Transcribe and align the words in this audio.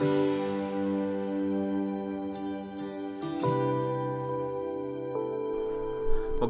Well, 0.00 0.08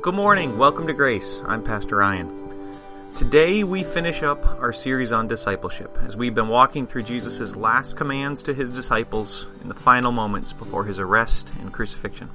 good 0.00 0.14
morning. 0.14 0.56
Welcome 0.56 0.86
to 0.86 0.92
Grace. 0.92 1.42
I'm 1.44 1.64
Pastor 1.64 1.96
Ryan. 1.96 2.30
Today 3.16 3.64
we 3.64 3.82
finish 3.82 4.22
up 4.22 4.46
our 4.60 4.72
series 4.72 5.10
on 5.10 5.26
discipleship 5.26 5.98
as 6.04 6.16
we've 6.16 6.32
been 6.34 6.46
walking 6.46 6.86
through 6.86 7.02
Jesus' 7.02 7.56
last 7.56 7.96
commands 7.96 8.44
to 8.44 8.54
his 8.54 8.70
disciples 8.70 9.48
in 9.62 9.68
the 9.68 9.74
final 9.74 10.12
moments 10.12 10.52
before 10.52 10.84
his 10.84 11.00
arrest 11.00 11.50
and 11.60 11.72
crucifixion. 11.72 12.30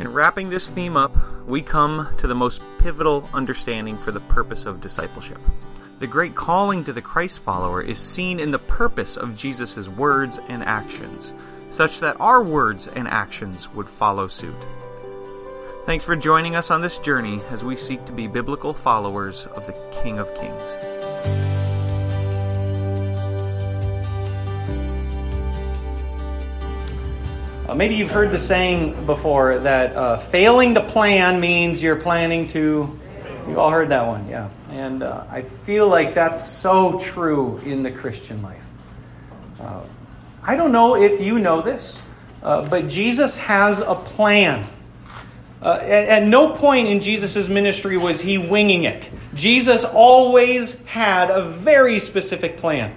In 0.00 0.12
wrapping 0.12 0.50
this 0.50 0.70
theme 0.70 0.96
up, 0.96 1.16
we 1.46 1.62
come 1.62 2.08
to 2.18 2.26
the 2.26 2.34
most 2.34 2.62
pivotal 2.80 3.28
understanding 3.32 3.96
for 3.96 4.10
the 4.10 4.18
purpose 4.18 4.66
of 4.66 4.80
discipleship. 4.80 5.38
The 6.00 6.06
great 6.06 6.34
calling 6.34 6.84
to 6.84 6.94
the 6.94 7.02
Christ 7.02 7.40
follower 7.40 7.82
is 7.82 7.98
seen 7.98 8.40
in 8.40 8.52
the 8.52 8.58
purpose 8.58 9.18
of 9.18 9.36
Jesus' 9.36 9.86
words 9.86 10.40
and 10.48 10.62
actions, 10.62 11.34
such 11.68 12.00
that 12.00 12.18
our 12.18 12.42
words 12.42 12.88
and 12.88 13.06
actions 13.06 13.68
would 13.74 13.86
follow 13.86 14.26
suit. 14.26 14.56
Thanks 15.84 16.02
for 16.02 16.16
joining 16.16 16.56
us 16.56 16.70
on 16.70 16.80
this 16.80 16.98
journey 17.00 17.42
as 17.50 17.62
we 17.62 17.76
seek 17.76 18.02
to 18.06 18.12
be 18.12 18.26
biblical 18.28 18.72
followers 18.72 19.44
of 19.54 19.66
the 19.66 19.74
King 20.02 20.18
of 20.18 20.34
Kings. 20.34 20.62
Uh, 27.68 27.74
maybe 27.74 27.96
you've 27.96 28.10
heard 28.10 28.30
the 28.30 28.38
saying 28.38 29.04
before 29.04 29.58
that 29.58 29.94
uh, 29.94 30.16
failing 30.16 30.76
to 30.76 30.82
plan 30.82 31.40
means 31.40 31.82
you're 31.82 31.94
planning 31.96 32.46
to. 32.46 32.98
You've 33.46 33.58
all 33.58 33.70
heard 33.70 33.88
that 33.88 34.06
one, 34.06 34.28
yeah. 34.28 34.48
And 34.70 35.02
uh, 35.02 35.24
I 35.30 35.42
feel 35.42 35.88
like 35.88 36.14
that's 36.14 36.44
so 36.44 36.98
true 36.98 37.58
in 37.58 37.82
the 37.82 37.90
Christian 37.90 38.42
life. 38.42 38.66
Uh, 39.58 39.82
I 40.42 40.56
don't 40.56 40.72
know 40.72 40.96
if 40.96 41.20
you 41.20 41.38
know 41.38 41.62
this, 41.62 42.00
uh, 42.42 42.68
but 42.68 42.88
Jesus 42.88 43.36
has 43.36 43.80
a 43.80 43.94
plan. 43.94 44.66
Uh, 45.62 45.78
at, 45.82 46.22
at, 46.22 46.22
no 46.26 46.52
point 46.52 46.88
in 46.88 47.00
Jesus' 47.00 47.48
ministry 47.48 47.98
was 47.98 48.22
he 48.22 48.38
winging 48.38 48.84
it. 48.84 49.10
Jesus 49.34 49.84
always 49.84 50.80
had 50.84 51.30
a 51.30 51.50
very 51.50 51.98
specific 51.98 52.56
plan. 52.56 52.96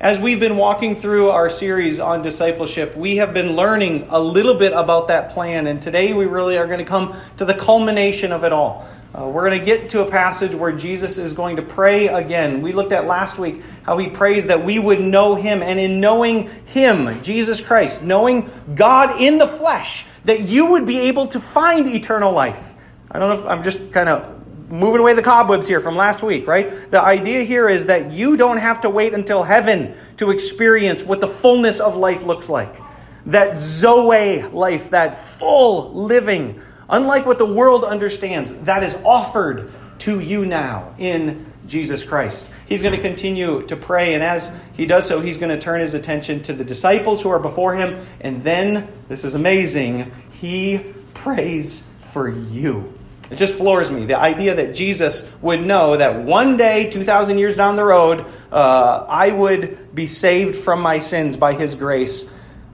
As 0.00 0.18
we've 0.18 0.40
been 0.40 0.56
walking 0.56 0.96
through 0.96 1.28
our 1.28 1.50
series 1.50 2.00
on 2.00 2.22
discipleship, 2.22 2.96
we 2.96 3.16
have 3.16 3.34
been 3.34 3.54
learning 3.54 4.06
a 4.08 4.18
little 4.18 4.54
bit 4.54 4.72
about 4.72 5.08
that 5.08 5.32
plan, 5.32 5.66
and 5.66 5.82
today 5.82 6.14
we 6.14 6.24
really 6.24 6.56
are 6.56 6.66
going 6.66 6.78
to 6.78 6.86
come 6.86 7.14
to 7.36 7.44
the 7.44 7.52
culmination 7.52 8.32
of 8.32 8.42
it 8.44 8.52
all. 8.52 8.88
Uh, 9.12 9.26
we're 9.26 9.48
going 9.48 9.58
to 9.58 9.64
get 9.64 9.88
to 9.88 10.02
a 10.02 10.10
passage 10.10 10.54
where 10.54 10.70
Jesus 10.70 11.18
is 11.18 11.32
going 11.32 11.56
to 11.56 11.62
pray 11.62 12.06
again. 12.06 12.62
We 12.62 12.72
looked 12.72 12.92
at 12.92 13.06
last 13.06 13.40
week 13.40 13.60
how 13.82 13.98
he 13.98 14.08
prays 14.08 14.46
that 14.46 14.64
we 14.64 14.78
would 14.78 15.00
know 15.00 15.34
him, 15.34 15.62
and 15.62 15.80
in 15.80 16.00
knowing 16.00 16.48
him, 16.66 17.20
Jesus 17.20 17.60
Christ, 17.60 18.04
knowing 18.04 18.48
God 18.76 19.20
in 19.20 19.38
the 19.38 19.48
flesh, 19.48 20.06
that 20.26 20.42
you 20.42 20.70
would 20.72 20.86
be 20.86 21.08
able 21.08 21.26
to 21.28 21.40
find 21.40 21.88
eternal 21.88 22.32
life. 22.32 22.74
I 23.10 23.18
don't 23.18 23.30
know 23.30 23.40
if 23.42 23.46
I'm 23.46 23.64
just 23.64 23.90
kind 23.90 24.08
of 24.08 24.70
moving 24.70 25.00
away 25.00 25.14
the 25.14 25.22
cobwebs 25.22 25.66
here 25.66 25.80
from 25.80 25.96
last 25.96 26.22
week, 26.22 26.46
right? 26.46 26.70
The 26.88 27.02
idea 27.02 27.42
here 27.42 27.68
is 27.68 27.86
that 27.86 28.12
you 28.12 28.36
don't 28.36 28.58
have 28.58 28.82
to 28.82 28.90
wait 28.90 29.12
until 29.12 29.42
heaven 29.42 29.96
to 30.18 30.30
experience 30.30 31.02
what 31.02 31.20
the 31.20 31.26
fullness 31.26 31.80
of 31.80 31.96
life 31.96 32.22
looks 32.22 32.48
like. 32.48 32.80
That 33.26 33.56
Zoe 33.56 34.42
life, 34.42 34.90
that 34.90 35.16
full 35.16 35.92
living, 35.92 36.62
unlike 36.90 37.26
what 37.26 37.38
the 37.38 37.46
world 37.46 37.84
understands, 37.84 38.54
that 38.64 38.82
is 38.82 38.96
offered 39.04 39.72
to 40.00 40.20
you 40.20 40.44
now 40.44 40.94
in 40.98 41.46
Jesus 41.66 42.04
Christ. 42.04 42.46
He's 42.66 42.82
going 42.82 42.94
to 42.94 43.02
continue 43.02 43.66
to 43.66 43.76
pray, 43.76 44.14
and 44.14 44.22
as 44.22 44.50
he 44.74 44.86
does 44.86 45.06
so, 45.06 45.20
he's 45.20 45.38
going 45.38 45.50
to 45.50 45.60
turn 45.60 45.80
his 45.80 45.94
attention 45.94 46.42
to 46.44 46.52
the 46.52 46.64
disciples 46.64 47.22
who 47.22 47.30
are 47.30 47.38
before 47.38 47.74
him, 47.76 48.06
and 48.20 48.42
then, 48.42 48.88
this 49.08 49.24
is 49.24 49.34
amazing, 49.34 50.12
he 50.32 50.94
prays 51.14 51.84
for 52.00 52.28
you. 52.28 52.94
It 53.30 53.36
just 53.36 53.54
floors 53.54 53.90
me. 53.90 54.06
The 54.06 54.18
idea 54.18 54.56
that 54.56 54.74
Jesus 54.74 55.24
would 55.40 55.60
know 55.60 55.96
that 55.96 56.24
one 56.24 56.56
day, 56.56 56.90
2,000 56.90 57.38
years 57.38 57.54
down 57.54 57.76
the 57.76 57.84
road, 57.84 58.26
uh, 58.50 59.06
I 59.08 59.30
would 59.30 59.94
be 59.94 60.08
saved 60.08 60.56
from 60.56 60.80
my 60.80 60.98
sins 60.98 61.36
by 61.36 61.52
his 61.54 61.76
grace, 61.76 62.28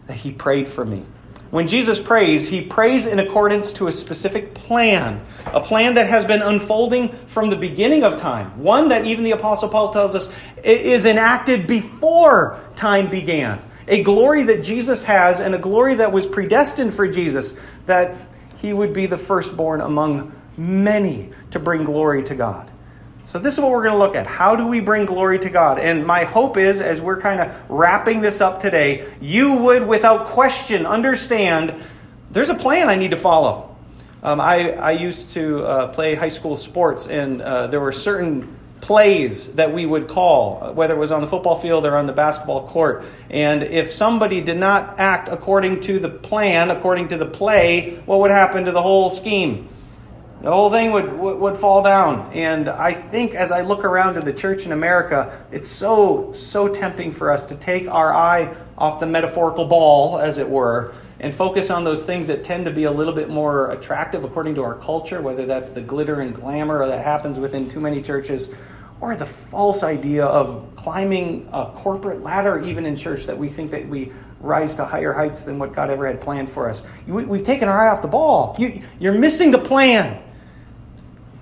that 0.07 0.17
he 0.17 0.33
prayed 0.33 0.69
for 0.69 0.85
me. 0.85 1.05
When 1.51 1.69
Jesus 1.69 2.01
prays, 2.01 2.49
he 2.49 2.61
prays 2.61 3.07
in 3.07 3.19
accordance 3.19 3.73
to 3.75 3.87
a 3.87 3.93
specific 3.93 4.53
plan, 4.55 5.21
a 5.47 5.61
plan 5.61 5.95
that 5.95 6.09
has 6.09 6.25
been 6.25 6.43
unfolding 6.43 7.11
from 7.27 7.51
the 7.51 7.57
beginning 7.57 8.03
of 8.03 8.21
time, 8.21 8.59
one 8.61 8.89
that 8.89 9.05
even 9.05 9.25
the 9.25 9.31
Apostle 9.31 9.69
Paul 9.69 9.93
tells 9.93 10.15
us 10.15 10.31
is 10.65 11.07
enacted 11.07 11.67
before 11.67 12.61
time 12.75 13.09
began. 13.09 13.63
A 13.87 14.03
glory 14.03 14.43
that 14.45 14.65
Jesus 14.65 15.05
has 15.05 15.39
and 15.39 15.55
a 15.55 15.59
glory 15.59 15.95
that 15.95 16.11
was 16.11 16.27
predestined 16.27 16.93
for 16.93 17.07
Jesus, 17.07 17.55
that 17.87 18.17
he 18.57 18.73
would 18.73 18.93
be 18.93 19.07
the 19.07 19.19
firstborn 19.19 19.81
among 19.81 20.33
many 20.57 21.31
to 21.53 21.61
bring 21.61 21.85
glory 21.85 22.25
to 22.25 22.35
God. 22.35 22.71
So, 23.27 23.41
this 23.41 23.55
is 23.55 23.61
what 23.61 23.73
we're 23.73 23.83
going 23.83 23.95
to 23.95 23.99
look 23.99 24.15
at. 24.15 24.29
How 24.29 24.55
do 24.55 24.69
we 24.69 24.79
bring 24.79 25.05
glory 25.05 25.41
to 25.41 25.51
God? 25.51 25.81
And 25.81 26.07
my 26.07 26.23
hope 26.23 26.57
is, 26.57 26.81
as 26.81 27.01
we're 27.01 27.21
kind 27.21 27.41
of 27.41 27.53
wrapping 27.69 28.21
this 28.21 28.41
up 28.41 28.63
today, 28.63 29.13
you 29.21 29.65
would, 29.65 29.89
without 29.89 30.27
question, 30.27 30.87
understand 30.87 31.75
there's 32.31 32.51
a 32.51 32.55
plan 32.55 32.89
I 32.89 32.95
need 32.95 33.11
to 33.11 33.17
follow. 33.17 33.77
Um, 34.23 34.41
I, 34.41 34.71
I 34.75 34.93
used 34.93 35.33
to 35.33 35.65
uh, 35.65 35.89
play 35.89 36.15
high 36.15 36.29
school 36.29 36.57
sports, 36.57 37.09
and 37.09 37.43
uh, 37.43 37.67
there 37.67 37.81
were 37.81 37.91
certain 37.91 38.57
plays 38.81 39.55
that 39.55 39.75
we 39.75 39.85
would 39.87 40.07
call, 40.07 40.73
whether 40.75 40.95
it 40.95 40.99
was 40.99 41.11
on 41.11 41.21
the 41.21 41.27
football 41.27 41.61
field 41.61 41.85
or 41.85 41.97
on 41.97 42.07
the 42.07 42.13
basketball 42.13 42.69
court. 42.69 43.05
And 43.29 43.65
if 43.65 43.91
somebody 43.91 44.41
did 44.41 44.59
not 44.59 45.01
act 45.01 45.29
according 45.29 45.81
to 45.81 45.99
the 45.99 46.11
plan, 46.11 46.71
according 46.71 47.09
to 47.09 47.17
the 47.17 47.27
play, 47.27 48.01
what 48.07 48.21
would 48.21 48.31
happen 48.31 48.67
to 48.67 48.73
the 48.73 48.83
whole 48.83 49.11
scheme? 49.11 49.69
The 50.43 50.53
whole 50.53 50.71
thing 50.71 50.93
would, 50.93 51.19
would, 51.19 51.39
would, 51.39 51.57
fall 51.57 51.83
down. 51.83 52.31
And 52.33 52.69
I 52.69 52.93
think 52.93 53.35
as 53.35 53.51
I 53.51 53.63
look 53.63 53.85
around 53.85 54.15
to 54.15 54.21
the 54.21 54.33
church 54.33 54.67
in 54.67 54.73
America, 54.73 55.47
it's 55.51 55.69
so, 55.69 56.31
so 56.33 56.69
tempting 56.69 57.11
for 57.11 57.33
us 57.33 57.47
to 57.47 57.57
take 57.57 57.89
our 57.89 58.13
eye 58.13 58.55
off 58.77 59.01
the 59.01 59.07
metaphorical 59.07 59.65
ball, 59.65 60.19
as 60.19 60.37
it 60.37 60.49
were, 60.49 60.93
and 61.21 61.35
focus 61.35 61.71
on 61.71 61.85
those 61.85 62.05
things 62.05 62.27
that 62.27 62.45
tend 62.45 62.67
to 62.67 62.71
be 62.71 62.85
a 62.85 62.93
little 62.93 63.15
bit 63.15 63.31
more 63.31 63.71
attractive 63.71 64.25
according 64.25 64.55
to 64.57 64.63
our 64.63 64.75
culture, 64.75 65.23
whether 65.23 65.47
that's 65.47 65.71
the 65.71 65.81
glitter 65.81 66.21
and 66.21 66.35
glamour 66.35 66.87
that 66.87 67.03
happens 67.03 67.39
within 67.39 67.71
too 67.71 67.81
many 67.81 68.03
churches, 68.03 68.55
or 69.01 69.17
the 69.17 69.27
false 69.27 69.83
idea 69.83 70.27
of 70.27 70.75
climbing 70.77 71.49
a 71.53 71.67
corporate 71.75 72.23
ladder, 72.23 72.63
even 72.63 72.85
in 72.85 72.97
church, 72.97 73.25
that 73.25 73.39
we 73.39 73.49
think 73.49 73.71
that 73.71 73.89
we 73.89 74.13
rise 74.41 74.75
to 74.77 74.85
higher 74.85 75.15
heights 75.15 75.43
than 75.43 75.59
what 75.59 75.73
God 75.73 75.91
ever 75.91 76.07
had 76.07 76.21
planned 76.21 76.51
for 76.51 76.69
us. 76.69 76.83
We've 77.07 77.43
taken 77.43 77.69
our 77.69 77.87
eye 77.87 77.91
off 77.91 78.03
the 78.03 78.09
ball. 78.09 78.55
You, 78.59 78.83
you're 78.99 79.15
missing 79.15 79.51
the 79.51 79.59
plan. 79.59 80.23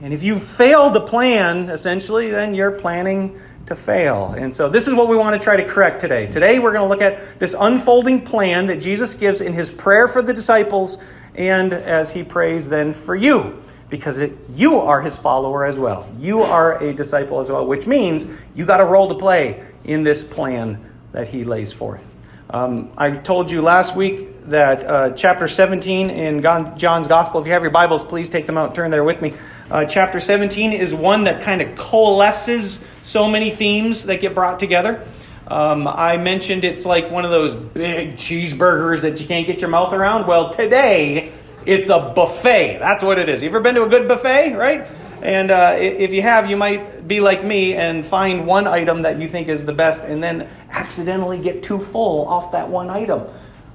And 0.01 0.13
if 0.13 0.23
you 0.23 0.39
fail 0.39 0.91
to 0.93 1.01
plan, 1.01 1.71
essentially, 1.71 2.31
then 2.31 2.55
you're 2.55 2.73
planning 2.73 3.41
to 3.67 3.77
fail. 3.77 4.35
And 4.37 4.53
so 4.53 4.69
this 4.69 4.87
is 4.87 4.95
what 4.95 5.09
we 5.09 5.17
want 5.17 5.41
to 5.41 5.43
try 5.43 5.57
to 5.57 5.65
correct 5.65 6.01
today. 6.01 6.27
Today 6.27 6.59
we're 6.59 6.73
going 6.73 6.85
to 6.85 6.89
look 6.89 7.01
at 7.01 7.39
this 7.39 7.55
unfolding 7.59 8.25
plan 8.25 8.67
that 8.67 8.81
Jesus 8.81 9.15
gives 9.15 9.41
in 9.41 9.53
his 9.53 9.73
prayer 9.73 10.07
for 10.07 10.21
the 10.21 10.35
disciples 10.35 10.99
and 11.35 11.73
as 11.73 12.13
he 12.13 12.23
prays 12.23 12.69
then 12.69 12.93
for 12.93 13.15
you. 13.15 13.63
Because 13.89 14.19
it, 14.19 14.33
you 14.51 14.77
are 14.77 15.03
his 15.03 15.17
follower 15.17 15.65
as 15.65 15.79
well. 15.79 16.11
You 16.19 16.43
are 16.43 16.83
a 16.83 16.93
disciple 16.93 17.41
as 17.41 17.51
well, 17.51 17.67
which 17.67 17.87
means 17.87 18.27
you 18.55 18.67
got 18.67 18.81
a 18.81 18.85
role 18.85 19.09
to 19.09 19.15
play 19.15 19.65
in 19.85 20.03
this 20.03 20.25
plan 20.25 20.93
that 21.13 21.29
he 21.29 21.45
lays 21.45 21.73
forth. 21.73 22.13
Um, 22.51 22.93
I 22.99 23.13
told 23.13 23.51
you 23.51 23.63
last 23.63 23.95
week 23.95 24.34
that 24.45 24.87
uh, 24.87 25.11
chapter 25.13 25.49
17 25.49 26.11
in 26.11 26.43
John's 26.43 27.09
Gospel, 27.09 27.41
if 27.41 27.47
you 27.47 27.53
have 27.53 27.63
your 27.63 27.71
Bibles, 27.71 28.05
please 28.05 28.29
take 28.29 28.47
them 28.47 28.59
out 28.59 28.67
and 28.67 28.75
turn 28.75 28.91
there 28.91 29.05
with 29.05 29.23
me. 29.23 29.35
Uh, 29.71 29.85
chapter 29.85 30.21
17 30.21 30.73
is 30.73 30.93
one 30.93 31.25
that 31.25 31.43
kind 31.43 31.63
of 31.63 31.77
coalesces 31.77 32.87
so 33.03 33.29
many 33.29 33.51
themes 33.51 34.05
that 34.05 34.21
get 34.21 34.35
brought 34.35 34.61
together. 34.61 35.07
Um, 35.47 35.87
I 35.87 36.17
mentioned 36.17 36.65
it's 36.65 36.85
like 36.87 37.11
one 37.11 37.25
of 37.25 37.31
those 37.31 37.55
big 37.55 38.17
cheeseburgers 38.17 39.03
that 39.03 39.21
you 39.21 39.27
can't 39.27 39.47
get 39.47 39.61
your 39.61 39.71
mouth 39.71 39.93
around. 39.93 40.27
Well, 40.27 40.53
today 40.53 41.33
it's 41.67 41.89
a 41.89 42.13
buffet. 42.15 42.79
That's 42.79 43.03
what 43.03 43.19
it 43.19 43.29
is. 43.29 43.43
You 43.43 43.49
ever 43.49 43.61
been 43.61 43.75
to 43.75 43.85
a 43.85 43.89
good 43.89 44.09
buffet, 44.09 44.55
right? 44.55 44.87
And 45.23 45.51
uh, 45.51 45.77
if 45.79 46.13
you 46.13 46.21
have, 46.23 46.51
you 46.51 46.57
might 46.57 47.09
be 47.09 47.21
like 47.21 47.43
me 47.43 47.75
and 47.75 48.05
find 48.05 48.47
one 48.47 48.67
item 48.67 49.03
that 49.03 49.19
you 49.19 49.27
think 49.27 49.49
is 49.49 49.65
the 49.65 49.73
best 49.73 50.03
and 50.03 50.23
then 50.23 50.49
accidentally 50.71 51.39
get 51.39 51.63
too 51.63 51.79
full 51.79 52.27
off 52.29 52.53
that 52.53 52.69
one 52.69 52.91
item. 52.91 53.27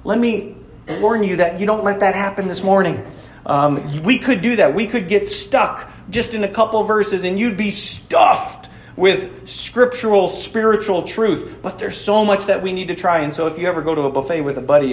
Let 0.04 0.18
me 0.18 0.56
warn 0.98 1.22
you 1.22 1.36
that 1.36 1.60
you 1.60 1.66
don't 1.66 1.84
let 1.84 2.00
that 2.00 2.14
happen 2.14 2.48
this 2.48 2.62
morning. 2.62 3.06
Um, 3.46 4.02
we 4.02 4.18
could 4.18 4.42
do 4.42 4.56
that. 4.56 4.74
We 4.74 4.86
could 4.86 5.08
get 5.08 5.28
stuck 5.28 5.90
just 6.10 6.34
in 6.34 6.44
a 6.44 6.48
couple 6.48 6.82
verses 6.84 7.24
and 7.24 7.38
you'd 7.38 7.56
be 7.56 7.70
stuffed 7.70 8.68
with 8.96 9.48
scriptural, 9.48 10.28
spiritual 10.28 11.04
truth. 11.04 11.58
But 11.62 11.78
there's 11.78 11.98
so 11.98 12.24
much 12.24 12.46
that 12.46 12.62
we 12.62 12.72
need 12.72 12.88
to 12.88 12.94
try. 12.94 13.20
And 13.20 13.32
so 13.32 13.46
if 13.46 13.58
you 13.58 13.66
ever 13.66 13.82
go 13.82 13.94
to 13.94 14.02
a 14.02 14.10
buffet 14.10 14.42
with 14.42 14.58
a 14.58 14.62
buddy, 14.62 14.88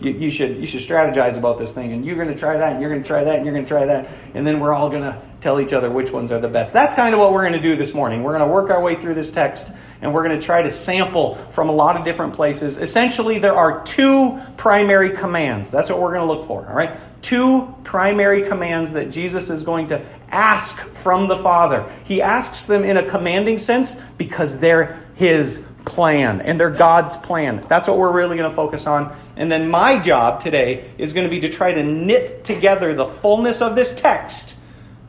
you, 0.00 0.10
you, 0.12 0.30
should, 0.30 0.56
you 0.56 0.66
should 0.66 0.80
strategize 0.80 1.36
about 1.36 1.58
this 1.58 1.74
thing. 1.74 1.92
And 1.92 2.04
you're 2.04 2.16
going 2.16 2.28
to 2.28 2.38
try 2.38 2.56
that, 2.56 2.72
and 2.72 2.80
you're 2.80 2.90
going 2.90 3.02
to 3.02 3.06
try 3.06 3.24
that, 3.24 3.36
and 3.36 3.44
you're 3.44 3.54
going 3.54 3.66
to 3.66 3.68
try 3.68 3.84
that. 3.86 4.08
And 4.34 4.46
then 4.46 4.60
we're 4.60 4.72
all 4.72 4.88
going 4.88 5.02
to 5.02 5.20
tell 5.40 5.58
each 5.58 5.72
other 5.72 5.90
which 5.90 6.10
ones 6.10 6.30
are 6.30 6.38
the 6.38 6.48
best. 6.48 6.72
That's 6.72 6.94
kind 6.94 7.14
of 7.14 7.20
what 7.20 7.32
we're 7.32 7.42
going 7.42 7.60
to 7.60 7.60
do 7.60 7.76
this 7.76 7.94
morning. 7.94 8.22
We're 8.22 8.36
going 8.36 8.46
to 8.46 8.52
work 8.52 8.70
our 8.70 8.80
way 8.80 8.94
through 8.94 9.14
this 9.14 9.30
text 9.30 9.70
and 10.02 10.12
we're 10.12 10.26
going 10.26 10.38
to 10.38 10.44
try 10.44 10.62
to 10.62 10.70
sample 10.70 11.34
from 11.34 11.68
a 11.68 11.72
lot 11.72 11.96
of 11.96 12.04
different 12.04 12.34
places. 12.34 12.76
Essentially, 12.76 13.38
there 13.38 13.54
are 13.54 13.82
two 13.84 14.40
primary 14.56 15.16
commands. 15.16 15.70
That's 15.70 15.88
what 15.88 15.98
we're 16.00 16.14
going 16.14 16.26
to 16.28 16.32
look 16.32 16.46
for, 16.46 16.66
all 16.66 16.74
right? 16.74 16.96
Two 17.22 17.74
primary 17.84 18.48
commands 18.48 18.92
that 18.92 19.10
Jesus 19.10 19.50
is 19.50 19.64
going 19.64 19.88
to 19.88 20.02
ask 20.28 20.78
from 20.78 21.28
the 21.28 21.36
Father. 21.36 21.90
He 22.04 22.22
asks 22.22 22.66
them 22.66 22.84
in 22.84 22.96
a 22.96 23.08
commanding 23.08 23.58
sense 23.58 23.94
because 24.18 24.58
they're 24.58 25.02
His 25.14 25.66
plan 25.84 26.42
and 26.42 26.60
they're 26.60 26.70
God's 26.70 27.16
plan. 27.16 27.64
That's 27.68 27.88
what 27.88 27.96
we're 27.96 28.12
really 28.12 28.36
going 28.36 28.48
to 28.48 28.54
focus 28.54 28.86
on. 28.86 29.14
And 29.36 29.50
then 29.50 29.70
my 29.70 29.98
job 29.98 30.42
today 30.42 30.90
is 30.98 31.12
going 31.14 31.24
to 31.24 31.30
be 31.30 31.40
to 31.40 31.48
try 31.48 31.72
to 31.72 31.82
knit 31.82 32.44
together 32.44 32.94
the 32.94 33.06
fullness 33.06 33.62
of 33.62 33.74
this 33.74 33.94
text 33.94 34.56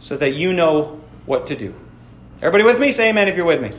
so 0.02 0.18
that 0.18 0.32
you 0.32 0.52
know 0.52 1.00
what 1.26 1.48
to 1.48 1.56
do. 1.56 1.74
Everybody 2.42 2.64
with 2.66 2.80
me? 2.80 2.92
Say 2.92 3.10
amen 3.10 3.28
if 3.28 3.38
you're 3.38 3.46
with 3.46 3.62
me. 3.62 3.72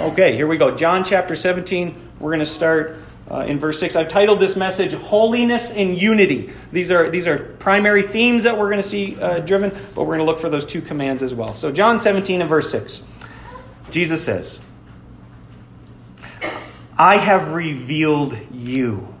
Okay, 0.00 0.34
here 0.34 0.48
we 0.48 0.56
go. 0.56 0.74
John 0.74 1.04
chapter 1.04 1.36
17. 1.36 2.10
We're 2.18 2.30
going 2.30 2.40
to 2.40 2.46
start 2.46 2.96
uh, 3.30 3.40
in 3.40 3.58
verse 3.58 3.78
6. 3.78 3.94
I've 3.94 4.08
titled 4.08 4.40
this 4.40 4.56
message 4.56 4.94
Holiness 4.94 5.70
and 5.70 6.00
Unity. 6.00 6.52
These 6.72 6.90
are, 6.90 7.10
these 7.10 7.26
are 7.26 7.38
primary 7.38 8.02
themes 8.02 8.44
that 8.44 8.58
we're 8.58 8.70
going 8.70 8.82
to 8.82 8.88
see 8.88 9.20
uh, 9.20 9.40
driven, 9.40 9.70
but 9.94 10.04
we're 10.04 10.16
going 10.16 10.20
to 10.20 10.24
look 10.24 10.40
for 10.40 10.48
those 10.48 10.64
two 10.64 10.80
commands 10.80 11.22
as 11.22 11.34
well. 11.34 11.54
So, 11.54 11.70
John 11.70 11.98
17 11.98 12.40
and 12.40 12.48
verse 12.48 12.70
6. 12.70 13.02
Jesus 13.90 14.24
says, 14.24 14.58
I 16.96 17.18
have 17.18 17.52
revealed 17.52 18.36
you 18.52 19.14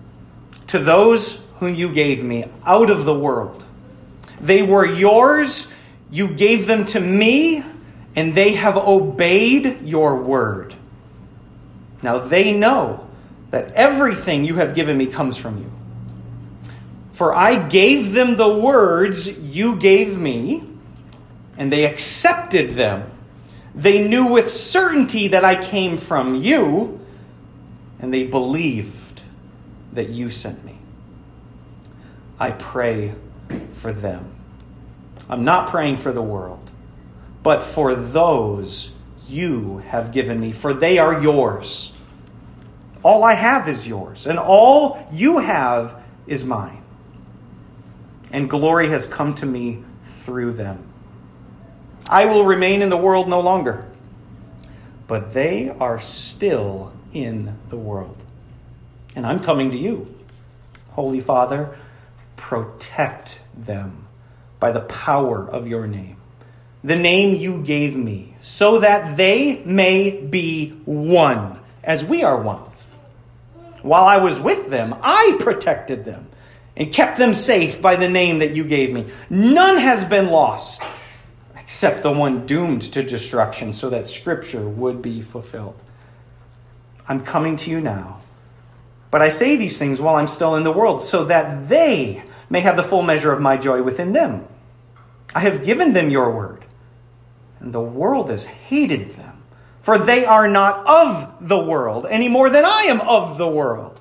to 0.68 0.78
those 0.78 1.38
whom 1.58 1.74
you 1.74 1.92
gave 1.92 2.24
me 2.24 2.46
out 2.64 2.88
of 2.88 3.04
the 3.04 3.14
world. 3.14 3.66
They 4.40 4.62
were 4.62 4.86
yours, 4.86 5.68
you 6.12 6.28
gave 6.28 6.68
them 6.68 6.84
to 6.86 7.00
me, 7.00 7.64
and 8.14 8.34
they 8.34 8.52
have 8.52 8.76
obeyed 8.76 9.80
your 9.82 10.14
word. 10.16 10.76
Now 12.02 12.18
they 12.18 12.52
know 12.52 13.08
that 13.50 13.72
everything 13.72 14.44
you 14.44 14.56
have 14.56 14.74
given 14.74 14.96
me 14.96 15.06
comes 15.06 15.36
from 15.36 15.58
you. 15.58 15.72
For 17.12 17.34
I 17.34 17.68
gave 17.68 18.12
them 18.12 18.36
the 18.36 18.52
words 18.52 19.26
you 19.26 19.76
gave 19.76 20.16
me, 20.16 20.62
and 21.56 21.72
they 21.72 21.84
accepted 21.84 22.76
them. 22.76 23.10
They 23.74 24.06
knew 24.06 24.26
with 24.26 24.50
certainty 24.50 25.28
that 25.28 25.44
I 25.44 25.62
came 25.62 25.96
from 25.96 26.34
you 26.34 27.00
and 28.02 28.12
they 28.12 28.24
believed 28.24 29.22
that 29.92 30.10
you 30.10 30.28
sent 30.28 30.64
me. 30.64 30.78
I 32.38 32.50
pray 32.50 33.14
for 33.74 33.92
them. 33.92 34.31
I'm 35.28 35.44
not 35.44 35.70
praying 35.70 35.98
for 35.98 36.12
the 36.12 36.22
world, 36.22 36.70
but 37.42 37.62
for 37.62 37.94
those 37.94 38.90
you 39.28 39.78
have 39.88 40.12
given 40.12 40.38
me, 40.38 40.52
for 40.52 40.74
they 40.74 40.98
are 40.98 41.22
yours. 41.22 41.92
All 43.02 43.24
I 43.24 43.34
have 43.34 43.68
is 43.68 43.86
yours, 43.86 44.26
and 44.26 44.38
all 44.38 45.06
you 45.12 45.38
have 45.38 46.00
is 46.26 46.44
mine. 46.44 46.82
And 48.30 48.48
glory 48.48 48.88
has 48.90 49.06
come 49.06 49.34
to 49.36 49.46
me 49.46 49.82
through 50.02 50.52
them. 50.52 50.86
I 52.06 52.26
will 52.26 52.44
remain 52.44 52.82
in 52.82 52.90
the 52.90 52.96
world 52.96 53.28
no 53.28 53.40
longer, 53.40 53.88
but 55.06 55.32
they 55.32 55.68
are 55.68 56.00
still 56.00 56.92
in 57.12 57.58
the 57.68 57.76
world. 57.76 58.16
And 59.14 59.26
I'm 59.26 59.40
coming 59.40 59.70
to 59.70 59.76
you. 59.76 60.14
Holy 60.90 61.20
Father, 61.20 61.78
protect 62.36 63.40
them 63.56 64.01
by 64.62 64.70
the 64.70 64.80
power 64.80 65.44
of 65.44 65.66
your 65.66 65.88
name, 65.88 66.16
the 66.84 66.94
name 66.94 67.34
you 67.34 67.60
gave 67.64 67.96
me, 67.96 68.36
so 68.40 68.78
that 68.78 69.16
they 69.16 69.60
may 69.64 70.12
be 70.12 70.68
one, 70.84 71.58
as 71.82 72.04
we 72.04 72.22
are 72.22 72.40
one. 72.40 72.62
While 73.82 74.04
I 74.04 74.18
was 74.18 74.38
with 74.38 74.70
them, 74.70 74.94
I 75.02 75.36
protected 75.40 76.04
them 76.04 76.28
and 76.76 76.92
kept 76.92 77.18
them 77.18 77.34
safe 77.34 77.82
by 77.82 77.96
the 77.96 78.08
name 78.08 78.38
that 78.38 78.54
you 78.54 78.62
gave 78.62 78.92
me. 78.92 79.08
None 79.28 79.78
has 79.78 80.04
been 80.04 80.28
lost 80.28 80.80
except 81.56 82.04
the 82.04 82.12
one 82.12 82.46
doomed 82.46 82.82
to 82.82 83.02
destruction, 83.02 83.72
so 83.72 83.90
that 83.90 84.06
Scripture 84.06 84.68
would 84.68 85.02
be 85.02 85.22
fulfilled. 85.22 85.74
I'm 87.08 87.24
coming 87.24 87.56
to 87.56 87.70
you 87.70 87.80
now. 87.80 88.20
But 89.10 89.22
I 89.22 89.30
say 89.30 89.56
these 89.56 89.76
things 89.78 90.00
while 90.00 90.14
I'm 90.14 90.28
still 90.28 90.54
in 90.54 90.62
the 90.62 90.70
world, 90.70 91.02
so 91.02 91.24
that 91.24 91.68
they 91.68 92.22
may 92.48 92.60
have 92.60 92.76
the 92.76 92.82
full 92.84 93.02
measure 93.02 93.32
of 93.32 93.40
my 93.40 93.56
joy 93.56 93.82
within 93.82 94.12
them. 94.12 94.46
I 95.34 95.40
have 95.40 95.64
given 95.64 95.92
them 95.92 96.10
your 96.10 96.30
word, 96.34 96.64
and 97.60 97.72
the 97.72 97.80
world 97.80 98.30
has 98.30 98.44
hated 98.44 99.14
them, 99.14 99.42
for 99.80 99.98
they 99.98 100.24
are 100.24 100.48
not 100.48 100.86
of 100.86 101.48
the 101.48 101.58
world 101.58 102.06
any 102.10 102.28
more 102.28 102.50
than 102.50 102.64
I 102.64 102.82
am 102.82 103.00
of 103.00 103.38
the 103.38 103.48
world. 103.48 104.00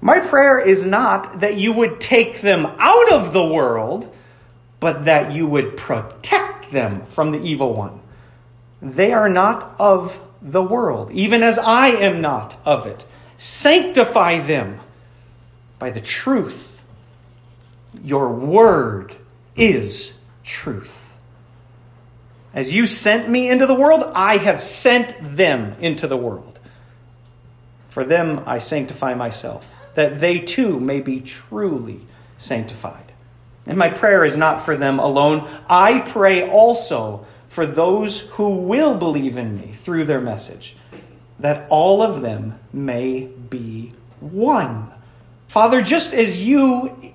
My 0.00 0.20
prayer 0.20 0.58
is 0.58 0.84
not 0.84 1.40
that 1.40 1.56
you 1.56 1.72
would 1.72 2.00
take 2.00 2.40
them 2.40 2.66
out 2.78 3.12
of 3.12 3.32
the 3.32 3.44
world, 3.44 4.14
but 4.78 5.04
that 5.04 5.32
you 5.32 5.46
would 5.46 5.76
protect 5.76 6.70
them 6.70 7.06
from 7.06 7.30
the 7.30 7.40
evil 7.40 7.74
one. 7.74 8.00
They 8.80 9.12
are 9.12 9.28
not 9.28 9.74
of 9.78 10.20
the 10.42 10.62
world, 10.62 11.10
even 11.10 11.42
as 11.42 11.58
I 11.58 11.88
am 11.88 12.20
not 12.20 12.56
of 12.64 12.86
it. 12.86 13.04
Sanctify 13.38 14.46
them 14.46 14.80
by 15.78 15.90
the 15.90 16.00
truth. 16.00 16.82
Your 18.02 18.30
word 18.30 19.16
is 19.56 20.12
truth. 20.46 21.14
As 22.54 22.72
you 22.72 22.86
sent 22.86 23.28
me 23.28 23.50
into 23.50 23.66
the 23.66 23.74
world, 23.74 24.10
I 24.14 24.38
have 24.38 24.62
sent 24.62 25.14
them 25.20 25.76
into 25.78 26.06
the 26.06 26.16
world. 26.16 26.58
For 27.90 28.02
them 28.02 28.42
I 28.46 28.58
sanctify 28.58 29.14
myself, 29.14 29.70
that 29.94 30.20
they 30.20 30.38
too 30.38 30.80
may 30.80 31.00
be 31.00 31.20
truly 31.20 32.00
sanctified. 32.38 33.12
And 33.66 33.76
my 33.76 33.90
prayer 33.90 34.24
is 34.24 34.36
not 34.36 34.64
for 34.64 34.76
them 34.76 34.98
alone. 34.98 35.50
I 35.68 36.00
pray 36.00 36.48
also 36.48 37.26
for 37.48 37.66
those 37.66 38.20
who 38.20 38.48
will 38.48 38.96
believe 38.96 39.36
in 39.36 39.56
me 39.58 39.72
through 39.72 40.04
their 40.04 40.20
message, 40.20 40.76
that 41.38 41.66
all 41.68 42.00
of 42.02 42.22
them 42.22 42.58
may 42.72 43.26
be 43.26 43.92
one. 44.20 44.92
Father, 45.48 45.82
just 45.82 46.14
as 46.14 46.42
you 46.42 47.14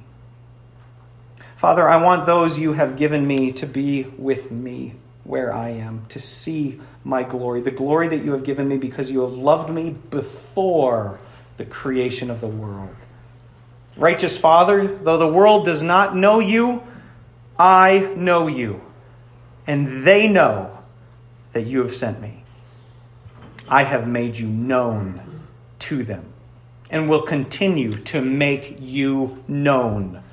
Father, 1.61 1.87
I 1.87 1.97
want 1.97 2.25
those 2.25 2.57
you 2.57 2.73
have 2.73 2.97
given 2.97 3.27
me 3.27 3.51
to 3.51 3.67
be 3.67 4.01
with 4.17 4.49
me 4.49 4.95
where 5.23 5.53
I 5.53 5.69
am, 5.69 6.07
to 6.09 6.19
see 6.19 6.81
my 7.03 7.21
glory, 7.21 7.61
the 7.61 7.69
glory 7.69 8.07
that 8.07 8.25
you 8.25 8.31
have 8.31 8.43
given 8.43 8.67
me 8.67 8.77
because 8.77 9.11
you 9.11 9.21
have 9.21 9.33
loved 9.33 9.69
me 9.69 9.91
before 10.09 11.19
the 11.57 11.65
creation 11.65 12.31
of 12.31 12.41
the 12.41 12.47
world. 12.47 12.95
Righteous 13.95 14.39
Father, 14.39 14.87
though 14.87 15.19
the 15.19 15.27
world 15.27 15.65
does 15.65 15.83
not 15.83 16.15
know 16.15 16.39
you, 16.39 16.81
I 17.59 18.11
know 18.17 18.47
you, 18.47 18.81
and 19.67 20.03
they 20.03 20.27
know 20.27 20.79
that 21.51 21.67
you 21.67 21.81
have 21.81 21.93
sent 21.93 22.19
me. 22.19 22.43
I 23.69 23.83
have 23.83 24.07
made 24.07 24.35
you 24.35 24.47
known 24.47 25.43
to 25.77 26.01
them 26.01 26.25
and 26.89 27.07
will 27.07 27.21
continue 27.21 27.91
to 27.91 28.19
make 28.19 28.77
you 28.79 29.43
known 29.47 30.23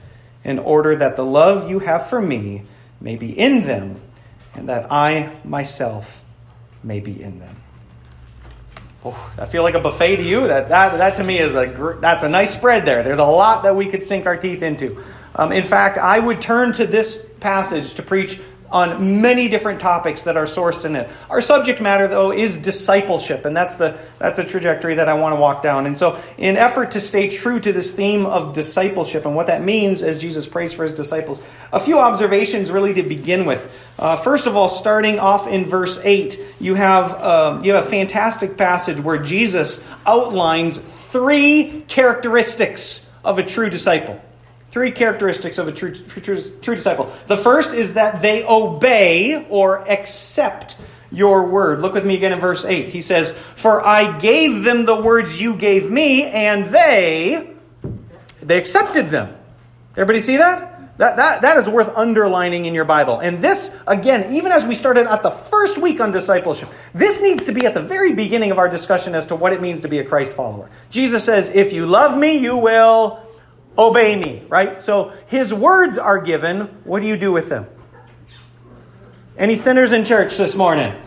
in 0.48 0.58
order 0.58 0.96
that 0.96 1.14
the 1.14 1.24
love 1.24 1.68
you 1.68 1.80
have 1.80 2.06
for 2.06 2.22
me 2.22 2.62
may 3.02 3.16
be 3.16 3.38
in 3.38 3.64
them 3.64 4.00
and 4.54 4.66
that 4.70 4.90
I 4.90 5.36
myself 5.44 6.24
may 6.82 7.00
be 7.00 7.22
in 7.22 7.38
them. 7.38 7.54
Oh, 9.04 9.32
I 9.38 9.44
feel 9.44 9.62
like 9.62 9.74
a 9.74 9.80
buffet 9.80 10.16
to 10.16 10.22
you. 10.22 10.48
That, 10.48 10.70
that, 10.70 10.96
that 10.96 11.16
to 11.18 11.24
me 11.24 11.38
is 11.38 11.54
a 11.54 11.98
that's 12.00 12.22
a 12.22 12.30
nice 12.30 12.54
spread 12.54 12.86
there. 12.86 13.02
There's 13.02 13.18
a 13.18 13.24
lot 13.24 13.64
that 13.64 13.76
we 13.76 13.90
could 13.90 14.02
sink 14.02 14.24
our 14.24 14.38
teeth 14.38 14.62
into. 14.62 15.04
Um, 15.34 15.52
in 15.52 15.64
fact, 15.64 15.98
I 15.98 16.18
would 16.18 16.40
turn 16.40 16.72
to 16.74 16.86
this 16.86 17.26
passage 17.40 17.92
to 17.94 18.02
preach 18.02 18.40
on 18.70 19.20
many 19.22 19.48
different 19.48 19.80
topics 19.80 20.24
that 20.24 20.36
are 20.36 20.44
sourced 20.44 20.84
in 20.84 20.96
it. 20.96 21.10
Our 21.30 21.40
subject 21.40 21.80
matter, 21.80 22.06
though, 22.06 22.32
is 22.32 22.58
discipleship, 22.58 23.44
and 23.44 23.56
that's 23.56 23.76
the 23.76 23.98
that's 24.18 24.36
the 24.36 24.44
trajectory 24.44 24.96
that 24.96 25.08
I 25.08 25.14
want 25.14 25.34
to 25.34 25.40
walk 25.40 25.62
down. 25.62 25.86
And 25.86 25.96
so, 25.96 26.20
in 26.36 26.56
effort 26.56 26.92
to 26.92 27.00
stay 27.00 27.28
true 27.28 27.58
to 27.60 27.72
this 27.72 27.92
theme 27.92 28.26
of 28.26 28.54
discipleship 28.54 29.24
and 29.24 29.34
what 29.34 29.46
that 29.46 29.62
means 29.62 30.02
as 30.02 30.18
Jesus 30.18 30.46
prays 30.46 30.72
for 30.72 30.82
his 30.82 30.92
disciples, 30.92 31.42
a 31.72 31.80
few 31.80 31.98
observations 31.98 32.70
really 32.70 32.94
to 32.94 33.02
begin 33.02 33.46
with. 33.46 33.72
Uh, 33.98 34.16
first 34.16 34.46
of 34.46 34.56
all, 34.56 34.68
starting 34.68 35.18
off 35.18 35.46
in 35.46 35.64
verse 35.64 35.98
eight, 36.04 36.38
you 36.60 36.74
have 36.74 37.12
uh, 37.12 37.60
you 37.64 37.72
have 37.74 37.86
a 37.86 37.88
fantastic 37.88 38.56
passage 38.56 39.00
where 39.00 39.18
Jesus 39.18 39.82
outlines 40.06 40.78
three 40.78 41.84
characteristics 41.88 43.06
of 43.24 43.38
a 43.38 43.42
true 43.42 43.70
disciple. 43.70 44.22
Three 44.70 44.90
characteristics 44.90 45.58
of 45.58 45.68
a 45.68 45.72
true, 45.72 45.94
true, 45.94 46.42
true 46.60 46.74
disciple. 46.74 47.12
The 47.26 47.36
first 47.36 47.72
is 47.72 47.94
that 47.94 48.20
they 48.20 48.44
obey 48.44 49.46
or 49.48 49.88
accept 49.88 50.76
your 51.10 51.46
word. 51.46 51.80
Look 51.80 51.94
with 51.94 52.04
me 52.04 52.16
again 52.16 52.32
in 52.32 52.38
verse 52.38 52.64
8. 52.64 52.90
He 52.90 53.00
says, 53.00 53.32
For 53.56 53.84
I 53.84 54.18
gave 54.18 54.64
them 54.64 54.84
the 54.84 55.00
words 55.00 55.40
you 55.40 55.56
gave 55.56 55.90
me, 55.90 56.24
and 56.24 56.66
they 56.66 57.54
they 58.42 58.58
accepted 58.58 59.08
them. 59.08 59.36
Everybody 59.92 60.20
see 60.20 60.36
that? 60.36 60.96
That, 60.98 61.16
that, 61.16 61.42
that 61.42 61.56
is 61.58 61.68
worth 61.68 61.88
underlining 61.96 62.64
in 62.64 62.74
your 62.74 62.84
Bible. 62.84 63.20
And 63.20 63.42
this, 63.42 63.74
again, 63.86 64.34
even 64.34 64.50
as 64.50 64.64
we 64.64 64.74
started 64.74 65.06
at 65.06 65.22
the 65.22 65.30
first 65.30 65.78
week 65.78 66.00
on 66.00 66.10
discipleship, 66.10 66.68
this 66.92 67.22
needs 67.22 67.44
to 67.44 67.52
be 67.52 67.66
at 67.66 67.74
the 67.74 67.82
very 67.82 68.14
beginning 68.14 68.50
of 68.50 68.58
our 68.58 68.68
discussion 68.68 69.14
as 69.14 69.26
to 69.26 69.36
what 69.36 69.52
it 69.52 69.62
means 69.62 69.82
to 69.82 69.88
be 69.88 70.00
a 70.00 70.04
Christ 70.04 70.32
follower. 70.32 70.68
Jesus 70.90 71.24
says, 71.24 71.50
If 71.50 71.72
you 71.72 71.86
love 71.86 72.18
me, 72.18 72.38
you 72.38 72.56
will 72.56 73.22
obey 73.78 74.16
me, 74.16 74.42
right? 74.48 74.82
So 74.82 75.12
his 75.26 75.54
words 75.54 75.96
are 75.96 76.20
given. 76.20 76.62
What 76.84 77.00
do 77.00 77.08
you 77.08 77.16
do 77.16 77.32
with 77.32 77.48
them? 77.48 77.66
Any 79.36 79.54
sinners 79.56 79.92
in 79.92 80.04
church 80.04 80.36
this 80.36 80.56
morning? 80.56 81.00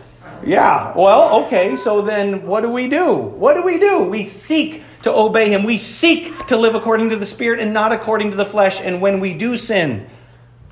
Yeah. 0.44 0.92
Well, 0.96 1.44
okay. 1.44 1.76
So 1.76 2.02
then 2.02 2.46
what 2.46 2.62
do 2.62 2.70
we 2.70 2.88
do? 2.88 3.14
What 3.14 3.54
do 3.54 3.62
we 3.62 3.78
do? 3.78 4.04
We 4.04 4.24
seek 4.24 4.82
to 5.02 5.12
obey 5.12 5.50
him. 5.50 5.64
We 5.64 5.78
seek 5.78 6.46
to 6.46 6.56
live 6.56 6.74
according 6.74 7.10
to 7.10 7.16
the 7.16 7.26
Spirit 7.26 7.60
and 7.60 7.72
not 7.74 7.92
according 7.92 8.30
to 8.30 8.36
the 8.36 8.46
flesh. 8.46 8.80
And 8.80 9.00
when 9.00 9.20
we 9.20 9.34
do 9.34 9.56
sin, 9.56 10.08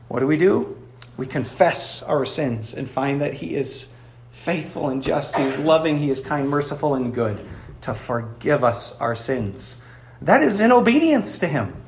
what 0.09 0.21
do 0.21 0.27
we 0.27 0.39
do? 0.39 0.77
We 1.17 1.27
confess 1.27 2.03
our 2.03 2.25
sins 2.25 2.73
and 2.73 2.89
find 2.89 3.21
that 3.21 3.35
he 3.35 3.55
is 3.55 3.87
faithful 4.31 4.89
and 4.89 5.03
just. 5.03 5.37
He 5.37 5.45
is 5.45 5.59
loving. 5.59 5.99
He 5.99 6.11
is 6.11 6.21
kind, 6.21 6.49
merciful, 6.49 6.95
and 6.95 7.13
good 7.13 7.47
to 7.83 7.95
forgive 7.95 8.65
us 8.65 8.97
our 8.99 9.15
sins. 9.15 9.77
That 10.23 10.43
is 10.43 10.61
in 10.61 10.73
obedience 10.73 11.39
to 11.41 11.47
him. 11.47 11.80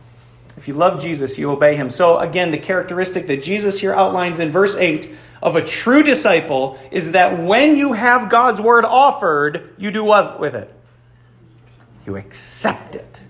If 0.56 0.68
you 0.68 0.74
love 0.74 1.00
Jesus, 1.00 1.38
you 1.38 1.50
obey 1.50 1.76
him. 1.76 1.88
So, 1.88 2.18
again, 2.18 2.50
the 2.50 2.58
characteristic 2.58 3.26
that 3.28 3.42
Jesus 3.42 3.78
here 3.78 3.94
outlines 3.94 4.38
in 4.38 4.50
verse 4.50 4.76
8 4.76 5.10
of 5.42 5.56
a 5.56 5.64
true 5.64 6.02
disciple 6.02 6.78
is 6.90 7.12
that 7.12 7.42
when 7.42 7.76
you 7.76 7.94
have 7.94 8.30
God's 8.30 8.60
word 8.60 8.84
offered, 8.84 9.74
you 9.78 9.90
do 9.90 10.04
what 10.04 10.38
with 10.38 10.54
it? 10.54 10.72
You 12.06 12.16
accept 12.16 12.94
it. 12.94 13.24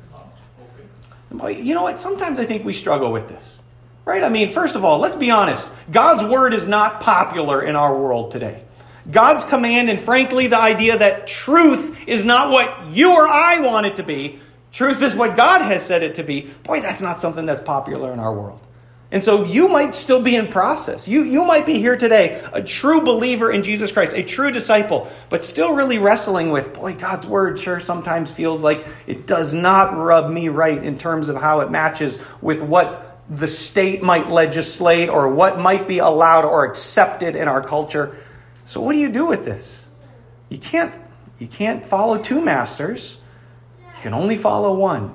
You 1.31 1.75
know 1.75 1.85
what? 1.85 2.01
Sometimes 2.01 2.39
I 2.39 2.45
think 2.45 2.65
we 2.65 2.73
struggle 2.73 3.13
with 3.13 3.29
this. 3.29 3.61
Right? 4.05 4.25
I 4.25 4.29
mean, 4.29 4.51
first 4.51 4.75
of 4.75 4.85
all, 4.85 4.99
let's 4.99 5.15
be 5.15 5.31
honest. 5.31 5.71
God's 5.91 6.25
word 6.25 6.55
is 6.55 6.67
not 6.67 7.01
popular 7.01 7.63
in 7.63 7.77
our 7.77 7.97
world 7.97 8.33
today. 8.33 8.65
God's 9.11 9.45
command, 9.45 9.91
and 9.91 10.01
frankly, 10.01 10.49
the 10.49 10.59
idea 10.59 10.99
that 10.99 11.29
truth 11.29 12.03
is 12.07 12.25
not 12.25 12.51
what 12.51 12.91
you 12.91 13.13
or 13.13 13.29
I 13.29 13.61
want 13.61 13.87
it 13.87 13.97
to 13.97 14.03
be, 14.03 14.41
Truth 14.73 15.03
is 15.03 15.15
what 15.15 15.37
God 15.37 15.61
has 15.61 15.85
said 15.85 16.03
it 16.03 16.15
to 16.17 16.23
be. 16.23 16.51
Boy, 16.65 16.81
that's 16.81 17.03
not 17.03 17.21
something 17.21 17.45
that's 17.45 17.63
popular 17.63 18.13
in 18.13 18.19
our 18.19 18.33
world. 18.33 18.61
And 19.11 19.23
so 19.23 19.45
you 19.45 19.69
might 19.69 19.95
still 19.95 20.23
be 20.23 20.35
in 20.35 20.49
process. 20.49 21.07
You, 21.07 21.23
you 21.23 21.45
might 21.45 21.67
be 21.67 21.79
here 21.79 21.97
today, 21.97 22.43
a 22.51 22.63
true 22.63 23.03
believer 23.03 23.53
in 23.53 23.63
Jesus 23.63 23.93
Christ, 23.93 24.15
a 24.15 24.23
true 24.23 24.51
disciple, 24.51 25.11
but 25.29 25.45
still 25.45 25.75
really 25.75 25.99
wrestling 25.99 26.51
with, 26.51 26.73
boy, 26.73 26.95
God's 26.95 27.27
word 27.27 27.61
sure 27.61 27.79
sometimes 27.79 28.33
feels 28.33 28.65
like 28.65 28.87
it 29.07 29.27
does 29.27 29.53
not 29.53 29.95
rub 29.95 30.31
me 30.31 30.49
right 30.49 30.83
in 30.83 30.97
terms 30.97 31.29
of 31.29 31.37
how 31.37 31.61
it 31.61 31.71
matches 31.71 32.25
with 32.41 32.63
what 32.63 33.21
the 33.29 33.49
state 33.49 34.03
might 34.03 34.31
legislate 34.31 35.11
or 35.11 35.29
what 35.29 35.59
might 35.61 35.87
be 35.87 35.99
allowed 35.99 36.47
or 36.47 36.65
accepted 36.65 37.37
in 37.37 37.49
our 37.49 37.63
culture. 37.63 38.17
So 38.65 38.81
what 38.81 38.93
do 38.93 38.99
you 38.99 39.11
do 39.11 39.27
with 39.27 39.45
this? 39.45 39.87
You 40.49 40.57
can't, 40.57 40.99
you 41.39 41.49
can't 41.49 41.85
follow 41.85 42.17
two 42.17 42.43
masters 42.43 43.19
can 44.03 44.13
only 44.13 44.37
follow 44.37 44.75
one. 44.75 45.15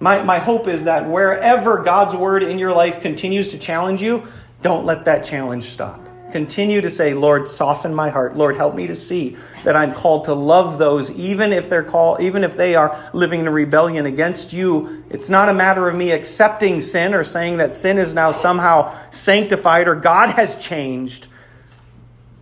My, 0.00 0.22
my 0.22 0.38
hope 0.38 0.68
is 0.68 0.84
that 0.84 1.08
wherever 1.08 1.82
God's 1.82 2.14
word 2.14 2.42
in 2.42 2.58
your 2.58 2.72
life 2.72 3.00
continues 3.00 3.48
to 3.50 3.58
challenge 3.58 4.02
you, 4.02 4.28
don't 4.62 4.84
let 4.84 5.06
that 5.06 5.24
challenge 5.24 5.64
stop. 5.64 6.06
Continue 6.30 6.82
to 6.82 6.90
say, 6.90 7.14
Lord, 7.14 7.46
soften 7.46 7.94
my 7.94 8.10
heart. 8.10 8.36
Lord, 8.36 8.54
help 8.54 8.74
me 8.74 8.86
to 8.86 8.94
see 8.94 9.38
that 9.64 9.74
I'm 9.74 9.94
called 9.94 10.26
to 10.26 10.34
love 10.34 10.76
those, 10.76 11.10
even 11.12 11.54
if 11.54 11.70
they're 11.70 11.82
called, 11.82 12.20
even 12.20 12.44
if 12.44 12.54
they 12.54 12.74
are 12.74 13.10
living 13.14 13.40
in 13.40 13.48
rebellion 13.48 14.04
against 14.04 14.52
you. 14.52 15.04
It's 15.08 15.30
not 15.30 15.48
a 15.48 15.54
matter 15.54 15.88
of 15.88 15.96
me 15.96 16.10
accepting 16.10 16.82
sin 16.82 17.14
or 17.14 17.24
saying 17.24 17.56
that 17.56 17.74
sin 17.74 17.96
is 17.96 18.12
now 18.12 18.30
somehow 18.30 18.94
sanctified 19.10 19.88
or 19.88 19.94
God 19.94 20.34
has 20.36 20.54
changed. 20.56 21.28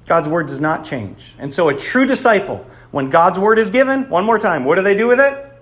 God's 0.06 0.28
word 0.28 0.48
does 0.48 0.60
not 0.60 0.84
change. 0.84 1.34
And 1.38 1.52
so 1.52 1.68
a 1.68 1.74
true 1.74 2.06
disciple, 2.06 2.66
when 2.90 3.08
God's 3.08 3.38
word 3.38 3.58
is 3.60 3.70
given, 3.70 4.10
one 4.10 4.24
more 4.24 4.38
time, 4.38 4.64
what 4.64 4.74
do 4.74 4.82
they 4.82 4.96
do 4.96 5.06
with 5.06 5.20
it? 5.20 5.55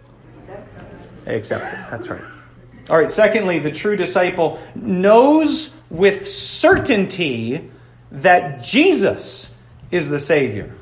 They 1.25 1.37
accept 1.37 1.65
it. 1.65 1.91
That's 1.91 2.09
right. 2.09 2.23
All 2.91 2.99
right, 2.99 3.11
secondly, 3.11 3.59
the 3.61 3.71
true 3.71 3.97
disciple 3.97 4.61
knows 4.75 5.75
with 5.89 6.29
certainty 6.29 7.71
that 8.13 8.63
Jesus 8.63 9.51
is 9.91 10.11
the 10.11 10.19
Savior. 10.19 10.75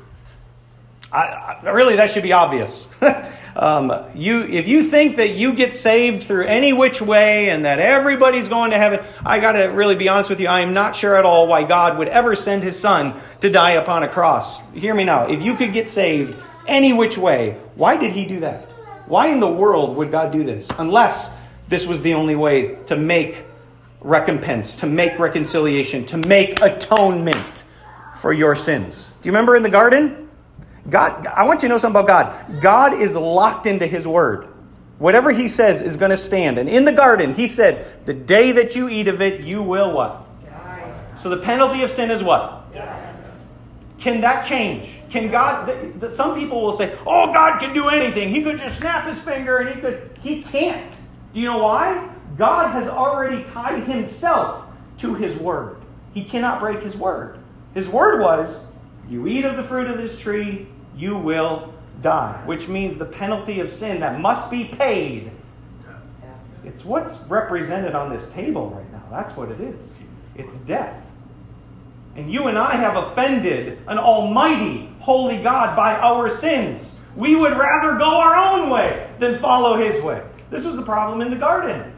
I, 1.11 1.59
I, 1.63 1.69
really, 1.69 1.95
that 1.95 2.09
should 2.09 2.23
be 2.23 2.33
obvious. 2.33 2.87
um, 3.55 3.93
you, 4.15 4.41
if 4.41 4.67
you 4.67 4.83
think 4.83 5.15
that 5.17 5.29
you 5.29 5.53
get 5.53 5.75
saved 5.75 6.23
through 6.23 6.45
any 6.47 6.73
which 6.73 7.01
way 7.01 7.49
and 7.49 7.63
that 7.63 7.79
everybody's 7.79 8.49
going 8.49 8.71
to 8.71 8.77
heaven, 8.77 9.05
I 9.25 9.39
got 9.39 9.53
to 9.53 9.65
really 9.65 9.95
be 9.95 10.09
honest 10.09 10.29
with 10.29 10.41
you. 10.41 10.47
I 10.47 10.61
am 10.61 10.73
not 10.73 10.95
sure 10.95 11.15
at 11.15 11.23
all 11.23 11.47
why 11.47 11.63
God 11.63 11.97
would 11.99 12.09
ever 12.09 12.35
send 12.35 12.63
His 12.63 12.77
Son 12.77 13.15
to 13.39 13.49
die 13.49 13.71
upon 13.71 14.03
a 14.03 14.09
cross. 14.09 14.59
Hear 14.71 14.93
me 14.93 15.05
now. 15.05 15.27
If 15.27 15.41
you 15.41 15.55
could 15.55 15.71
get 15.71 15.87
saved 15.87 16.35
any 16.67 16.91
which 16.91 17.17
way, 17.17 17.59
why 17.75 17.95
did 17.95 18.11
He 18.11 18.25
do 18.25 18.41
that? 18.41 18.67
Why 19.05 19.27
in 19.27 19.39
the 19.39 19.49
world 19.49 19.95
would 19.97 20.11
God 20.11 20.31
do 20.31 20.43
this? 20.43 20.69
Unless 20.77 21.35
this 21.67 21.85
was 21.85 22.01
the 22.01 22.13
only 22.13 22.35
way 22.35 22.75
to 22.85 22.95
make 22.95 23.43
recompense, 24.01 24.75
to 24.77 24.85
make 24.85 25.17
reconciliation, 25.19 26.05
to 26.05 26.17
make 26.17 26.61
atonement 26.61 27.63
for 28.15 28.31
your 28.31 28.55
sins. 28.55 29.11
Do 29.21 29.27
you 29.27 29.31
remember 29.31 29.55
in 29.55 29.63
the 29.63 29.69
garden? 29.69 30.29
God, 30.89 31.25
I 31.27 31.43
want 31.43 31.63
you 31.63 31.69
to 31.69 31.73
know 31.73 31.77
something 31.77 32.01
about 32.01 32.07
God. 32.47 32.61
God 32.61 32.93
is 32.93 33.15
locked 33.15 33.65
into 33.65 33.87
His 33.87 34.07
Word. 34.07 34.47
Whatever 34.99 35.31
He 35.31 35.47
says 35.47 35.81
is 35.81 35.97
going 35.97 36.11
to 36.11 36.17
stand. 36.17 36.57
And 36.57 36.69
in 36.69 36.85
the 36.85 36.91
garden, 36.91 37.33
He 37.35 37.47
said, 37.47 38.05
The 38.05 38.13
day 38.13 38.51
that 38.53 38.75
you 38.75 38.89
eat 38.89 39.07
of 39.07 39.21
it, 39.21 39.41
you 39.41 39.63
will 39.63 39.91
what? 39.91 40.25
Die. 40.45 41.15
So 41.21 41.29
the 41.29 41.37
penalty 41.37 41.81
of 41.83 41.89
sin 41.89 42.11
is 42.11 42.21
what? 42.21 42.73
Die. 42.73 43.15
Can 43.99 44.21
that 44.21 44.45
change? 44.45 44.89
Can 45.13 45.29
God, 45.29 45.99
the, 45.99 46.11
some 46.11 46.33
people 46.33 46.63
will 46.63 46.73
say, 46.73 46.97
oh, 47.05 47.31
God 47.31 47.59
can 47.59 47.71
do 47.71 47.87
anything. 47.89 48.29
He 48.29 48.41
could 48.41 48.57
just 48.57 48.79
snap 48.79 49.07
his 49.07 49.21
finger 49.21 49.57
and 49.57 49.75
he 49.75 49.79
could. 49.79 50.09
He 50.23 50.41
can't. 50.41 50.91
Do 51.35 51.39
you 51.39 51.45
know 51.45 51.59
why? 51.59 52.09
God 52.35 52.71
has 52.71 52.87
already 52.87 53.43
tied 53.43 53.83
himself 53.83 54.65
to 54.97 55.13
his 55.13 55.35
word. 55.35 55.77
He 56.15 56.23
cannot 56.23 56.59
break 56.59 56.81
his 56.81 56.95
word. 56.95 57.37
His 57.75 57.87
word 57.87 58.21
was, 58.21 58.65
you 59.07 59.27
eat 59.27 59.45
of 59.45 59.55
the 59.55 59.63
fruit 59.63 59.87
of 59.87 59.97
this 59.97 60.17
tree, 60.17 60.67
you 60.97 61.15
will 61.15 61.75
die, 62.01 62.41
which 62.47 62.67
means 62.67 62.97
the 62.97 63.05
penalty 63.05 63.59
of 63.59 63.71
sin 63.71 63.99
that 63.99 64.19
must 64.19 64.49
be 64.49 64.65
paid. 64.65 65.29
It's 66.65 66.83
what's 66.83 67.19
represented 67.29 67.93
on 67.93 68.09
this 68.11 68.31
table 68.31 68.71
right 68.71 68.91
now. 68.91 69.03
That's 69.11 69.37
what 69.37 69.51
it 69.51 69.61
is. 69.61 69.79
It's 70.35 70.55
death. 70.61 70.99
And 72.15 72.31
you 72.31 72.47
and 72.47 72.57
I 72.57 72.75
have 72.75 72.95
offended 72.95 73.79
an 73.87 73.97
almighty, 73.97 74.92
holy 75.03 75.43
God 75.43 75.75
by 75.75 75.95
our 75.97 76.29
sins. 76.29 76.95
We 77.17 77.35
would 77.35 77.57
rather 77.57 77.97
go 77.97 78.21
our 78.21 78.35
own 78.35 78.69
way 78.69 79.09
than 79.19 79.37
follow 79.37 79.77
his 79.77 80.01
way. 80.01 80.23
This 80.49 80.63
was 80.65 80.77
the 80.77 80.81
problem 80.81 81.21
in 81.21 81.29
the 81.29 81.37
garden. 81.37 81.93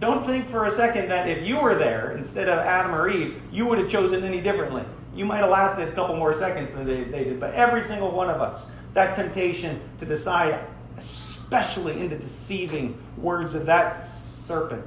Don't 0.00 0.24
think 0.24 0.48
for 0.48 0.64
a 0.64 0.70
second 0.70 1.10
that 1.10 1.28
if 1.28 1.46
you 1.46 1.60
were 1.60 1.74
there 1.74 2.16
instead 2.16 2.48
of 2.48 2.58
Adam 2.58 2.94
or 2.94 3.10
Eve, 3.10 3.40
you 3.52 3.66
would 3.66 3.78
have 3.78 3.90
chosen 3.90 4.24
any 4.24 4.40
differently. 4.40 4.82
You 5.14 5.26
might 5.26 5.38
have 5.38 5.50
lasted 5.50 5.88
a 5.88 5.92
couple 5.92 6.16
more 6.16 6.34
seconds 6.34 6.72
than 6.72 6.86
they, 6.86 7.04
they 7.04 7.24
did, 7.24 7.38
but 7.38 7.52
every 7.52 7.82
single 7.82 8.12
one 8.12 8.30
of 8.30 8.40
us, 8.40 8.66
that 8.94 9.14
temptation 9.14 9.80
to 9.98 10.06
decide, 10.06 10.64
especially 10.96 12.00
in 12.00 12.08
the 12.08 12.16
deceiving 12.16 12.96
words 13.18 13.54
of 13.54 13.66
that 13.66 14.06
serpent, 14.06 14.84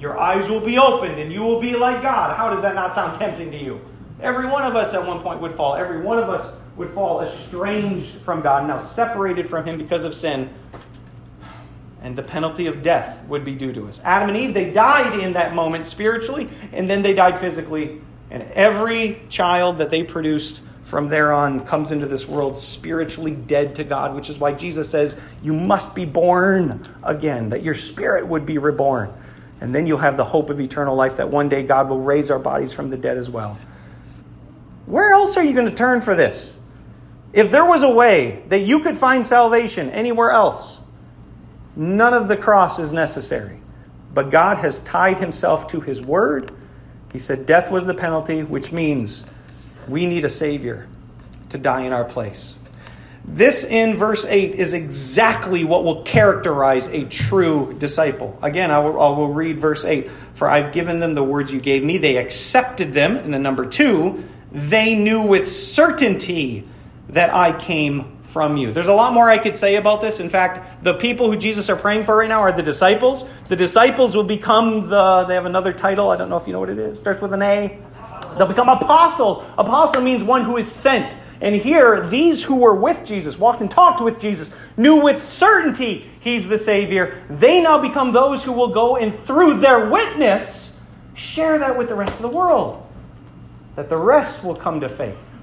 your 0.00 0.18
eyes 0.18 0.50
will 0.50 0.60
be 0.60 0.76
opened 0.76 1.20
and 1.20 1.32
you 1.32 1.42
will 1.42 1.60
be 1.60 1.76
like 1.76 2.02
God. 2.02 2.36
How 2.36 2.50
does 2.50 2.62
that 2.62 2.74
not 2.74 2.94
sound 2.94 3.16
tempting 3.16 3.52
to 3.52 3.56
you? 3.56 3.80
Every 4.20 4.46
one 4.46 4.64
of 4.64 4.74
us 4.74 4.94
at 4.94 5.06
one 5.06 5.20
point 5.20 5.40
would 5.40 5.54
fall. 5.54 5.74
Every 5.74 6.00
one 6.00 6.18
of 6.18 6.30
us 6.30 6.52
would 6.76 6.90
fall 6.90 7.22
estranged 7.22 8.14
from 8.16 8.42
God, 8.42 8.66
now 8.66 8.82
separated 8.82 9.48
from 9.48 9.66
Him 9.66 9.78
because 9.78 10.04
of 10.04 10.14
sin. 10.14 10.50
And 12.02 12.16
the 12.16 12.22
penalty 12.22 12.66
of 12.66 12.82
death 12.82 13.24
would 13.26 13.44
be 13.44 13.54
due 13.54 13.72
to 13.72 13.88
us. 13.88 14.00
Adam 14.04 14.28
and 14.28 14.38
Eve, 14.38 14.54
they 14.54 14.72
died 14.72 15.18
in 15.18 15.32
that 15.32 15.54
moment 15.54 15.86
spiritually, 15.86 16.48
and 16.72 16.88
then 16.88 17.02
they 17.02 17.14
died 17.14 17.38
physically 17.38 18.00
And 18.30 18.42
every 18.52 19.22
child 19.28 19.78
that 19.78 19.90
they 19.90 20.02
produced 20.02 20.60
from 20.82 21.08
there 21.08 21.32
on 21.32 21.66
comes 21.66 21.90
into 21.90 22.06
this 22.06 22.28
world 22.28 22.56
spiritually 22.56 23.32
dead 23.32 23.74
to 23.76 23.84
God, 23.84 24.14
which 24.14 24.30
is 24.30 24.38
why 24.38 24.52
Jesus 24.52 24.88
says, 24.88 25.18
You 25.42 25.52
must 25.52 25.94
be 25.94 26.04
born 26.04 26.88
again, 27.02 27.48
that 27.48 27.62
your 27.62 27.74
spirit 27.74 28.28
would 28.28 28.46
be 28.46 28.58
reborn. 28.58 29.12
And 29.60 29.74
then 29.74 29.86
you'll 29.86 29.98
have 29.98 30.16
the 30.16 30.24
hope 30.24 30.50
of 30.50 30.60
eternal 30.60 30.94
life 30.94 31.16
that 31.16 31.30
one 31.30 31.48
day 31.48 31.62
God 31.62 31.88
will 31.88 32.00
raise 32.00 32.30
our 32.30 32.38
bodies 32.38 32.72
from 32.72 32.90
the 32.90 32.96
dead 32.96 33.16
as 33.16 33.28
well. 33.28 33.58
Where 34.86 35.12
else 35.12 35.36
are 35.36 35.44
you 35.44 35.52
going 35.52 35.68
to 35.68 35.74
turn 35.74 36.00
for 36.00 36.14
this? 36.14 36.56
If 37.32 37.50
there 37.50 37.64
was 37.64 37.82
a 37.82 37.90
way 37.90 38.44
that 38.48 38.60
you 38.60 38.80
could 38.80 38.96
find 38.96 39.26
salvation 39.26 39.90
anywhere 39.90 40.30
else, 40.30 40.80
none 41.74 42.14
of 42.14 42.28
the 42.28 42.36
cross 42.36 42.78
is 42.78 42.92
necessary. 42.92 43.60
But 44.14 44.30
God 44.30 44.58
has 44.58 44.80
tied 44.80 45.18
himself 45.18 45.66
to 45.68 45.80
his 45.80 46.00
word. 46.00 46.50
He 47.12 47.18
said 47.18 47.44
death 47.44 47.70
was 47.70 47.84
the 47.84 47.94
penalty, 47.94 48.42
which 48.42 48.72
means 48.72 49.24
we 49.86 50.06
need 50.06 50.24
a 50.24 50.30
Savior 50.30 50.88
to 51.50 51.58
die 51.58 51.82
in 51.82 51.92
our 51.92 52.04
place. 52.04 52.54
This 53.28 53.64
in 53.64 53.96
verse 53.96 54.24
8 54.24 54.54
is 54.54 54.72
exactly 54.72 55.64
what 55.64 55.82
will 55.82 56.02
characterize 56.04 56.86
a 56.86 57.04
true 57.04 57.74
disciple. 57.76 58.38
Again, 58.40 58.70
I 58.70 58.78
will, 58.78 59.00
I 59.00 59.08
will, 59.10 59.32
read 59.32 59.58
verse 59.58 59.84
8. 59.84 60.08
For 60.34 60.48
I've 60.48 60.72
given 60.72 61.00
them 61.00 61.14
the 61.14 61.24
words 61.24 61.52
you 61.52 61.60
gave 61.60 61.82
me. 61.82 61.98
They 61.98 62.18
accepted 62.18 62.92
them. 62.92 63.16
And 63.16 63.34
then 63.34 63.42
number 63.42 63.66
two, 63.66 64.28
they 64.52 64.94
knew 64.94 65.22
with 65.22 65.48
certainty 65.48 66.68
that 67.08 67.32
I 67.32 67.58
came 67.58 68.16
from 68.22 68.56
you. 68.56 68.72
There's 68.72 68.86
a 68.86 68.92
lot 68.92 69.14
more 69.14 69.30
I 69.30 69.38
could 69.38 69.56
say 69.56 69.76
about 69.76 70.00
this. 70.00 70.20
In 70.20 70.28
fact, 70.28 70.84
the 70.84 70.94
people 70.94 71.30
who 71.30 71.38
Jesus 71.38 71.70
are 71.70 71.76
praying 71.76 72.04
for 72.04 72.16
right 72.16 72.28
now 72.28 72.40
are 72.40 72.52
the 72.52 72.62
disciples. 72.62 73.24
The 73.48 73.56
disciples 73.56 74.14
will 74.14 74.24
become 74.24 74.88
the, 74.88 75.24
they 75.24 75.34
have 75.34 75.46
another 75.46 75.72
title. 75.72 76.10
I 76.10 76.16
don't 76.16 76.28
know 76.28 76.36
if 76.36 76.46
you 76.46 76.52
know 76.52 76.60
what 76.60 76.68
it 76.68 76.78
is. 76.78 76.98
Starts 76.98 77.22
with 77.22 77.32
an 77.32 77.42
A. 77.42 77.78
They'll 78.36 78.46
become 78.46 78.68
apostles. 78.68 79.44
Apostle 79.56 80.02
means 80.02 80.22
one 80.22 80.42
who 80.42 80.56
is 80.56 80.70
sent. 80.70 81.16
And 81.40 81.54
here, 81.54 82.06
these 82.06 82.42
who 82.42 82.56
were 82.56 82.74
with 82.74 83.04
Jesus, 83.04 83.38
walked 83.38 83.60
and 83.60 83.70
talked 83.70 84.00
with 84.00 84.20
Jesus, 84.20 84.50
knew 84.76 85.02
with 85.02 85.22
certainty 85.22 86.10
he's 86.20 86.48
the 86.48 86.58
Savior. 86.58 87.22
They 87.28 87.62
now 87.62 87.80
become 87.80 88.12
those 88.12 88.42
who 88.44 88.52
will 88.52 88.74
go 88.74 88.96
and 88.96 89.14
through 89.14 89.60
their 89.60 89.88
witness 89.88 90.78
share 91.14 91.58
that 91.58 91.78
with 91.78 91.88
the 91.88 91.94
rest 91.94 92.16
of 92.16 92.22
the 92.22 92.28
world. 92.28 92.85
That 93.76 93.88
the 93.88 93.96
rest 93.96 94.42
will 94.42 94.56
come 94.56 94.80
to 94.80 94.88
faith. 94.88 95.36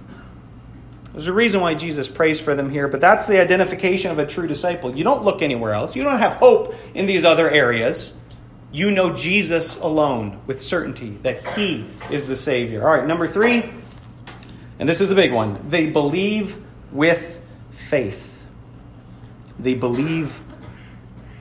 There's 1.14 1.28
a 1.28 1.34
reason 1.34 1.62
why 1.62 1.76
Jesus 1.76 2.10
prays 2.10 2.42
for 2.42 2.56
them 2.56 2.72
here, 2.72 2.88
but 2.88 3.00
that's 3.00 3.28
the 3.28 3.40
identification 3.40 4.10
of 4.10 4.18
a 4.18 4.26
true 4.26 4.48
disciple. 4.48 4.96
You 4.96 5.04
don't 5.04 5.24
look 5.24 5.44
anywhere 5.44 5.74
else. 5.74 5.96
You 5.96 6.04
don't 6.04 6.18
have 6.18 6.34
hope 6.34 6.74
in 6.96 7.06
these 7.06 7.24
other 7.24 7.50
areas. 7.50 8.14
You 8.72 8.90
know 8.90 9.14
Jesus 9.14 9.78
alone 9.78 10.42
with 10.48 10.60
certainty 10.60 11.20
that 11.22 11.56
He 11.56 11.86
is 12.10 12.26
the 12.26 12.36
Savior. 12.36 12.82
All 12.88 12.98
right, 12.98 13.06
number 13.06 13.28
three, 13.28 13.72
and 14.80 14.90
this 14.90 15.00
is 15.00 15.12
a 15.12 15.16
big 15.16 15.32
one. 15.32 15.70
They 15.70 15.92
believe 15.92 16.58
with 16.92 17.40
faith. 17.70 18.44
They 19.60 19.76
believe 19.76 20.42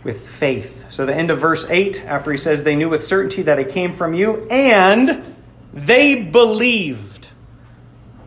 with 0.05 0.29
faith. 0.29 0.91
So, 0.91 1.07
the 1.07 1.15
end 1.15 1.31
of 1.31 1.41
verse 1.41 1.65
8, 1.69 2.05
after 2.05 2.31
he 2.31 2.37
says, 2.37 2.63
They 2.63 2.77
knew 2.77 2.91
with 2.91 3.05
certainty 3.05 3.43
that 3.43 3.59
it 3.59 3.71
came 3.71 3.95
from 3.95 4.13
you, 4.13 4.47
and 4.51 5.32
they 5.73 6.23
believed 6.23 7.29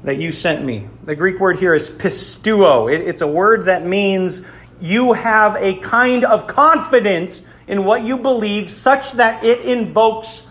that 0.04 0.18
you 0.18 0.32
sent 0.32 0.64
me. 0.64 0.88
The 1.04 1.16
Greek 1.16 1.40
word 1.40 1.58
here 1.58 1.74
is 1.74 1.90
pisteuo. 1.90 2.92
It's 2.92 3.22
a 3.22 3.28
word 3.28 3.66
that 3.66 3.86
means 3.86 4.46
you 4.80 5.14
have 5.14 5.56
a 5.56 5.76
kind 5.80 6.24
of 6.26 6.48
confidence 6.48 7.44
in 7.68 7.86
what 7.86 8.06
you 8.06 8.18
believe 8.18 8.70
such 8.70 9.14
that 9.14 9.44
it 9.44 9.62
invokes 9.62 10.48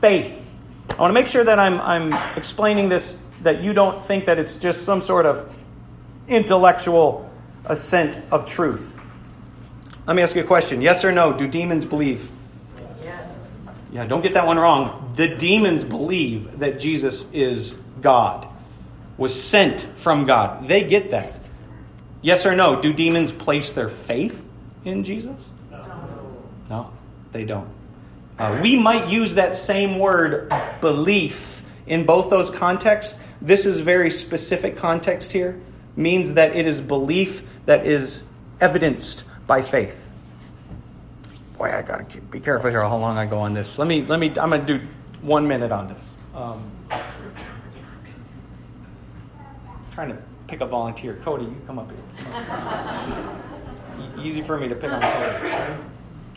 faith. 0.00 0.60
I 0.90 1.00
want 1.00 1.10
to 1.10 1.14
make 1.14 1.26
sure 1.26 1.44
that 1.44 1.58
I'm, 1.58 1.80
I'm 1.80 2.12
explaining 2.36 2.88
this, 2.88 3.16
that 3.42 3.62
you 3.62 3.72
don't 3.72 4.02
think 4.02 4.26
that 4.26 4.38
it's 4.38 4.58
just 4.58 4.82
some 4.82 5.00
sort 5.00 5.26
of 5.26 5.54
intellectual 6.28 7.30
assent 7.66 8.18
of 8.30 8.46
truth. 8.46 8.96
Let 10.06 10.16
me 10.16 10.22
ask 10.22 10.36
you 10.36 10.42
a 10.42 10.46
question. 10.46 10.82
Yes 10.82 11.04
or 11.04 11.12
no? 11.12 11.32
Do 11.32 11.48
demons 11.48 11.84
believe? 11.84 12.30
Yeah, 13.94 14.06
don't 14.06 14.22
get 14.22 14.34
that 14.34 14.46
one 14.46 14.58
wrong. 14.58 15.12
The 15.14 15.36
demons 15.36 15.84
believe 15.84 16.58
that 16.58 16.80
Jesus 16.80 17.30
is 17.32 17.76
God, 18.00 18.48
was 19.16 19.40
sent 19.40 19.82
from 19.96 20.26
God. 20.26 20.66
They 20.66 20.82
get 20.82 21.12
that. 21.12 21.32
Yes 22.20 22.44
or 22.44 22.56
no? 22.56 22.82
Do 22.82 22.92
demons 22.92 23.30
place 23.30 23.72
their 23.72 23.88
faith 23.88 24.48
in 24.84 25.04
Jesus? 25.04 25.48
No, 26.68 26.90
they 27.30 27.44
don't. 27.44 27.68
Uh, 28.36 28.58
we 28.60 28.76
might 28.76 29.08
use 29.08 29.36
that 29.36 29.56
same 29.56 30.00
word, 30.00 30.52
belief, 30.80 31.62
in 31.86 32.04
both 32.04 32.30
those 32.30 32.50
contexts. 32.50 33.16
This 33.40 33.64
is 33.64 33.78
very 33.78 34.10
specific 34.10 34.76
context 34.76 35.30
here, 35.30 35.60
means 35.94 36.34
that 36.34 36.56
it 36.56 36.66
is 36.66 36.80
belief 36.80 37.42
that 37.66 37.86
is 37.86 38.24
evidenced 38.60 39.22
by 39.46 39.62
faith. 39.62 40.13
Boy, 41.64 41.74
I 41.74 41.80
gotta 41.80 42.04
keep, 42.04 42.30
be 42.30 42.40
careful 42.40 42.68
here 42.68 42.82
how 42.82 42.98
long 42.98 43.16
I 43.16 43.24
go 43.24 43.38
on 43.38 43.54
this. 43.54 43.78
Let 43.78 43.88
me, 43.88 44.04
let 44.04 44.20
me. 44.20 44.28
I'm 44.28 44.50
gonna 44.50 44.66
do 44.66 44.82
one 45.22 45.48
minute 45.48 45.72
on 45.72 45.88
this. 45.88 46.02
Um, 46.34 46.70
trying 49.94 50.10
to 50.10 50.18
pick 50.46 50.60
a 50.60 50.66
volunteer. 50.66 51.18
Cody, 51.24 51.46
you 51.46 51.56
come 51.66 51.78
up 51.78 51.90
here. 51.90 52.00
Easy 54.22 54.42
for 54.42 54.58
me 54.58 54.68
to 54.68 54.74
pick 54.74 54.92
on 54.92 55.00
Cody. 55.00 55.54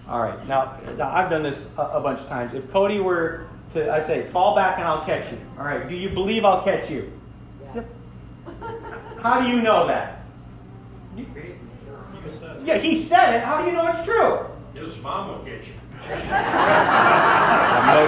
All 0.08 0.22
right. 0.22 0.48
Now, 0.48 0.80
now 0.98 1.14
I've 1.14 1.30
done 1.30 1.44
this 1.44 1.68
a, 1.78 1.82
a, 1.82 2.00
bunch 2.00 2.22
of 2.22 2.30
times. 2.30 2.54
If 2.54 2.72
Cody 2.72 3.02
were 3.02 3.48
to, 3.74 3.92
I 3.92 4.00
say, 4.00 4.30
fall 4.30 4.56
back 4.56 4.78
and 4.78 4.88
I'll 4.88 5.04
catch 5.04 5.30
you. 5.30 5.42
All 5.60 5.66
right. 5.66 5.90
Do 5.90 5.96
you 5.96 6.08
believe 6.08 6.46
I'll 6.46 6.64
catch 6.64 6.90
you? 6.90 7.12
Yeah. 7.76 7.84
How 9.20 9.42
do 9.42 9.50
you 9.50 9.62
know 9.62 9.88
that? 9.88 10.24
Yeah, 12.64 12.78
he 12.78 12.96
said 12.96 13.36
it. 13.36 13.44
How 13.44 13.62
do 13.62 13.68
you 13.68 13.74
know 13.74 13.88
it's 13.88 14.04
true? 14.04 14.57
His 14.78 14.98
mom 15.00 15.30
will 15.30 15.44
get 15.44 15.66
you. 15.66 15.74
no 15.94 16.10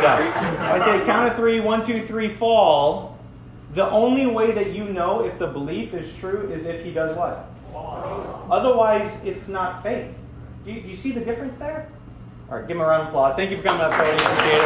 doubt. 0.02 0.22
I 0.60 0.80
say 0.80 1.06
count 1.06 1.28
of 1.30 1.36
three, 1.36 1.60
one, 1.60 1.86
two, 1.86 2.06
three, 2.06 2.30
fall. 2.30 3.18
The 3.74 3.90
only 3.90 4.28
way 4.28 4.52
that 4.52 4.74
you 4.74 4.86
know 4.86 5.26
if 5.26 5.38
the 5.40 5.48
belief 5.48 5.94
is 5.94 6.14
true 6.16 6.52
is 6.52 6.66
if 6.66 6.84
he 6.84 6.92
does 6.92 7.16
what? 7.18 7.50
Otherwise, 8.52 9.16
it's 9.24 9.48
not 9.48 9.84
faith. 9.84 10.16
Do 10.66 10.72
you, 10.72 10.82
do 10.82 10.90
you 10.90 10.96
see 10.96 11.12
the 11.12 11.22
difference 11.22 11.58
there? 11.58 11.90
All 12.50 12.58
right, 12.58 12.68
give 12.68 12.78
him 12.78 12.82
a 12.82 12.88
round 12.88 13.04
of 13.04 13.08
applause. 13.10 13.36
Thank 13.36 13.52
you 13.52 13.58
for 13.58 13.64
coming 13.64 13.82
up, 13.82 13.92
Cody. 13.92 14.12
Appreciate 14.12 14.64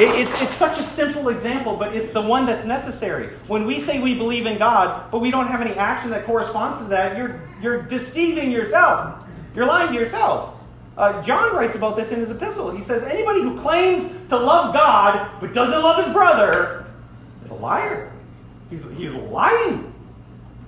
it. 0.00 0.18
it. 0.18 0.28
it's, 0.28 0.42
it's 0.42 0.54
such 0.54 0.78
a 0.78 0.82
simple 0.82 1.28
example, 1.28 1.76
but 1.76 1.94
it's 1.94 2.10
the 2.10 2.22
one 2.22 2.46
that's 2.46 2.64
necessary. 2.64 3.36
When 3.46 3.64
we 3.64 3.80
say 3.80 4.00
we 4.00 4.14
believe 4.14 4.46
in 4.46 4.58
God, 4.58 5.10
but 5.10 5.20
we 5.20 5.30
don't 5.30 5.46
have 5.46 5.60
any 5.60 5.74
action 5.74 6.10
that 6.10 6.26
corresponds 6.26 6.80
to 6.80 6.84
that, 6.88 7.16
you're, 7.16 7.40
you're 7.62 7.82
deceiving 7.82 8.50
yourself. 8.50 9.22
You're 9.56 9.66
lying 9.66 9.92
to 9.92 9.98
yourself. 9.98 10.54
Uh, 10.98 11.22
John 11.22 11.56
writes 11.56 11.76
about 11.76 11.96
this 11.96 12.12
in 12.12 12.20
his 12.20 12.30
epistle. 12.30 12.70
He 12.70 12.82
says, 12.82 13.02
Anybody 13.02 13.40
who 13.40 13.58
claims 13.60 14.16
to 14.28 14.36
love 14.36 14.74
God 14.74 15.30
but 15.40 15.54
doesn't 15.54 15.82
love 15.82 16.04
his 16.04 16.12
brother 16.12 16.86
is 17.44 17.50
a 17.50 17.54
liar. 17.54 18.12
He's, 18.68 18.84
he's 18.96 19.12
lying. 19.12 19.92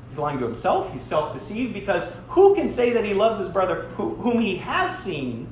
He's 0.08 0.18
lying 0.18 0.38
to 0.38 0.44
himself. 0.46 0.92
He's 0.92 1.02
self 1.02 1.34
deceived 1.34 1.74
because 1.74 2.10
who 2.28 2.54
can 2.54 2.70
say 2.70 2.92
that 2.92 3.04
he 3.04 3.12
loves 3.12 3.38
his 3.38 3.50
brother 3.50 3.82
who, 3.96 4.14
whom 4.16 4.40
he 4.40 4.56
has 4.56 4.96
seen, 4.98 5.48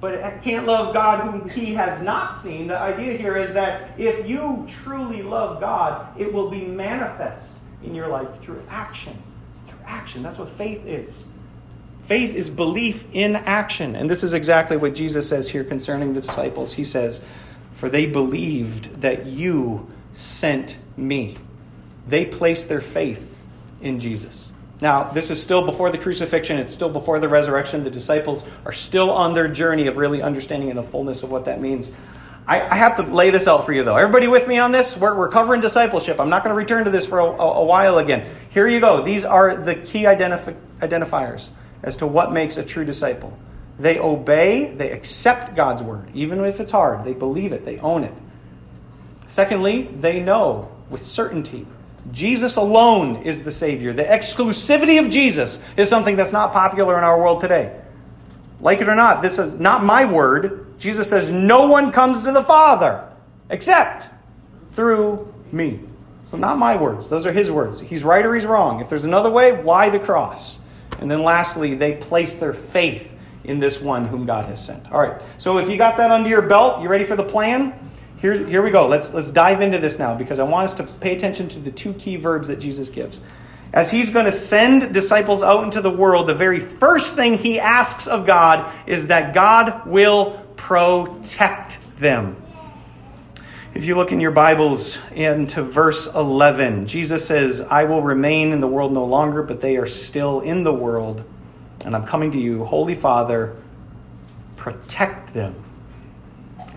but 0.00 0.42
can't 0.42 0.66
love 0.66 0.92
God 0.92 1.20
whom 1.20 1.48
he 1.48 1.74
has 1.74 2.02
not 2.02 2.34
seen? 2.34 2.66
The 2.66 2.78
idea 2.78 3.16
here 3.16 3.36
is 3.36 3.52
that 3.54 3.98
if 3.98 4.28
you 4.28 4.64
truly 4.68 5.22
love 5.22 5.60
God, 5.60 6.18
it 6.18 6.32
will 6.32 6.50
be 6.50 6.64
manifest 6.64 7.46
in 7.84 7.94
your 7.94 8.08
life 8.08 8.40
through 8.40 8.62
action. 8.68 9.20
Through 9.68 9.78
action. 9.84 10.22
That's 10.22 10.38
what 10.38 10.48
faith 10.48 10.84
is. 10.86 11.12
Faith 12.10 12.34
is 12.34 12.50
belief 12.50 13.04
in 13.12 13.36
action. 13.36 13.94
And 13.94 14.10
this 14.10 14.24
is 14.24 14.34
exactly 14.34 14.76
what 14.76 14.96
Jesus 14.96 15.28
says 15.28 15.48
here 15.48 15.62
concerning 15.62 16.12
the 16.12 16.20
disciples. 16.20 16.72
He 16.72 16.82
says, 16.82 17.22
For 17.76 17.88
they 17.88 18.04
believed 18.06 19.02
that 19.02 19.26
you 19.26 19.88
sent 20.12 20.76
me. 20.96 21.36
They 22.08 22.24
placed 22.26 22.68
their 22.68 22.80
faith 22.80 23.38
in 23.80 24.00
Jesus. 24.00 24.50
Now, 24.80 25.04
this 25.04 25.30
is 25.30 25.40
still 25.40 25.64
before 25.64 25.90
the 25.90 25.98
crucifixion, 25.98 26.56
it's 26.56 26.72
still 26.72 26.88
before 26.88 27.20
the 27.20 27.28
resurrection. 27.28 27.84
The 27.84 27.92
disciples 27.92 28.44
are 28.64 28.72
still 28.72 29.12
on 29.12 29.34
their 29.34 29.46
journey 29.46 29.86
of 29.86 29.96
really 29.96 30.20
understanding 30.20 30.68
in 30.68 30.74
the 30.74 30.82
fullness 30.82 31.22
of 31.22 31.30
what 31.30 31.44
that 31.44 31.60
means. 31.60 31.92
I, 32.44 32.60
I 32.60 32.74
have 32.74 32.96
to 32.96 33.04
lay 33.04 33.30
this 33.30 33.46
out 33.46 33.64
for 33.64 33.72
you, 33.72 33.84
though. 33.84 33.96
Everybody 33.96 34.26
with 34.26 34.48
me 34.48 34.58
on 34.58 34.72
this? 34.72 34.96
We're, 34.96 35.16
we're 35.16 35.28
covering 35.28 35.60
discipleship. 35.60 36.18
I'm 36.18 36.28
not 36.28 36.42
going 36.42 36.52
to 36.52 36.58
return 36.58 36.86
to 36.86 36.90
this 36.90 37.06
for 37.06 37.20
a, 37.20 37.26
a, 37.26 37.52
a, 37.60 37.64
while 37.64 37.98
again. 37.98 38.28
Here 38.50 38.66
you 38.66 38.80
go. 38.80 39.04
These 39.04 39.24
are 39.24 39.56
the 39.56 39.76
key 39.76 40.02
identifi- 40.02 40.56
identifiers 40.80 41.50
as 41.82 41.96
to 41.96 42.06
what 42.06 42.32
makes 42.32 42.56
a 42.56 42.64
true 42.64 42.84
disciple. 42.84 43.36
They 43.78 43.98
obey, 43.98 44.74
they 44.74 44.90
accept 44.90 45.54
God's 45.54 45.82
word, 45.82 46.10
even 46.14 46.44
if 46.44 46.60
it's 46.60 46.70
hard. 46.70 47.04
They 47.04 47.14
believe 47.14 47.52
it, 47.52 47.64
they 47.64 47.78
own 47.78 48.04
it. 48.04 48.14
Secondly, 49.28 49.82
they 49.82 50.20
know 50.20 50.70
with 50.90 51.02
certainty 51.02 51.66
Jesus 52.12 52.56
alone 52.56 53.22
is 53.22 53.42
the 53.42 53.52
Savior. 53.52 53.92
The 53.92 54.04
exclusivity 54.04 55.04
of 55.04 55.10
Jesus 55.10 55.60
is 55.76 55.88
something 55.88 56.16
that's 56.16 56.32
not 56.32 56.52
popular 56.52 56.96
in 56.98 57.04
our 57.04 57.18
world 57.18 57.40
today. 57.40 57.78
Like 58.60 58.80
it 58.80 58.88
or 58.88 58.94
not, 58.94 59.22
this 59.22 59.38
is 59.38 59.58
not 59.58 59.84
my 59.84 60.04
word. 60.06 60.78
Jesus 60.78 61.08
says, 61.08 61.32
No 61.32 61.66
one 61.66 61.92
comes 61.92 62.22
to 62.22 62.32
the 62.32 62.42
Father 62.42 63.06
except 63.48 64.08
through 64.72 65.32
me. 65.52 65.80
So, 66.22 66.36
not 66.36 66.58
my 66.58 66.76
words, 66.76 67.08
those 67.08 67.26
are 67.26 67.32
his 67.32 67.50
words. 67.50 67.80
He's 67.80 68.04
right 68.04 68.24
or 68.24 68.34
he's 68.34 68.46
wrong. 68.46 68.80
If 68.80 68.88
there's 68.88 69.04
another 69.04 69.30
way, 69.30 69.52
why 69.52 69.90
the 69.90 69.98
cross? 69.98 70.58
And 71.00 71.10
then 71.10 71.22
lastly, 71.24 71.74
they 71.74 71.96
place 71.96 72.36
their 72.36 72.52
faith 72.52 73.16
in 73.42 73.58
this 73.58 73.80
one 73.80 74.06
whom 74.06 74.26
God 74.26 74.44
has 74.44 74.64
sent. 74.64 74.92
All 74.92 75.00
right, 75.00 75.20
so 75.38 75.58
if 75.58 75.68
you 75.68 75.76
got 75.76 75.96
that 75.96 76.10
under 76.10 76.28
your 76.28 76.42
belt, 76.42 76.82
you 76.82 76.88
ready 76.88 77.04
for 77.04 77.16
the 77.16 77.24
plan? 77.24 77.90
Here, 78.18 78.46
here 78.46 78.62
we 78.62 78.70
go. 78.70 78.86
Let's, 78.86 79.12
let's 79.14 79.30
dive 79.30 79.62
into 79.62 79.78
this 79.78 79.98
now 79.98 80.14
because 80.14 80.38
I 80.38 80.42
want 80.42 80.70
us 80.70 80.74
to 80.74 80.84
pay 80.84 81.16
attention 81.16 81.48
to 81.48 81.58
the 81.58 81.70
two 81.70 81.94
key 81.94 82.16
verbs 82.16 82.48
that 82.48 82.60
Jesus 82.60 82.90
gives. 82.90 83.22
As 83.72 83.90
he's 83.90 84.10
going 84.10 84.26
to 84.26 84.32
send 84.32 84.92
disciples 84.92 85.42
out 85.42 85.64
into 85.64 85.80
the 85.80 85.90
world, 85.90 86.26
the 86.26 86.34
very 86.34 86.60
first 86.60 87.14
thing 87.14 87.38
he 87.38 87.58
asks 87.58 88.06
of 88.06 88.26
God 88.26 88.70
is 88.86 89.06
that 89.06 89.32
God 89.32 89.86
will 89.86 90.44
protect 90.56 91.78
them. 91.98 92.36
If 93.72 93.84
you 93.84 93.94
look 93.94 94.10
in 94.10 94.18
your 94.18 94.32
Bibles 94.32 94.98
into 95.12 95.62
verse 95.62 96.12
11, 96.12 96.88
Jesus 96.88 97.24
says, 97.24 97.60
I 97.60 97.84
will 97.84 98.02
remain 98.02 98.50
in 98.50 98.58
the 98.58 98.66
world 98.66 98.92
no 98.92 99.04
longer, 99.04 99.44
but 99.44 99.60
they 99.60 99.76
are 99.76 99.86
still 99.86 100.40
in 100.40 100.64
the 100.64 100.72
world, 100.72 101.22
and 101.84 101.94
I'm 101.94 102.04
coming 102.04 102.32
to 102.32 102.38
you. 102.38 102.64
Holy 102.64 102.96
Father, 102.96 103.56
protect 104.56 105.34
them. 105.34 105.54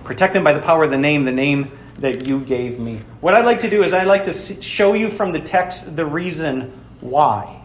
Protect 0.04 0.36
them 0.36 0.44
by 0.44 0.54
the 0.54 0.62
power 0.62 0.84
of 0.84 0.92
the 0.92 0.98
name, 0.98 1.24
the 1.24 1.32
name 1.32 1.72
that 1.98 2.28
you 2.28 2.40
gave 2.40 2.80
me. 2.80 3.00
What 3.22 3.34
I'd 3.34 3.46
like 3.46 3.62
to 3.62 3.70
do 3.72 3.82
is 3.82 3.92
I'd 3.92 4.06
like 4.06 4.24
to 4.24 4.34
show 4.34 4.94
you 4.94 5.10
from 5.10 5.32
the 5.32 5.40
text 5.40 5.96
the 5.96 6.06
reason 6.06 6.72
why. 7.02 7.60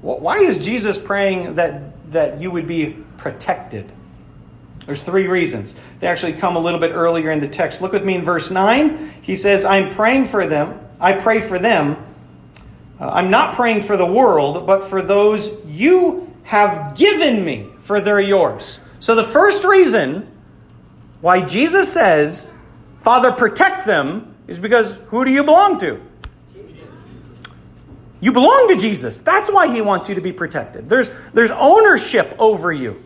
Why 0.00 0.38
is 0.38 0.56
Jesus 0.58 0.98
praying 0.98 1.56
that, 1.56 2.10
that 2.10 2.40
you 2.40 2.50
would 2.50 2.66
be 2.66 2.96
protected? 3.18 3.92
There's 4.86 5.02
three 5.02 5.28
reasons. 5.28 5.74
They 6.00 6.08
actually 6.08 6.34
come 6.34 6.56
a 6.56 6.58
little 6.58 6.80
bit 6.80 6.90
earlier 6.92 7.30
in 7.30 7.40
the 7.40 7.48
text. 7.48 7.80
Look 7.80 7.92
with 7.92 8.04
me 8.04 8.16
in 8.16 8.24
verse 8.24 8.50
9. 8.50 9.14
He 9.22 9.36
says, 9.36 9.64
I'm 9.64 9.94
praying 9.94 10.26
for 10.26 10.46
them. 10.46 10.80
I 11.00 11.12
pray 11.12 11.40
for 11.40 11.58
them. 11.58 11.96
Uh, 13.00 13.08
I'm 13.08 13.30
not 13.30 13.54
praying 13.54 13.82
for 13.82 13.96
the 13.96 14.06
world, 14.06 14.66
but 14.66 14.84
for 14.84 15.00
those 15.02 15.50
you 15.66 16.32
have 16.44 16.96
given 16.96 17.44
me, 17.44 17.68
for 17.80 18.00
they're 18.00 18.20
yours. 18.20 18.80
So 18.98 19.14
the 19.14 19.24
first 19.24 19.64
reason 19.64 20.30
why 21.20 21.44
Jesus 21.44 21.92
says, 21.92 22.52
Father, 22.98 23.32
protect 23.32 23.86
them, 23.86 24.34
is 24.48 24.58
because 24.58 24.94
who 25.06 25.24
do 25.24 25.30
you 25.30 25.44
belong 25.44 25.78
to? 25.80 26.00
You 28.20 28.32
belong 28.32 28.68
to 28.68 28.76
Jesus. 28.76 29.18
That's 29.18 29.50
why 29.50 29.72
he 29.72 29.80
wants 29.80 30.08
you 30.08 30.14
to 30.14 30.20
be 30.20 30.32
protected. 30.32 30.88
There's, 30.88 31.10
there's 31.34 31.50
ownership 31.50 32.36
over 32.38 32.72
you. 32.72 33.02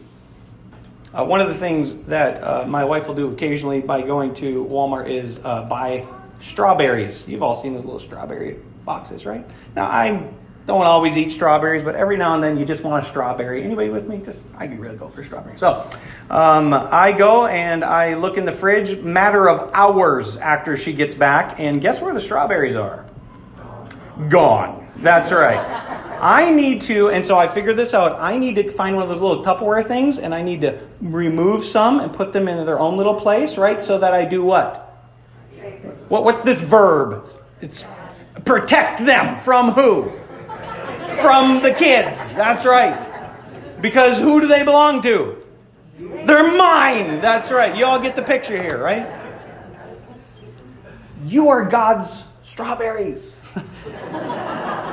Uh, 1.16 1.24
one 1.24 1.40
of 1.40 1.48
the 1.48 1.54
things 1.54 2.04
that 2.04 2.42
uh, 2.42 2.66
my 2.66 2.84
wife 2.84 3.08
will 3.08 3.14
do 3.14 3.32
occasionally 3.32 3.80
by 3.80 4.02
going 4.02 4.34
to 4.34 4.62
Walmart 4.66 5.08
is 5.08 5.40
uh, 5.42 5.62
buy 5.62 6.06
strawberries. 6.40 7.26
You've 7.26 7.42
all 7.42 7.54
seen 7.54 7.72
those 7.72 7.86
little 7.86 8.00
strawberry 8.00 8.58
boxes, 8.84 9.24
right? 9.24 9.42
Now, 9.74 9.86
I 9.86 10.28
don't 10.66 10.82
always 10.82 11.16
eat 11.16 11.30
strawberries, 11.30 11.82
but 11.82 11.94
every 11.94 12.18
now 12.18 12.34
and 12.34 12.44
then 12.44 12.58
you 12.58 12.66
just 12.66 12.84
want 12.84 13.02
a 13.02 13.08
strawberry. 13.08 13.62
Anybody 13.62 13.88
with 13.88 14.06
me? 14.06 14.18
Just 14.18 14.40
I 14.58 14.66
could 14.66 14.78
really 14.78 14.98
go 14.98 15.08
for 15.08 15.22
a 15.22 15.24
strawberry. 15.24 15.56
So 15.56 15.88
um, 16.28 16.74
I 16.74 17.12
go 17.12 17.46
and 17.46 17.82
I 17.82 18.16
look 18.16 18.36
in 18.36 18.44
the 18.44 18.52
fridge, 18.52 19.00
matter 19.02 19.48
of 19.48 19.70
hours 19.72 20.36
after 20.36 20.76
she 20.76 20.92
gets 20.92 21.14
back, 21.14 21.58
and 21.58 21.80
guess 21.80 22.02
where 22.02 22.12
the 22.12 22.20
strawberries 22.20 22.76
are? 22.76 23.06
Gone. 24.28 24.85
That's 24.96 25.32
right. 25.32 25.86
I 26.20 26.50
need 26.50 26.80
to, 26.82 27.10
and 27.10 27.24
so 27.26 27.38
I 27.38 27.46
figured 27.46 27.76
this 27.76 27.92
out. 27.92 28.18
I 28.18 28.38
need 28.38 28.54
to 28.56 28.70
find 28.72 28.96
one 28.96 29.02
of 29.02 29.08
those 29.08 29.20
little 29.20 29.44
Tupperware 29.44 29.86
things, 29.86 30.18
and 30.18 30.34
I 30.34 30.42
need 30.42 30.62
to 30.62 30.80
remove 31.00 31.66
some 31.66 32.00
and 32.00 32.12
put 32.12 32.32
them 32.32 32.48
in 32.48 32.64
their 32.64 32.78
own 32.78 32.96
little 32.96 33.14
place, 33.14 33.58
right? 33.58 33.82
So 33.82 33.98
that 33.98 34.14
I 34.14 34.24
do 34.24 34.42
what? 34.42 34.82
What 36.08 36.24
what's 36.24 36.42
this 36.42 36.60
verb? 36.60 37.26
It's 37.60 37.84
protect 38.44 39.04
them 39.04 39.36
from 39.36 39.72
who? 39.72 40.10
From 41.20 41.62
the 41.62 41.72
kids. 41.72 42.32
That's 42.34 42.64
right. 42.64 43.12
Because 43.80 44.18
who 44.18 44.40
do 44.40 44.46
they 44.46 44.62
belong 44.62 45.02
to? 45.02 45.42
They're 45.98 46.56
mine. 46.56 47.20
That's 47.20 47.50
right. 47.50 47.76
You 47.76 47.86
all 47.86 48.00
get 48.00 48.16
the 48.16 48.22
picture 48.22 48.60
here, 48.60 48.78
right? 48.78 49.06
You 51.24 51.48
are 51.50 51.64
God's 51.64 52.24
strawberries. 52.42 53.36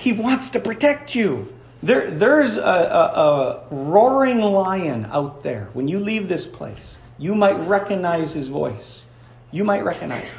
He 0.00 0.12
wants 0.12 0.50
to 0.50 0.60
protect 0.60 1.14
you. 1.14 1.52
There, 1.82 2.10
there's 2.10 2.56
a, 2.56 2.60
a, 2.60 2.64
a, 2.64 3.66
roaring 3.70 4.40
lion 4.40 5.06
out 5.06 5.42
there. 5.42 5.70
When 5.72 5.86
you 5.86 6.00
leave 6.00 6.28
this 6.28 6.46
place, 6.46 6.98
you 7.18 7.34
might 7.34 7.58
recognize 7.60 8.32
his 8.32 8.48
voice. 8.48 9.06
You 9.52 9.64
might 9.64 9.84
recognize 9.84 10.24
it. 10.24 10.34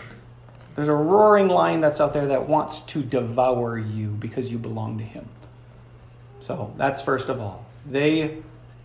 There's 0.75 0.89
a 0.89 0.93
roaring 0.93 1.47
lion 1.47 1.81
that's 1.81 2.01
out 2.01 2.13
there 2.13 2.27
that 2.27 2.47
wants 2.47 2.81
to 2.81 3.03
devour 3.03 3.77
you 3.77 4.09
because 4.09 4.51
you 4.51 4.57
belong 4.57 4.97
to 4.97 5.03
him. 5.03 5.27
So 6.41 6.73
that's 6.77 7.01
first 7.01 7.29
of 7.29 7.39
all. 7.39 7.65
They, 7.85 8.39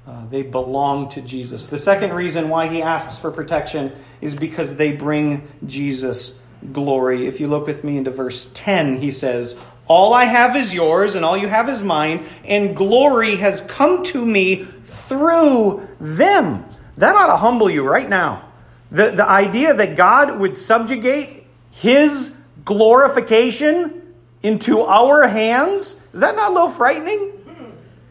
uh, 0.07 0.27
they 0.27 0.43
belong 0.43 1.09
to 1.11 1.23
Jesus. 1.23 1.67
The 1.67 1.79
second 1.79 2.13
reason 2.13 2.49
why 2.49 2.69
he 2.69 2.83
asks 2.83 3.19
for 3.19 3.31
protection 3.31 3.93
is 4.21 4.35
because 4.35 4.77
they 4.77 4.93
bring 4.93 5.47
Jesus 5.67 6.35
glory. 6.73 7.27
If 7.27 7.41
you 7.41 7.47
look 7.49 7.67
with 7.67 7.85
me 7.85 7.97
into 7.97 8.11
verse 8.11 8.49
10, 8.55 8.99
he 9.01 9.11
says, 9.11 9.57
all 9.87 10.15
I 10.15 10.25
have 10.25 10.57
is 10.57 10.73
yours, 10.73 11.15
and 11.15 11.25
all 11.25 11.37
you 11.37 11.49
have 11.49 11.69
is 11.69 11.83
mine, 11.83 12.27
and 12.45 12.75
glory 12.75 13.37
has 13.37 13.61
come 13.61 14.03
to 14.05 14.25
me 14.25 14.65
through 14.65 15.87
them. 16.01 16.65
That 16.97 17.15
ought 17.17 17.27
to 17.27 17.37
humble 17.37 17.69
you 17.69 17.87
right 17.87 18.09
now. 18.09 18.49
The, 18.91 19.11
the 19.11 19.29
idea 19.29 19.75
that 19.75 19.97
God 19.97 20.39
would 20.39 20.57
subjugate 20.57 21.47
his 21.71 22.35
glorification 22.65 24.15
into 24.43 24.81
our 24.81 25.27
hands, 25.27 26.01
is 26.13 26.21
that 26.21 26.37
not 26.37 26.51
a 26.51 26.55
little 26.55 26.71
frightening? 26.71 27.33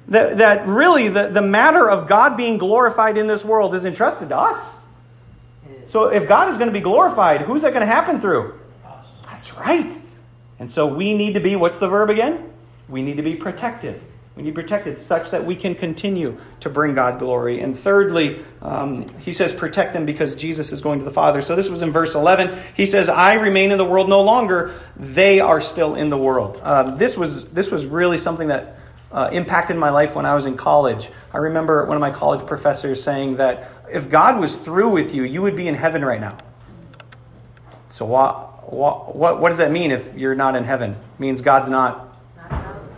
That, 0.09 0.39
that 0.39 0.67
really 0.67 1.07
the, 1.07 1.29
the 1.29 1.41
matter 1.41 1.89
of 1.89 2.07
God 2.07 2.35
being 2.35 2.57
glorified 2.57 3.17
in 3.17 3.27
this 3.27 3.45
world 3.45 3.73
is 3.73 3.85
entrusted 3.85 4.29
to 4.29 4.37
us. 4.37 4.77
So 5.87 6.07
if 6.07 6.27
God 6.27 6.49
is 6.49 6.57
going 6.57 6.67
to 6.67 6.73
be 6.73 6.81
glorified, 6.81 7.41
who's 7.41 7.61
that 7.61 7.71
going 7.71 7.85
to 7.85 7.91
happen 7.91 8.19
through? 8.19 8.59
That's 9.25 9.55
right. 9.55 9.97
And 10.59 10.69
so 10.69 10.87
we 10.87 11.13
need 11.13 11.33
to 11.33 11.39
be, 11.39 11.55
what's 11.55 11.77
the 11.77 11.87
verb 11.87 12.09
again? 12.09 12.49
We 12.87 13.01
need 13.01 13.17
to 13.17 13.23
be 13.23 13.35
protected. 13.35 14.01
We 14.35 14.41
need 14.41 14.55
protected 14.55 14.97
such 14.97 15.29
that 15.29 15.45
we 15.45 15.55
can 15.55 15.75
continue 15.75 16.39
to 16.61 16.69
bring 16.69 16.95
God 16.95 17.19
glory. 17.19 17.61
And 17.61 17.77
thirdly, 17.77 18.43
um, 18.63 19.05
he 19.19 19.31
says, 19.31 19.53
protect 19.53 19.93
them 19.93 20.07
because 20.07 20.35
Jesus 20.35 20.71
is 20.71 20.81
going 20.81 20.99
to 20.99 21.05
the 21.05 21.11
Father. 21.11 21.39
So 21.41 21.55
this 21.55 21.69
was 21.69 21.83
in 21.83 21.91
verse 21.91 22.15
11. 22.15 22.57
He 22.75 22.87
says, 22.87 23.09
I 23.09 23.33
remain 23.33 23.71
in 23.71 23.77
the 23.77 23.85
world 23.85 24.09
no 24.09 24.21
longer. 24.21 24.73
They 24.95 25.39
are 25.39 25.61
still 25.61 25.93
in 25.93 26.09
the 26.09 26.17
world. 26.17 26.59
Um, 26.63 26.97
this, 26.97 27.15
was, 27.15 27.45
this 27.51 27.69
was 27.69 27.85
really 27.85 28.17
something 28.17 28.47
that 28.47 28.77
uh, 29.11 29.29
impacted 29.31 29.77
my 29.77 29.91
life 29.91 30.15
when 30.15 30.25
I 30.25 30.33
was 30.33 30.47
in 30.47 30.57
college. 30.57 31.11
I 31.31 31.37
remember 31.37 31.85
one 31.85 31.95
of 31.95 32.01
my 32.01 32.09
college 32.09 32.47
professors 32.47 33.03
saying 33.03 33.37
that 33.37 33.71
if 33.91 34.09
God 34.09 34.39
was 34.39 34.57
through 34.57 34.89
with 34.89 35.13
you, 35.13 35.21
you 35.23 35.43
would 35.43 35.55
be 35.55 35.67
in 35.67 35.75
heaven 35.75 36.03
right 36.03 36.19
now. 36.19 36.39
So, 37.89 38.05
why? 38.05 38.52
What, 38.73 39.39
what, 39.39 39.49
does 39.49 39.57
that 39.59 39.71
mean 39.71 39.91
if 39.91 40.15
you're 40.15 40.35
not 40.35 40.55
in 40.55 40.63
heaven? 40.63 40.91
It 40.91 41.19
means 41.19 41.41
God's 41.41 41.69
not, 41.69 42.17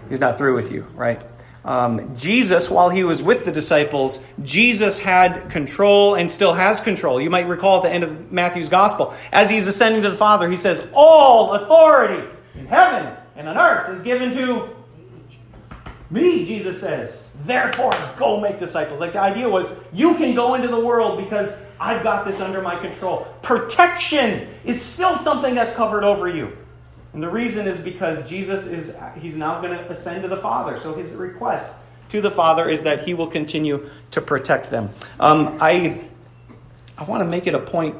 He's 0.10 0.20
not 0.20 0.38
through 0.38 0.56
with 0.56 0.72
you, 0.72 0.84
right? 0.96 1.22
Um, 1.66 2.16
Jesus, 2.16 2.70
while 2.70 2.90
he 2.90 3.04
was 3.04 3.24
with 3.24 3.44
the 3.44 3.52
disciples, 3.52 4.20
Jesus 4.44 5.00
had 5.00 5.50
control 5.50 6.14
and 6.14 6.30
still 6.30 6.54
has 6.54 6.80
control. 6.80 7.20
You 7.20 7.32
might 7.32 7.48
recall 7.48 7.78
at 7.78 7.84
the 7.84 7.90
end 7.90 8.04
of 8.04 8.32
Matthew's 8.32 8.70
gospel, 8.70 9.16
as 9.32 9.50
he's 9.50 9.66
ascending 9.66 10.04
to 10.04 10.12
the 10.12 10.16
Father, 10.16 10.48
he 10.50 10.58
says, 10.58 10.88
All 10.94 11.54
authority 11.54 12.30
in 12.54 12.68
heaven 12.68 13.18
and 13.36 13.50
on 13.50 13.58
earth 13.58 13.98
is 13.98 14.04
given 14.04 14.32
to 14.34 14.76
me, 16.12 16.46
Jesus 16.46 16.80
says. 16.80 17.24
Therefore, 17.44 17.94
go 18.18 18.40
make 18.40 18.60
disciples. 18.60 19.00
Like 19.00 19.14
the 19.14 19.22
idea 19.22 19.50
was, 19.50 19.68
you 19.92 20.16
can 20.16 20.36
go 20.36 20.54
into 20.54 20.68
the 20.68 20.80
world 20.80 21.24
because 21.24 21.56
I've 21.80 22.04
got 22.04 22.26
this 22.26 22.40
under 22.42 22.62
my 22.62 22.80
control. 22.80 23.28
Protection 23.42 24.48
is 24.64 24.82
still 24.82 25.18
something 25.18 25.56
that's 25.56 25.76
covered 25.76 26.04
over 26.04 26.28
you. 26.28 26.58
And 27.14 27.24
the 27.24 27.30
reason 27.30 27.68
is 27.68 27.80
because 27.80 28.28
Jesus 28.30 28.68
is 28.68 28.94
he's 29.20 29.36
now 29.36 29.62
going 29.62 29.72
to 29.72 29.90
ascend 29.90 30.24
to 30.24 30.28
the 30.28 30.38
Father. 30.38 30.80
So 30.82 30.94
his 30.96 31.12
request 31.12 31.74
to 32.10 32.22
the 32.22 32.32
Father 32.32 32.68
is 32.68 32.84
that 32.84 33.06
he 33.06 33.14
will 33.14 33.28
continue 33.28 33.90
to 34.12 34.22
protect 34.22 34.70
them. 34.70 34.90
Um, 35.20 35.58
I 35.62 36.02
I 36.98 37.04
want 37.04 37.22
to 37.22 37.26
make 37.26 37.48
it 37.48 37.54
a 37.54 37.60
point 37.60 37.96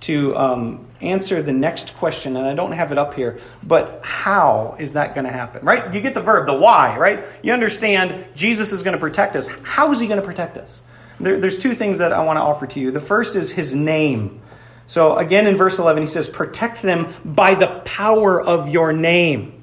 to 0.00 0.36
um, 0.36 0.86
answer 1.00 1.42
the 1.42 1.52
next 1.52 1.96
question, 1.96 2.36
and 2.36 2.46
I 2.46 2.54
don't 2.54 2.72
have 2.72 2.92
it 2.92 2.98
up 2.98 3.14
here, 3.14 3.40
but 3.62 4.00
how 4.02 4.76
is 4.78 4.92
that 4.92 5.14
going 5.14 5.24
to 5.24 5.32
happen? 5.32 5.64
Right? 5.64 5.92
You 5.92 6.00
get 6.00 6.14
the 6.14 6.22
verb, 6.22 6.46
the 6.46 6.54
why, 6.54 6.96
right? 6.96 7.24
You 7.42 7.52
understand 7.52 8.26
Jesus 8.36 8.72
is 8.72 8.82
going 8.82 8.94
to 8.94 9.00
protect 9.00 9.34
us. 9.34 9.48
How 9.62 9.90
is 9.90 9.98
he 9.98 10.06
going 10.06 10.20
to 10.20 10.26
protect 10.26 10.56
us? 10.56 10.82
There, 11.20 11.38
there's 11.38 11.58
two 11.58 11.72
things 11.72 11.98
that 11.98 12.12
I 12.12 12.22
want 12.24 12.36
to 12.36 12.42
offer 12.42 12.66
to 12.66 12.80
you. 12.80 12.90
The 12.90 13.00
first 13.00 13.36
is 13.36 13.52
his 13.52 13.74
name. 13.74 14.40
So 14.86 15.16
again 15.16 15.46
in 15.46 15.56
verse 15.56 15.78
11, 15.78 16.02
he 16.02 16.08
says, 16.08 16.28
Protect 16.28 16.82
them 16.82 17.14
by 17.24 17.54
the 17.54 17.82
power 17.84 18.40
of 18.40 18.68
your 18.68 18.92
name. 18.92 19.62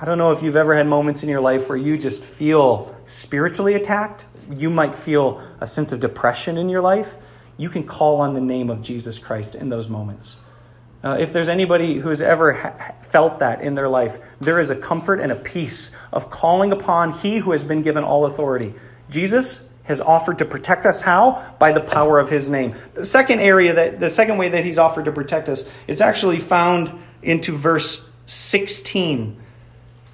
I 0.00 0.04
don't 0.04 0.18
know 0.18 0.32
if 0.32 0.42
you've 0.42 0.56
ever 0.56 0.74
had 0.74 0.86
moments 0.86 1.22
in 1.22 1.28
your 1.28 1.40
life 1.40 1.68
where 1.68 1.78
you 1.78 1.96
just 1.96 2.24
feel 2.24 2.96
spiritually 3.04 3.74
attacked. 3.74 4.24
You 4.50 4.68
might 4.68 4.96
feel 4.96 5.46
a 5.60 5.66
sense 5.66 5.92
of 5.92 6.00
depression 6.00 6.58
in 6.58 6.68
your 6.68 6.80
life. 6.80 7.16
you 7.58 7.68
can 7.68 7.84
call 7.84 8.20
on 8.22 8.32
the 8.32 8.40
name 8.40 8.70
of 8.70 8.82
Jesus 8.82 9.18
Christ 9.18 9.54
in 9.54 9.68
those 9.68 9.88
moments. 9.88 10.38
Uh, 11.04 11.16
if 11.20 11.32
there's 11.32 11.48
anybody 11.48 11.94
who 11.94 12.08
has 12.08 12.20
ever 12.20 12.52
ha- 12.52 12.94
felt 13.02 13.40
that 13.40 13.60
in 13.60 13.74
their 13.74 13.88
life, 13.88 14.18
there 14.40 14.58
is 14.58 14.70
a 14.70 14.76
comfort 14.76 15.20
and 15.20 15.30
a 15.30 15.36
peace 15.36 15.90
of 16.12 16.30
calling 16.30 16.72
upon 16.72 17.12
He 17.12 17.38
who 17.38 17.52
has 17.52 17.62
been 17.62 17.82
given 17.82 18.02
all 18.02 18.24
authority. 18.24 18.74
Jesus 19.10 19.68
has 19.84 20.00
offered 20.00 20.38
to 20.38 20.44
protect 20.44 20.86
us 20.86 21.02
how? 21.02 21.54
By 21.58 21.72
the 21.72 21.80
power 21.80 22.18
of 22.18 22.30
His 22.30 22.48
name. 22.48 22.74
The 22.94 23.04
second 23.04 23.40
area 23.40 23.74
that, 23.74 24.00
the 24.00 24.10
second 24.10 24.38
way 24.38 24.48
that 24.50 24.64
He's 24.64 24.78
offered 24.78 25.06
to 25.06 25.12
protect 25.12 25.48
us 25.48 25.64
is 25.86 26.00
actually 26.00 26.38
found 26.38 26.92
into 27.22 27.56
verse 27.56 28.04
16. 28.26 29.38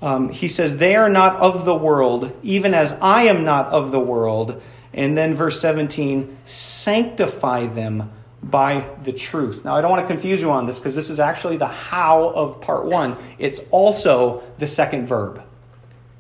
Um, 0.01 0.29
he 0.31 0.49
says, 0.49 0.77
They 0.77 0.97
are 0.97 1.09
not 1.09 1.37
of 1.37 1.65
the 1.65 1.75
world, 1.75 2.33
even 2.43 2.75
as 2.75 2.93
I 3.01 3.25
am 3.25 3.45
not 3.45 3.67
of 3.67 3.91
the 3.91 4.01
world. 4.01 4.61
And 4.95 5.17
then 5.17 5.35
verse 5.35 5.61
17, 5.61 6.39
sanctify 6.47 7.67
them 7.67 8.11
by 8.43 8.89
the 9.05 9.13
truth. 9.13 9.65
Now, 9.65 9.77
I 9.77 9.81
don't 9.81 9.91
want 9.91 10.03
to 10.03 10.07
confuse 10.07 10.41
you 10.41 10.51
on 10.51 10.67
this 10.67 10.79
because 10.79 10.95
this 10.95 11.11
is 11.11 11.21
actually 11.21 11.57
the 11.57 11.67
how 11.67 12.29
of 12.31 12.61
part 12.61 12.87
one. 12.87 13.17
It's 13.39 13.61
also 13.71 14.43
the 14.59 14.67
second 14.67 15.07
verb 15.07 15.43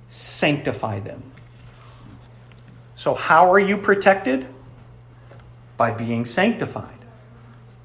sanctify 0.08 1.00
them. 1.00 1.22
So, 2.98 3.14
how 3.14 3.52
are 3.52 3.60
you 3.60 3.78
protected? 3.78 4.48
By 5.76 5.92
being 5.92 6.24
sanctified. 6.24 6.98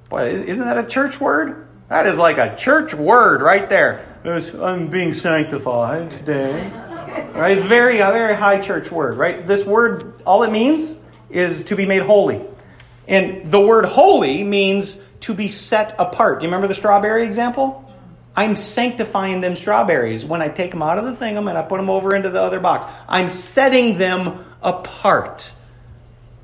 Boy, 0.10 0.30
isn't 0.30 0.65
that 0.65 0.80
a 0.80 0.88
church 0.88 1.21
word? 1.21 1.67
That 1.88 2.08
is 2.08 2.17
like 2.17 2.39
a 2.39 2.56
church 2.56 2.95
word 2.95 3.43
right 3.43 3.69
there. 3.69 4.19
I'm 4.26 4.88
being 4.88 5.13
sanctified 5.13 6.10
today. 6.10 6.67
Right? 7.36 7.56
It's 7.56 7.67
very, 7.67 7.99
a 7.99 8.12
very 8.12 8.34
high 8.34 8.60
church 8.60 8.91
word, 8.91 9.15
right? 9.15 9.45
This 9.45 9.63
word, 9.63 10.19
all 10.26 10.41
it 10.41 10.52
means 10.52 10.95
is 11.30 11.65
to 11.65 11.76
be 11.76 11.86
made 11.86 12.02
holy. 12.02 12.43
And 13.08 13.52
the 13.52 13.62
word 13.62 13.86
holy 13.86 14.43
means 14.43 14.99
to 15.19 15.36
be 15.36 15.47
set 15.47 15.93
apart. 15.99 16.39
Do 16.39 16.47
you 16.47 16.47
remember 16.47 16.67
the 16.67 16.73
strawberry 16.73 17.23
example? 17.23 17.88
I'm 18.36 18.56
sanctifying 18.56 19.41
them 19.41 19.56
strawberries 19.56 20.26
when 20.26 20.41
I 20.41 20.47
take 20.47 20.71
them 20.71 20.82
out 20.82 20.97
of 20.97 21.06
the 21.06 21.12
thingum 21.12 21.47
and 21.47 21.56
I 21.56 21.62
put 21.62 21.78
them 21.78 21.91
over 21.91 22.15
into 22.15 22.32
the 22.32 22.41
other 22.41 22.60
box. 22.60 22.91
I'm 23.08 23.30
setting 23.30 23.99
them 23.99 24.43
apart. 24.63 25.52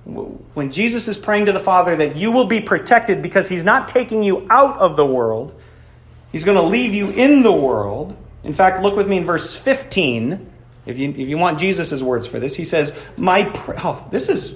When 0.06 0.72
Jesus 0.72 1.08
is 1.08 1.18
praying 1.18 1.46
to 1.48 1.52
the 1.52 1.60
Father 1.60 1.96
that 1.96 2.16
you 2.16 2.32
will 2.32 2.46
be 2.46 2.62
protected 2.62 3.22
because 3.22 3.48
He's 3.48 3.64
not 3.64 3.88
taking 3.88 4.24
you 4.24 4.48
out 4.50 4.78
of 4.78 4.96
the 4.96 5.06
world, 5.06 5.60
He's 6.32 6.44
going 6.44 6.58
to 6.58 6.64
leave 6.64 6.94
you 6.94 7.10
in 7.10 7.44
the 7.44 7.52
world. 7.52 8.16
In 8.44 8.54
fact, 8.54 8.82
look 8.82 8.96
with 8.96 9.08
me 9.08 9.18
in 9.18 9.26
verse 9.26 9.56
15. 9.56 10.52
If 10.86 10.98
you, 10.98 11.10
if 11.10 11.28
you 11.30 11.38
want 11.38 11.60
Jesus' 11.60 12.02
words 12.02 12.26
for 12.26 12.40
this, 12.40 12.56
he 12.56 12.64
says, 12.64 12.96
My 13.18 13.52
oh, 13.84 14.08
this 14.12 14.30
is 14.30 14.56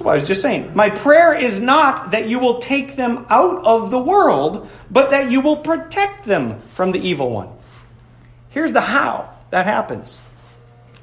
what 0.00 0.12
I 0.12 0.14
was 0.14 0.28
just 0.28 0.42
saying. 0.42 0.74
My 0.74 0.90
prayer 0.90 1.34
is 1.34 1.60
not 1.60 2.12
that 2.12 2.28
you 2.28 2.38
will 2.38 2.60
take 2.60 2.96
them 2.96 3.26
out 3.28 3.64
of 3.64 3.90
the 3.90 3.98
world, 3.98 4.68
but 4.90 5.10
that 5.10 5.30
you 5.30 5.40
will 5.40 5.56
protect 5.56 6.26
them 6.26 6.60
from 6.70 6.92
the 6.92 7.00
evil 7.00 7.30
one. 7.30 7.48
Here's 8.50 8.72
the 8.72 8.80
how 8.80 9.34
that 9.50 9.66
happens. 9.66 10.18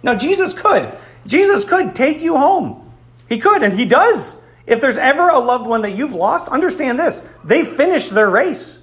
Now, 0.03 0.15
Jesus 0.15 0.53
could. 0.53 0.91
Jesus 1.25 1.65
could 1.65 1.95
take 1.95 2.21
you 2.21 2.37
home. 2.37 2.91
He 3.27 3.39
could, 3.39 3.63
and 3.63 3.73
He 3.73 3.85
does. 3.85 4.39
If 4.67 4.81
there's 4.81 4.97
ever 4.97 5.29
a 5.29 5.39
loved 5.39 5.67
one 5.67 5.83
that 5.83 5.95
you've 5.95 6.13
lost, 6.13 6.47
understand 6.47 6.99
this 6.99 7.23
they 7.43 7.65
finished 7.65 8.13
their 8.13 8.29
race. 8.29 8.79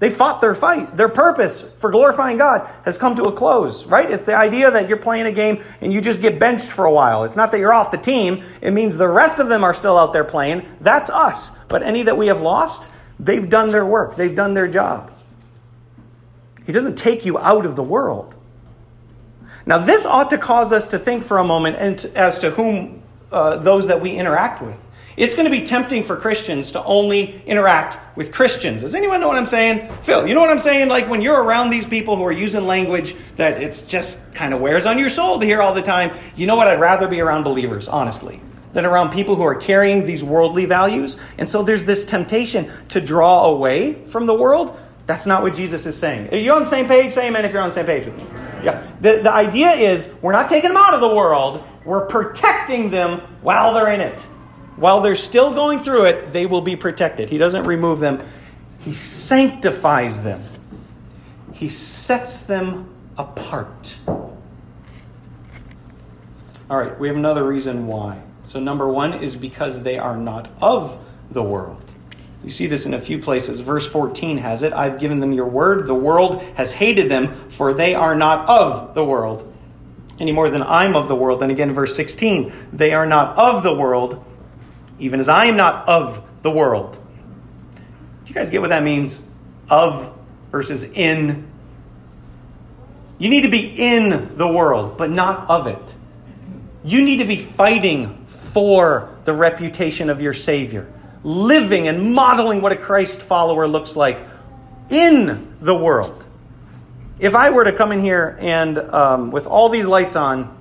They 0.00 0.10
fought 0.10 0.40
their 0.40 0.54
fight. 0.54 0.96
Their 0.96 1.08
purpose 1.08 1.62
for 1.78 1.90
glorifying 1.90 2.36
God 2.36 2.68
has 2.84 2.98
come 2.98 3.16
to 3.16 3.22
a 3.22 3.32
close, 3.32 3.86
right? 3.86 4.10
It's 4.10 4.24
the 4.24 4.36
idea 4.36 4.70
that 4.70 4.88
you're 4.88 4.98
playing 4.98 5.26
a 5.26 5.32
game 5.32 5.62
and 5.80 5.92
you 5.92 6.00
just 6.00 6.20
get 6.20 6.38
benched 6.38 6.70
for 6.70 6.84
a 6.84 6.92
while. 6.92 7.24
It's 7.24 7.36
not 7.36 7.52
that 7.52 7.58
you're 7.58 7.72
off 7.72 7.90
the 7.90 7.96
team. 7.96 8.44
It 8.60 8.72
means 8.72 8.96
the 8.96 9.08
rest 9.08 9.38
of 9.38 9.48
them 9.48 9.62
are 9.64 9.72
still 9.72 9.96
out 9.96 10.12
there 10.12 10.24
playing. 10.24 10.68
That's 10.80 11.10
us. 11.10 11.50
But 11.68 11.82
any 11.82 12.02
that 12.02 12.18
we 12.18 12.26
have 12.26 12.40
lost, 12.40 12.90
they've 13.20 13.48
done 13.48 13.70
their 13.70 13.86
work. 13.86 14.16
They've 14.16 14.34
done 14.34 14.54
their 14.54 14.68
job. 14.68 15.12
He 16.66 16.72
doesn't 16.72 16.96
take 16.96 17.24
you 17.24 17.38
out 17.38 17.64
of 17.64 17.76
the 17.76 17.82
world. 17.82 18.33
Now, 19.66 19.78
this 19.78 20.04
ought 20.04 20.30
to 20.30 20.38
cause 20.38 20.72
us 20.72 20.88
to 20.88 20.98
think 20.98 21.24
for 21.24 21.38
a 21.38 21.44
moment 21.44 21.76
as 21.76 22.38
to 22.40 22.50
whom 22.50 23.02
uh, 23.32 23.56
those 23.56 23.88
that 23.88 24.00
we 24.00 24.10
interact 24.12 24.62
with. 24.62 24.78
It's 25.16 25.36
going 25.36 25.44
to 25.44 25.50
be 25.50 25.64
tempting 25.64 26.02
for 26.02 26.16
Christians 26.16 26.72
to 26.72 26.82
only 26.82 27.40
interact 27.46 28.16
with 28.16 28.32
Christians. 28.32 28.80
Does 28.82 28.96
anyone 28.96 29.20
know 29.20 29.28
what 29.28 29.36
I'm 29.36 29.46
saying? 29.46 29.88
Phil, 30.02 30.26
you 30.26 30.34
know 30.34 30.40
what 30.40 30.50
I'm 30.50 30.58
saying? 30.58 30.88
Like 30.88 31.08
when 31.08 31.20
you're 31.20 31.40
around 31.40 31.70
these 31.70 31.86
people 31.86 32.16
who 32.16 32.24
are 32.24 32.32
using 32.32 32.66
language 32.66 33.14
that 33.36 33.62
it's 33.62 33.80
just 33.82 34.18
kind 34.34 34.52
of 34.52 34.60
wears 34.60 34.86
on 34.86 34.98
your 34.98 35.08
soul 35.08 35.38
to 35.38 35.46
hear 35.46 35.62
all 35.62 35.72
the 35.72 35.82
time. 35.82 36.16
You 36.34 36.46
know 36.46 36.56
what? 36.56 36.66
I'd 36.66 36.80
rather 36.80 37.06
be 37.06 37.20
around 37.20 37.44
believers, 37.44 37.88
honestly, 37.88 38.40
than 38.72 38.84
around 38.84 39.12
people 39.12 39.36
who 39.36 39.44
are 39.44 39.54
carrying 39.54 40.04
these 40.04 40.24
worldly 40.24 40.64
values. 40.64 41.16
And 41.38 41.48
so 41.48 41.62
there's 41.62 41.84
this 41.84 42.04
temptation 42.04 42.72
to 42.88 43.00
draw 43.00 43.44
away 43.44 44.04
from 44.06 44.26
the 44.26 44.34
world. 44.34 44.76
That's 45.06 45.26
not 45.26 45.42
what 45.42 45.54
Jesus 45.54 45.84
is 45.86 45.98
saying. 45.98 46.30
Are 46.32 46.36
you 46.36 46.52
on 46.52 46.60
the 46.60 46.66
same 46.66 46.86
page? 46.86 47.12
Say 47.12 47.28
amen 47.28 47.44
if 47.44 47.52
you're 47.52 47.60
on 47.60 47.68
the 47.68 47.74
same 47.74 47.86
page 47.86 48.06
with 48.06 48.16
me. 48.16 48.24
Yeah. 48.62 48.90
The, 49.00 49.20
the 49.22 49.32
idea 49.32 49.72
is 49.72 50.08
we're 50.22 50.32
not 50.32 50.48
taking 50.48 50.70
them 50.70 50.78
out 50.78 50.94
of 50.94 51.00
the 51.00 51.14
world, 51.14 51.62
we're 51.84 52.06
protecting 52.06 52.90
them 52.90 53.20
while 53.42 53.74
they're 53.74 53.92
in 53.92 54.00
it. 54.00 54.20
While 54.76 55.02
they're 55.02 55.14
still 55.14 55.52
going 55.52 55.80
through 55.80 56.06
it, 56.06 56.32
they 56.32 56.46
will 56.46 56.62
be 56.62 56.74
protected. 56.74 57.30
He 57.30 57.38
doesn't 57.38 57.64
remove 57.64 58.00
them, 58.00 58.18
He 58.80 58.94
sanctifies 58.94 60.22
them, 60.22 60.42
He 61.52 61.68
sets 61.68 62.40
them 62.40 62.88
apart. 63.18 63.98
All 66.70 66.78
right, 66.78 66.98
we 66.98 67.08
have 67.08 67.16
another 67.16 67.44
reason 67.44 67.86
why. 67.86 68.22
So, 68.44 68.58
number 68.58 68.88
one 68.88 69.12
is 69.12 69.36
because 69.36 69.82
they 69.82 69.98
are 69.98 70.16
not 70.16 70.50
of 70.60 70.98
the 71.30 71.42
world. 71.42 71.83
You 72.44 72.50
see 72.50 72.66
this 72.66 72.86
in 72.86 72.94
a 72.94 73.00
few 73.00 73.18
places. 73.18 73.60
Verse 73.60 73.86
14 73.86 74.38
has 74.38 74.62
it 74.62 74.72
I've 74.72 75.00
given 75.00 75.20
them 75.20 75.32
your 75.32 75.46
word. 75.46 75.86
The 75.86 75.94
world 75.94 76.42
has 76.56 76.72
hated 76.72 77.10
them, 77.10 77.48
for 77.50 77.72
they 77.72 77.94
are 77.94 78.14
not 78.14 78.48
of 78.48 78.94
the 78.94 79.04
world, 79.04 79.50
any 80.20 80.30
more 80.30 80.50
than 80.50 80.62
I'm 80.62 80.94
of 80.94 81.08
the 81.08 81.16
world. 81.16 81.42
And 81.42 81.50
again, 81.50 81.72
verse 81.72 81.96
16 81.96 82.52
they 82.72 82.92
are 82.92 83.06
not 83.06 83.36
of 83.38 83.62
the 83.62 83.74
world 83.74 84.24
even 84.98 85.20
as 85.20 85.28
I 85.28 85.46
am 85.46 85.56
not 85.56 85.88
of 85.88 86.24
the 86.42 86.50
world. 86.50 86.94
Do 88.24 88.28
you 88.28 88.34
guys 88.34 88.50
get 88.50 88.60
what 88.60 88.70
that 88.70 88.82
means? 88.82 89.20
Of 89.68 90.12
versus 90.50 90.84
in. 90.84 91.48
You 93.18 93.28
need 93.28 93.42
to 93.42 93.50
be 93.50 93.74
in 93.76 94.36
the 94.36 94.46
world, 94.46 94.96
but 94.96 95.10
not 95.10 95.48
of 95.48 95.66
it. 95.66 95.94
You 96.84 97.02
need 97.02 97.18
to 97.18 97.24
be 97.24 97.36
fighting 97.36 98.24
for 98.26 99.10
the 99.24 99.32
reputation 99.32 100.10
of 100.10 100.20
your 100.20 100.32
Savior, 100.32 100.92
living 101.24 101.88
and 101.88 102.14
modeling 102.14 102.60
what 102.60 102.70
a 102.70 102.76
Christ 102.76 103.22
follower 103.22 103.66
looks 103.66 103.96
like 103.96 104.24
in 104.90 105.56
the 105.60 105.74
world. 105.74 106.26
If 107.18 107.34
I 107.34 107.50
were 107.50 107.64
to 107.64 107.72
come 107.72 107.90
in 107.90 108.00
here 108.00 108.36
and 108.40 108.78
um, 108.78 109.30
with 109.30 109.46
all 109.46 109.70
these 109.70 109.86
lights 109.86 110.14
on, 110.14 110.56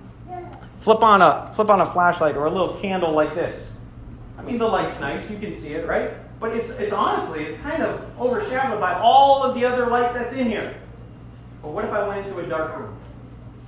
flip 0.79 1.03
on 1.03 1.21
a 1.21 1.51
flip 1.55 1.69
on 1.69 1.81
a 1.81 1.85
flashlight 1.85 2.35
or 2.35 2.45
a 2.45 2.51
little 2.51 2.77
candle 2.77 3.11
like 3.11 3.35
this, 3.35 3.69
I 4.37 4.41
mean, 4.41 4.57
the 4.57 4.67
light's 4.67 4.99
nice, 4.99 5.29
you 5.29 5.37
can 5.37 5.53
see 5.53 5.73
it, 5.73 5.87
right? 5.87 6.11
But 6.39 6.55
it's, 6.55 6.69
it's 6.71 6.91
honestly, 6.91 7.43
it's 7.45 7.57
kind 7.61 7.81
of 7.81 8.19
overshadowed 8.19 8.79
by 8.79 8.99
all 8.99 9.43
of 9.43 9.55
the 9.55 9.65
other 9.65 9.87
light 9.87 10.13
that's 10.13 10.33
in 10.33 10.49
here. 10.49 10.75
But 11.61 11.71
what 11.71 11.85
if 11.85 11.91
I 11.91 12.05
went 12.07 12.27
into 12.27 12.39
a 12.39 12.45
dark 12.47 12.77
room? 12.77 12.97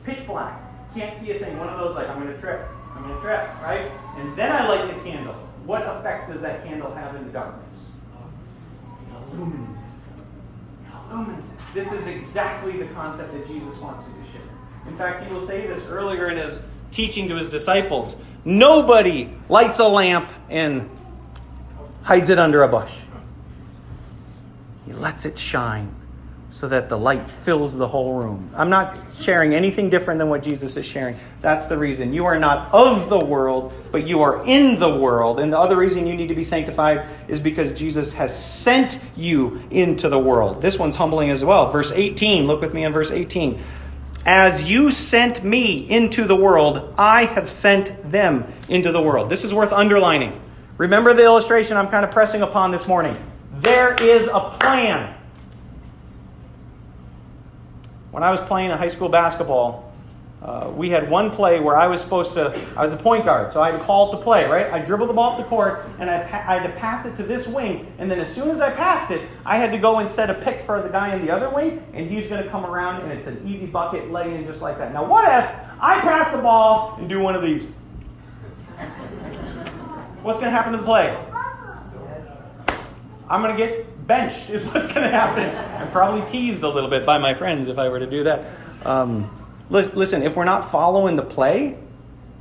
Pitch 0.03 0.27
black, 0.27 0.59
can't 0.93 1.17
see 1.17 1.31
a 1.31 1.39
thing, 1.39 1.57
one 1.57 1.69
of 1.69 1.79
those 1.79 1.95
like, 1.95 2.09
I'm 2.09 2.21
going 2.21 2.33
to 2.33 2.39
trip, 2.39 2.67
I'm 2.93 3.03
going 3.03 3.15
to 3.15 3.21
trip, 3.21 3.39
right? 3.61 3.91
And 4.17 4.37
then 4.37 4.51
I 4.51 4.67
light 4.67 4.93
the 4.93 5.09
candle. 5.09 5.44
What 5.65 5.81
effect 5.81 6.31
does 6.31 6.41
that 6.41 6.63
candle 6.63 6.93
have 6.93 7.15
in 7.15 7.25
the 7.25 7.31
darkness? 7.31 7.73
It 9.01 9.33
illumines 9.33 9.77
it. 9.77 9.81
It 10.85 11.11
illumines 11.11 11.51
it. 11.51 11.57
This 11.73 11.91
is 11.91 12.07
exactly 12.07 12.77
the 12.77 12.87
concept 12.93 13.33
that 13.33 13.47
Jesus 13.47 13.75
wants 13.79 14.05
you 14.07 14.13
to 14.23 14.31
share. 14.31 14.47
In 14.87 14.97
fact, 14.97 15.25
he 15.25 15.33
will 15.33 15.41
say 15.41 15.65
this 15.65 15.83
earlier 15.87 16.29
in 16.29 16.37
his 16.37 16.59
teaching 16.91 17.27
to 17.29 17.35
his 17.35 17.49
disciples. 17.49 18.15
Nobody 18.43 19.31
lights 19.49 19.79
a 19.79 19.87
lamp 19.87 20.31
and 20.49 20.87
hides 22.03 22.29
it 22.29 22.37
under 22.37 22.61
a 22.61 22.67
bush. 22.67 22.95
He 24.85 24.93
lets 24.93 25.25
it 25.25 25.39
shine 25.39 25.94
so 26.55 26.69
that 26.69 26.87
the 26.87 26.97
light 26.97 27.29
fills 27.29 27.75
the 27.75 27.85
whole 27.85 28.13
room. 28.13 28.49
I'm 28.55 28.69
not 28.69 28.97
sharing 29.19 29.53
anything 29.53 29.89
different 29.89 30.19
than 30.19 30.29
what 30.29 30.41
Jesus 30.41 30.77
is 30.77 30.85
sharing. 30.85 31.17
That's 31.41 31.65
the 31.65 31.77
reason. 31.77 32.13
You 32.13 32.27
are 32.27 32.39
not 32.39 32.73
of 32.73 33.09
the 33.09 33.19
world, 33.19 33.73
but 33.91 34.07
you 34.07 34.21
are 34.21 34.41
in 34.45 34.79
the 34.79 34.97
world. 34.97 35.41
And 35.41 35.51
the 35.51 35.59
other 35.59 35.75
reason 35.75 36.07
you 36.07 36.15
need 36.15 36.29
to 36.29 36.33
be 36.33 36.43
sanctified 36.43 37.09
is 37.27 37.41
because 37.41 37.73
Jesus 37.73 38.13
has 38.13 38.41
sent 38.41 39.01
you 39.17 39.61
into 39.69 40.07
the 40.07 40.17
world. 40.17 40.61
This 40.61 40.79
one's 40.79 40.95
humbling 40.95 41.29
as 41.29 41.43
well. 41.43 41.73
Verse 41.73 41.91
18, 41.91 42.47
look 42.47 42.61
with 42.61 42.73
me 42.73 42.85
in 42.85 42.93
verse 42.93 43.11
18. 43.11 43.61
As 44.25 44.63
you 44.63 44.91
sent 44.91 45.43
me 45.43 45.85
into 45.89 46.23
the 46.23 46.37
world, 46.37 46.95
I 46.97 47.25
have 47.25 47.49
sent 47.49 48.09
them 48.09 48.45
into 48.69 48.93
the 48.93 49.01
world. 49.01 49.29
This 49.29 49.43
is 49.43 49.53
worth 49.53 49.73
underlining. 49.73 50.41
Remember 50.77 51.13
the 51.13 51.25
illustration 51.25 51.75
I'm 51.75 51.89
kind 51.89 52.05
of 52.05 52.11
pressing 52.11 52.43
upon 52.43 52.71
this 52.71 52.87
morning. 52.87 53.21
There 53.51 53.93
is 53.95 54.29
a 54.31 54.55
plan. 54.57 55.14
When 58.15 58.23
I 58.23 58.31
was 58.31 58.39
playing 58.39 58.71
in 58.71 58.77
high 58.77 58.87
school 58.87 59.09
basketball, 59.09 59.91
Uh, 60.41 60.69
we 60.75 60.91
had 60.91 61.09
one 61.09 61.31
play 61.31 61.59
where 61.59 61.75
I 61.75 61.87
was 61.87 61.99
supposed 62.01 62.33
to, 62.33 62.53
I 62.77 62.83
was 62.83 62.91
the 62.91 62.97
point 62.97 63.25
guard, 63.25 63.51
so 63.51 63.63
I 63.63 63.71
had 63.71 63.81
called 63.81 64.11
to 64.11 64.17
play, 64.17 64.47
right? 64.47 64.71
I 64.71 64.77
dribbled 64.77 65.09
the 65.09 65.13
ball 65.13 65.31
up 65.31 65.37
the 65.39 65.43
court, 65.45 65.79
and 65.97 66.07
I, 66.07 66.19
pa- 66.19 66.43
I 66.47 66.59
had 66.59 66.63
to 66.71 66.73
pass 66.79 67.05
it 67.07 67.17
to 67.17 67.23
this 67.23 67.47
wing, 67.47 67.87
and 67.97 68.11
then 68.11 68.19
as 68.19 68.29
soon 68.31 68.51
as 68.51 68.61
I 68.61 68.69
passed 68.69 69.09
it, 69.09 69.21
I 69.43 69.57
had 69.57 69.71
to 69.71 69.79
go 69.79 69.99
and 69.99 70.07
set 70.07 70.29
a 70.29 70.35
pick 70.35 70.61
for 70.61 70.83
the 70.83 70.89
guy 70.89 71.15
in 71.15 71.25
the 71.25 71.31
other 71.33 71.49
wing, 71.49 71.81
and 71.95 72.07
he's 72.07 72.27
going 72.27 72.43
to 72.43 72.49
come 72.51 72.63
around, 72.63 73.01
and 73.01 73.11
it's 73.11 73.25
an 73.25 73.41
easy 73.43 73.65
bucket, 73.65 74.11
lay 74.11 74.35
in 74.35 74.45
just 74.45 74.61
like 74.61 74.77
that. 74.77 74.93
Now, 74.93 75.03
what 75.03 75.25
if 75.27 75.49
I 75.81 75.99
pass 76.01 76.29
the 76.31 76.41
ball 76.43 76.95
and 76.99 77.09
do 77.09 77.19
one 77.21 77.33
of 77.33 77.41
these? 77.41 77.63
What's 80.21 80.39
going 80.39 80.51
to 80.51 80.55
happen 80.55 80.73
to 80.73 80.77
the 80.77 80.85
play? 80.85 81.17
I'm 83.27 83.41
going 83.41 83.57
to 83.57 83.65
get 83.65 83.87
benched, 84.07 84.49
is 84.49 84.65
what's 84.65 84.87
going 84.87 85.03
to 85.03 85.09
happen. 85.09 85.55
I'm 85.81 85.91
probably 85.91 86.29
teased 86.31 86.63
a 86.63 86.69
little 86.69 86.89
bit 86.89 87.05
by 87.05 87.17
my 87.17 87.33
friends 87.33 87.67
if 87.67 87.77
I 87.77 87.89
were 87.89 87.99
to 87.99 88.09
do 88.09 88.23
that. 88.23 88.45
Um, 88.85 89.31
Listen, 89.69 90.21
if 90.21 90.35
we're 90.35 90.45
not 90.45 90.69
following 90.69 91.15
the 91.15 91.23
play, 91.23 91.77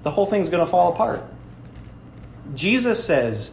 the 0.02 0.10
whole 0.10 0.26
thing's 0.26 0.50
going 0.50 0.64
to 0.64 0.70
fall 0.70 0.92
apart. 0.92 1.22
Jesus 2.54 3.02
says, 3.02 3.52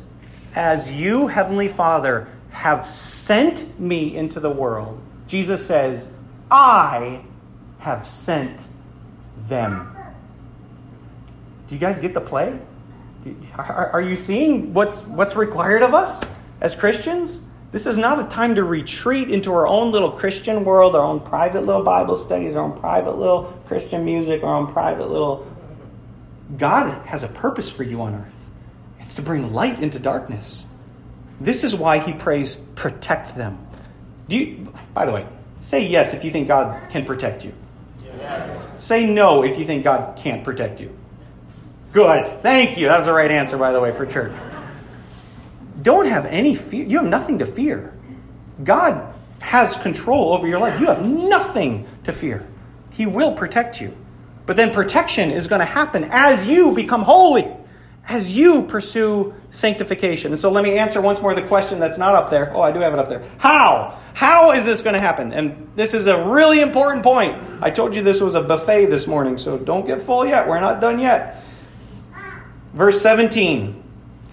As 0.53 0.91
you, 0.91 1.27
Heavenly 1.27 1.69
Father, 1.69 2.27
have 2.49 2.85
sent 2.85 3.79
me 3.79 4.15
into 4.15 4.41
the 4.41 4.49
world, 4.49 5.01
Jesus 5.27 5.65
says, 5.65 6.11
I 6.49 7.21
have 7.79 8.05
sent 8.05 8.67
them. 9.47 9.95
Do 11.69 11.75
you 11.75 11.79
guys 11.79 11.99
get 11.99 12.13
the 12.13 12.21
play? 12.21 12.59
Are 13.57 14.01
you 14.01 14.17
seeing 14.17 14.73
what's, 14.73 15.01
what's 15.03 15.35
required 15.35 15.83
of 15.83 15.93
us 15.93 16.21
as 16.59 16.75
Christians? 16.75 17.39
This 17.71 17.85
is 17.85 17.97
not 17.97 18.19
a 18.19 18.27
time 18.27 18.55
to 18.55 18.63
retreat 18.63 19.29
into 19.29 19.53
our 19.53 19.65
own 19.65 19.91
little 19.91 20.11
Christian 20.11 20.65
world, 20.65 20.93
our 20.93 21.03
own 21.03 21.21
private 21.21 21.65
little 21.65 21.83
Bible 21.83 22.17
studies, 22.17 22.55
our 22.55 22.65
own 22.65 22.77
private 22.77 23.17
little 23.17 23.43
Christian 23.67 24.03
music, 24.03 24.43
our 24.43 24.55
own 24.55 24.67
private 24.67 25.09
little. 25.09 25.47
God 26.57 27.07
has 27.07 27.23
a 27.23 27.29
purpose 27.29 27.69
for 27.69 27.83
you 27.83 28.01
on 28.01 28.15
earth. 28.15 28.49
It's 28.99 29.15
to 29.15 29.21
bring 29.21 29.53
light 29.53 29.81
into 29.81 29.99
darkness. 29.99 30.65
This 31.39 31.63
is 31.63 31.73
why 31.73 31.99
he 31.99 32.11
prays, 32.11 32.57
protect 32.75 33.35
them. 33.35 33.65
Do 34.27 34.35
you, 34.35 34.73
by 34.93 35.05
the 35.05 35.13
way, 35.13 35.25
say 35.61 35.87
yes 35.87 36.13
if 36.13 36.25
you 36.25 36.31
think 36.31 36.49
God 36.49 36.89
can 36.89 37.05
protect 37.05 37.45
you. 37.45 37.53
Yes. 38.05 38.83
Say 38.83 39.05
no 39.05 39.43
if 39.43 39.57
you 39.57 39.63
think 39.63 39.85
God 39.85 40.17
can't 40.17 40.43
protect 40.43 40.81
you. 40.81 40.93
Good. 41.93 42.41
Thank 42.41 42.77
you. 42.77 42.87
That's 42.87 43.05
the 43.05 43.13
right 43.13 43.31
answer, 43.31 43.57
by 43.57 43.71
the 43.71 43.79
way, 43.79 43.93
for 43.93 44.05
church 44.05 44.33
don't 45.81 46.07
have 46.07 46.25
any 46.25 46.55
fear. 46.55 46.85
You 46.85 46.99
have 46.99 47.07
nothing 47.07 47.39
to 47.39 47.45
fear. 47.45 47.93
God 48.63 49.13
has 49.41 49.75
control 49.77 50.33
over 50.33 50.47
your 50.47 50.59
life. 50.59 50.79
You 50.79 50.87
have 50.87 51.05
nothing 51.05 51.87
to 52.03 52.13
fear. 52.13 52.47
He 52.91 53.05
will 53.05 53.33
protect 53.33 53.81
you. 53.81 53.95
But 54.45 54.57
then 54.57 54.71
protection 54.71 55.31
is 55.31 55.47
going 55.47 55.59
to 55.59 55.65
happen 55.65 56.03
as 56.05 56.45
you 56.45 56.73
become 56.73 57.03
holy, 57.03 57.47
as 58.07 58.35
you 58.35 58.63
pursue 58.63 59.33
sanctification. 59.49 60.31
And 60.31 60.39
so 60.39 60.51
let 60.51 60.63
me 60.63 60.77
answer 60.77 60.99
once 61.01 61.21
more 61.21 61.33
the 61.33 61.41
question 61.41 61.79
that's 61.79 61.97
not 61.97 62.15
up 62.15 62.29
there. 62.29 62.55
Oh, 62.55 62.61
I 62.61 62.71
do 62.71 62.79
have 62.79 62.93
it 62.93 62.99
up 62.99 63.09
there. 63.09 63.23
How? 63.37 63.97
How 64.13 64.51
is 64.51 64.65
this 64.65 64.81
going 64.81 64.95
to 64.95 64.99
happen? 64.99 65.31
And 65.31 65.71
this 65.75 65.93
is 65.93 66.07
a 66.07 66.25
really 66.25 66.61
important 66.61 67.03
point. 67.03 67.41
I 67.61 67.69
told 67.69 67.95
you 67.95 68.03
this 68.03 68.21
was 68.21 68.35
a 68.35 68.41
buffet 68.41 68.87
this 68.87 69.07
morning, 69.07 69.37
so 69.37 69.57
don't 69.57 69.85
get 69.85 70.01
full 70.01 70.25
yet. 70.25 70.47
We're 70.47 70.59
not 70.59 70.81
done 70.81 70.99
yet. 70.99 71.43
Verse 72.73 73.01
17. 73.01 73.80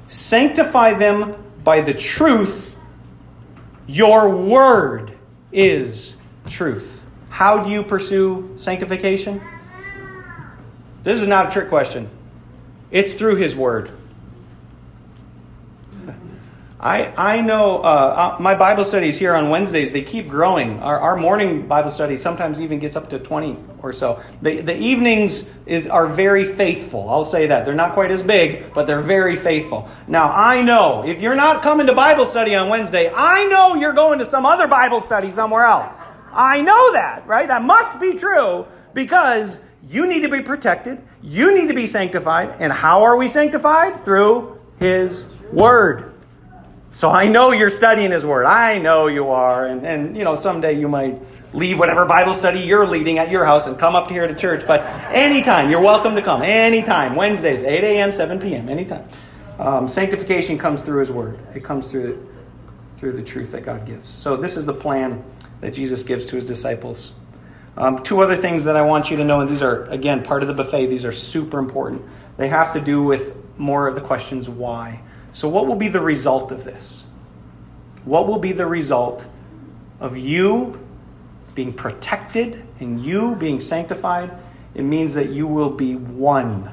Sanctify 0.09 0.95
them 0.95 1.37
by 1.63 1.83
the 1.83 1.95
truth. 1.95 2.77
Your 3.87 4.35
word 4.35 5.17
is 5.53 6.17
truth. 6.47 7.05
How 7.29 7.63
do 7.63 7.71
you 7.71 7.83
pursue 7.83 8.55
sanctification? 8.57 9.41
This 11.03 11.21
is 11.21 11.29
not 11.29 11.49
a 11.49 11.51
trick 11.51 11.69
question. 11.69 12.11
It's 12.91 13.13
through 13.13 13.37
His 13.37 13.55
Word. 13.55 13.93
I, 16.81 17.13
I 17.17 17.41
know 17.41 17.79
uh, 17.79 18.37
uh, 18.39 18.43
my 18.43 18.55
Bible 18.55 18.85
studies 18.85 19.19
here 19.19 19.35
on 19.35 19.51
Wednesdays, 19.51 19.93
they 19.93 20.03
keep 20.03 20.29
growing. 20.29 20.79
Our, 20.81 20.99
our 20.99 21.17
morning 21.17 21.67
Bible 21.67 21.91
study 21.91 22.17
sometimes 22.17 22.61
even 22.61 22.79
gets 22.79 22.97
up 22.97 23.11
to 23.11 23.19
20 23.19 23.59
or 23.83 23.93
so. 23.93 24.23
The, 24.43 24.61
the 24.61 24.77
evenings 24.77 25.49
is, 25.67 25.87
are 25.87 26.07
very 26.07 26.45
faithful. 26.45 27.09
I'll 27.09 27.25
say 27.25 27.47
that. 27.47 27.65
They're 27.65 27.75
not 27.75 27.95
quite 27.95 28.11
as 28.11 28.23
big, 28.23 28.73
but 28.75 28.87
they're 28.87 29.01
very 29.01 29.37
faithful. 29.37 29.89
Now, 30.07 30.33
I 30.33 30.63
know 30.63 31.05
if 31.05 31.21
you're 31.21 31.35
not 31.35 31.63
coming 31.63 31.87
to 31.87 31.95
Bible 31.95 32.27
study 32.27 32.55
on 32.55 32.69
Wednesday, 32.69 33.11
I 33.15 33.45
know 33.45 33.75
you're 33.75 33.93
going 33.93 34.19
to 34.19 34.25
some 34.25 34.47
other 34.47 34.67
Bible 34.67 35.01
study 35.01 35.31
somewhere 35.31 35.65
else. 35.65 35.97
I 36.33 36.61
know 36.61 36.93
that, 36.93 37.27
right? 37.27 37.49
That 37.49 37.63
must 37.63 38.01
be 38.01 38.15
true 38.15 38.67
because 38.95 39.61
you 39.89 40.09
need 40.09 40.23
to 40.23 40.29
be 40.29 40.43
protected. 40.43 41.01
You 41.23 41.55
need 41.55 41.69
to 41.69 41.75
be 41.75 41.87
sanctified. 41.87 42.57
And 42.61 42.73
how 42.73 43.03
are 43.05 43.17
we 43.17 43.29
sanctified? 43.29 44.01
Through 44.01 44.61
His 44.79 45.27
Word. 45.53 46.15
So 46.91 47.11
I 47.11 47.29
know 47.29 47.53
you're 47.53 47.71
studying 47.71 48.11
His 48.11 48.27
Word. 48.27 48.45
I 48.45 48.79
know 48.79 49.07
you 49.07 49.29
are. 49.29 49.67
And, 49.67 49.87
and, 49.87 50.17
you 50.17 50.25
know, 50.25 50.35
someday 50.35 50.79
you 50.79 50.89
might 50.89 51.21
leave 51.53 51.79
whatever 51.79 52.05
Bible 52.05 52.35
study 52.35 52.61
you're 52.61 52.87
leading 52.87 53.19
at 53.19 53.31
your 53.31 53.45
house 53.45 53.67
and 53.67 53.79
come 53.79 53.97
up 53.97 54.11
here 54.11 54.27
to 54.27 54.35
church. 54.35 54.67
But 54.67 54.83
anytime, 55.13 55.71
you're 55.71 55.81
welcome 55.81 56.15
to 56.15 56.23
come. 56.23 56.43
Anytime. 56.43 57.17
Wednesdays, 57.17 57.63
8 57.63 57.85
a.m., 57.85 58.13
7 58.13 58.39
p.m., 58.41 58.69
anytime. 58.69 59.09
Um, 59.59 59.89
sanctification 59.89 60.59
comes 60.59 60.83
through 60.83 61.01
His 61.01 61.11
Word, 61.11 61.39
it 61.55 61.65
comes 61.65 61.91
through, 61.91 62.29
through 62.97 63.13
the 63.13 63.23
truth 63.23 63.53
that 63.53 63.65
God 63.65 63.87
gives. 63.87 64.09
So 64.09 64.37
this 64.37 64.57
is 64.57 64.67
the 64.67 64.75
plan 64.75 65.25
that 65.61 65.75
Jesus 65.75 66.05
gives 66.05 66.27
to 66.27 66.37
His 66.37 66.45
disciples. 66.45 67.13
Um, 67.77 68.03
two 68.03 68.21
other 68.21 68.37
things 68.37 68.65
that 68.65 68.77
I 68.77 68.83
want 68.83 69.11
you 69.11 69.17
to 69.17 69.25
know, 69.25 69.41
and 69.41 69.49
these 69.49 69.63
are, 69.63 69.85
again, 69.85 70.23
part 70.23 70.43
of 70.43 70.49
the 70.49 70.55
buffet, 70.55 70.87
these 70.87 71.05
are 71.05 71.13
super 71.13 71.59
important. 71.59 72.03
They 72.37 72.49
have 72.49 72.73
to 72.73 72.81
do 72.81 73.03
with 73.03 73.35
more 73.59 73.89
of 73.89 73.95
the 73.95 74.01
questions 74.01 74.49
why. 74.49 75.01
So, 75.33 75.49
what 75.49 75.67
will 75.67 75.77
be 75.77 75.89
the 75.89 76.01
result 76.01 76.51
of 76.53 76.65
this? 76.65 77.05
What 78.05 78.27
will 78.27 78.39
be 78.39 78.53
the 78.53 78.67
result 78.67 79.27
of 80.01 80.17
you 80.17 80.88
being 81.59 81.73
protected 81.73 82.65
and 82.79 83.05
you 83.05 83.35
being 83.35 83.59
sanctified? 83.59 84.31
It 84.77 84.83
means 84.83 85.15
that 85.15 85.31
you 85.31 85.49
will 85.49 85.71
be 85.71 85.97
one. 85.97 86.73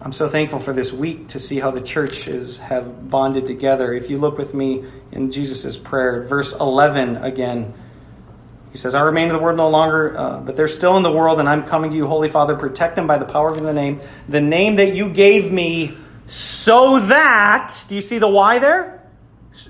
I'm 0.00 0.10
so 0.10 0.28
thankful 0.28 0.58
for 0.58 0.72
this 0.72 0.92
week 0.92 1.28
to 1.28 1.38
see 1.38 1.60
how 1.60 1.70
the 1.70 1.80
churches 1.80 2.58
have 2.58 3.08
bonded 3.08 3.46
together. 3.46 3.94
If 3.94 4.10
you 4.10 4.18
look 4.18 4.36
with 4.36 4.52
me 4.52 4.84
in 5.12 5.30
Jesus' 5.30 5.78
prayer, 5.78 6.24
verse 6.24 6.52
11 6.54 7.18
again, 7.18 7.72
he 8.72 8.78
says, 8.78 8.96
I 8.96 9.02
remain 9.02 9.28
in 9.28 9.32
the 9.32 9.38
world 9.38 9.58
no 9.58 9.68
longer, 9.68 10.18
uh, 10.18 10.40
but 10.40 10.56
they're 10.56 10.66
still 10.66 10.96
in 10.96 11.04
the 11.04 11.12
world, 11.12 11.38
and 11.38 11.48
I'm 11.48 11.62
coming 11.62 11.92
to 11.92 11.96
you, 11.96 12.08
Holy 12.08 12.28
Father. 12.28 12.56
Protect 12.56 12.96
them 12.96 13.06
by 13.06 13.18
the 13.18 13.26
power 13.26 13.50
of 13.50 13.62
the 13.62 13.72
name, 13.72 14.00
the 14.28 14.40
name 14.40 14.74
that 14.74 14.92
you 14.96 15.08
gave 15.08 15.52
me 15.52 15.96
so 16.26 16.98
that, 16.98 17.84
do 17.86 17.94
you 17.94 18.02
see 18.02 18.18
the 18.18 18.28
why 18.28 18.58
there? 18.58 19.08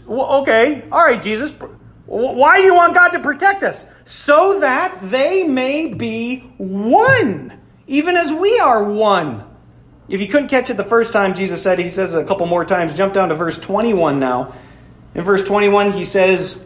Okay, 0.08 0.88
all 0.90 1.04
right, 1.04 1.20
Jesus. 1.20 1.52
Why 2.12 2.58
do 2.58 2.64
you 2.64 2.74
want 2.74 2.94
God 2.94 3.08
to 3.12 3.20
protect 3.20 3.62
us? 3.62 3.86
So 4.04 4.60
that 4.60 4.98
they 5.00 5.44
may 5.44 5.86
be 5.86 6.40
one, 6.58 7.58
even 7.86 8.18
as 8.18 8.30
we 8.30 8.58
are 8.58 8.84
one. 8.84 9.48
If 10.10 10.20
you 10.20 10.28
couldn't 10.28 10.48
catch 10.48 10.68
it 10.68 10.76
the 10.76 10.84
first 10.84 11.14
time, 11.14 11.32
Jesus 11.32 11.62
said, 11.62 11.78
he 11.78 11.88
says 11.88 12.14
a 12.14 12.22
couple 12.22 12.44
more 12.44 12.66
times. 12.66 12.94
Jump 12.94 13.14
down 13.14 13.30
to 13.30 13.34
verse 13.34 13.58
21 13.58 14.20
now. 14.20 14.54
In 15.14 15.24
verse 15.24 15.42
21, 15.42 15.92
he 15.92 16.04
says, 16.04 16.62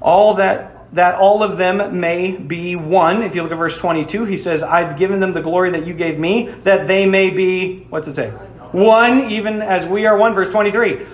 All 0.00 0.34
that 0.34 0.72
that 0.92 1.14
all 1.16 1.42
of 1.42 1.58
them 1.58 2.00
may 2.00 2.36
be 2.36 2.74
one. 2.74 3.22
If 3.22 3.36
you 3.36 3.42
look 3.42 3.52
at 3.52 3.58
verse 3.58 3.76
22, 3.76 4.24
he 4.24 4.36
says, 4.36 4.62
I've 4.62 4.96
given 4.96 5.20
them 5.20 5.32
the 5.32 5.42
glory 5.42 5.70
that 5.70 5.86
you 5.86 5.94
gave 5.94 6.18
me, 6.18 6.48
that 6.62 6.86
they 6.86 7.06
may 7.06 7.30
be, 7.30 7.86
what's 7.90 8.08
it 8.08 8.14
say? 8.14 8.30
One, 8.30 9.30
even 9.30 9.62
as 9.62 9.86
we 9.86 10.06
are 10.06 10.16
one. 10.16 10.34
Verse 10.34 10.48
23, 10.48 11.06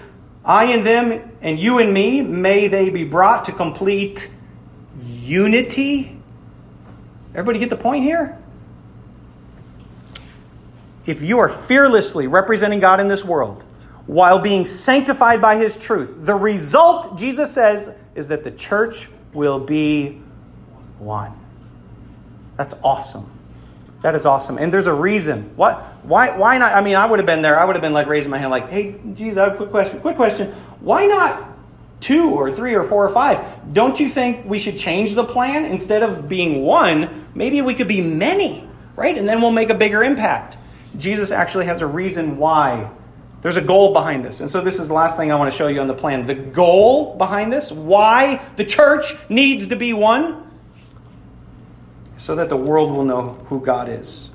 I 0.44 0.66
and 0.72 0.87
them, 0.87 1.32
and 1.42 1.59
you 1.59 1.78
and 1.78 1.92
me, 1.92 2.22
may 2.22 2.68
they 2.68 2.88
be 2.88 3.05
brought 3.05 3.44
to 3.46 3.52
complete 3.52 4.31
unity. 5.05 6.16
Everybody 7.35 7.59
get 7.59 7.68
the 7.70 7.76
point 7.76 8.05
here? 8.05 8.38
If 11.05 11.20
you 11.20 11.40
are 11.40 11.48
fearlessly 11.48 12.28
representing 12.28 12.78
God 12.78 13.00
in 13.00 13.09
this 13.09 13.24
world, 13.24 13.64
while 14.07 14.38
being 14.38 14.66
sanctified 14.66 15.40
by 15.40 15.57
his 15.57 15.76
truth, 15.76 16.16
the 16.18 16.35
result, 16.35 17.18
Jesus 17.18 17.52
says, 17.52 17.92
is 18.14 18.28
that 18.28 18.44
the 18.44 18.50
church 18.52 19.09
will 19.33 19.59
be 19.59 20.20
one. 20.98 21.33
That's 22.57 22.74
awesome. 22.85 23.28
That 24.02 24.14
is 24.16 24.26
awesome. 24.26 24.58
And 24.58 24.72
there's 24.72 24.88
a 24.88 24.94
reason. 24.94 25.52
What 25.56 25.80
why 26.04 26.36
why 26.36 26.58
not 26.58 26.72
I 26.74 26.80
mean 26.80 26.96
I 26.96 27.06
would 27.06 27.18
have 27.18 27.26
been 27.26 27.42
there. 27.42 27.58
I 27.58 27.64
would 27.64 27.76
have 27.76 27.82
been 27.82 27.92
like 27.92 28.08
raising 28.08 28.30
my 28.30 28.38
hand 28.38 28.50
like, 28.50 28.68
"Hey, 28.68 28.96
geez, 29.14 29.38
I 29.38 29.44
have 29.44 29.54
a 29.54 29.56
quick 29.56 29.70
question. 29.70 30.00
Quick 30.00 30.16
question. 30.16 30.52
Why 30.80 31.06
not 31.06 31.48
two 32.00 32.30
or 32.30 32.50
three 32.50 32.74
or 32.74 32.82
four 32.82 33.04
or 33.04 33.08
five? 33.10 33.72
Don't 33.72 34.00
you 34.00 34.09
think 34.09 34.44
we 34.44 34.59
should 34.59 34.76
change 34.76 35.14
the 35.14 35.24
plan 35.24 35.64
instead 35.64 36.03
of 36.03 36.28
being 36.28 36.62
one, 36.62 37.26
maybe 37.34 37.62
we 37.62 37.74
could 37.74 37.86
be 37.86 38.00
many, 38.00 38.68
right? 38.96 39.16
And 39.16 39.28
then 39.28 39.40
we'll 39.40 39.53
make 39.53 39.70
a 39.70 39.74
bigger 39.74 40.03
impact." 40.03 40.59
Jesus 40.98 41.32
actually 41.32 41.66
has 41.66 41.80
a 41.80 41.86
reason 41.86 42.36
why 42.36 42.90
there's 43.42 43.57
a 43.57 43.62
goal 43.62 43.92
behind 43.92 44.24
this. 44.24 44.40
And 44.40 44.50
so, 44.50 44.61
this 44.61 44.78
is 44.78 44.88
the 44.88 44.94
last 44.94 45.16
thing 45.16 45.32
I 45.32 45.34
want 45.34 45.50
to 45.50 45.57
show 45.57 45.68
you 45.68 45.80
on 45.80 45.88
the 45.88 45.94
plan. 45.94 46.26
The 46.26 46.34
goal 46.34 47.16
behind 47.16 47.53
this, 47.53 47.72
why 47.72 48.40
the 48.57 48.64
church 48.64 49.14
needs 49.28 49.68
to 49.68 49.76
be 49.76 49.92
one, 49.92 50.51
so 52.23 52.37
that 52.37 52.49
the 52.49 52.57
world 52.57 52.93
will 52.93 53.05
know 53.05 53.33
who 53.49 53.61
God 53.61 53.89
is. 53.89 54.31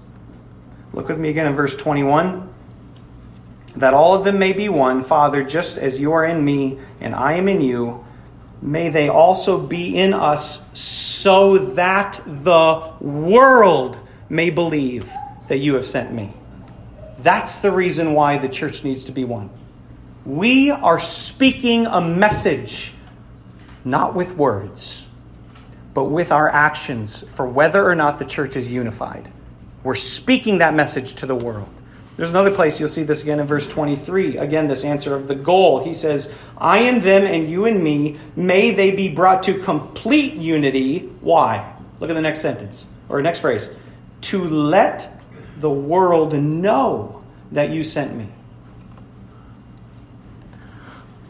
Look 0.91 1.07
with 1.07 1.17
me 1.17 1.29
again 1.29 1.47
in 1.47 1.55
verse 1.55 1.73
21. 1.73 2.53
That 3.77 3.93
all 3.93 4.13
of 4.13 4.25
them 4.25 4.37
may 4.37 4.51
be 4.51 4.67
one, 4.67 5.01
Father, 5.01 5.41
just 5.41 5.77
as 5.77 5.97
you 5.97 6.11
are 6.11 6.25
in 6.25 6.43
me 6.43 6.79
and 6.99 7.15
I 7.15 7.35
am 7.35 7.47
in 7.47 7.61
you, 7.61 8.05
may 8.61 8.89
they 8.89 9.07
also 9.07 9.57
be 9.57 9.97
in 9.97 10.13
us, 10.13 10.67
so 10.77 11.57
that 11.75 12.21
the 12.25 12.91
world 12.99 13.97
may 14.27 14.49
believe 14.49 15.09
that 15.47 15.59
you 15.59 15.75
have 15.75 15.85
sent 15.85 16.11
me. 16.11 16.33
That's 17.19 17.59
the 17.59 17.71
reason 17.71 18.11
why 18.11 18.37
the 18.37 18.49
church 18.49 18.83
needs 18.83 19.05
to 19.05 19.13
be 19.13 19.23
one. 19.23 19.49
We 20.25 20.71
are 20.71 20.99
speaking 20.99 21.85
a 21.85 22.01
message, 22.01 22.91
not 23.85 24.13
with 24.13 24.35
words, 24.35 25.06
but 25.97 26.11
with 26.11 26.31
our 26.31 26.47
actions 26.47 27.27
for 27.27 27.47
whether 27.47 27.83
or 27.83 27.95
not 27.95 28.19
the 28.19 28.25
church 28.25 28.55
is 28.55 28.67
unified. 28.67 29.31
We're 29.81 29.95
speaking 29.95 30.59
that 30.59 30.75
message 30.75 31.15
to 31.15 31.25
the 31.25 31.33
world. 31.33 31.69
There's 32.17 32.29
another 32.29 32.53
place 32.53 32.79
you'll 32.79 32.87
see 32.87 33.01
this 33.01 33.23
again 33.23 33.39
in 33.39 33.47
verse 33.47 33.65
23. 33.65 34.37
Again, 34.37 34.67
this 34.67 34.83
answer 34.83 35.15
of 35.15 35.27
the 35.27 35.33
goal. 35.33 35.83
He 35.83 35.95
says, 35.95 36.31
I 36.55 36.81
and 36.81 37.01
them 37.01 37.23
and 37.23 37.49
you 37.49 37.65
and 37.65 37.83
me, 37.83 38.19
may 38.35 38.69
they 38.69 38.91
be 38.91 39.09
brought 39.09 39.41
to 39.43 39.57
complete 39.57 40.35
unity. 40.35 40.99
Why? 41.21 41.75
Look 41.99 42.11
at 42.11 42.13
the 42.13 42.21
next 42.21 42.41
sentence, 42.41 42.85
or 43.09 43.19
next 43.23 43.39
phrase. 43.39 43.71
To 44.21 44.43
let 44.43 45.19
the 45.59 45.71
world 45.71 46.31
know 46.33 47.23
that 47.51 47.71
you 47.71 47.83
sent 47.83 48.15
me. 48.15 48.27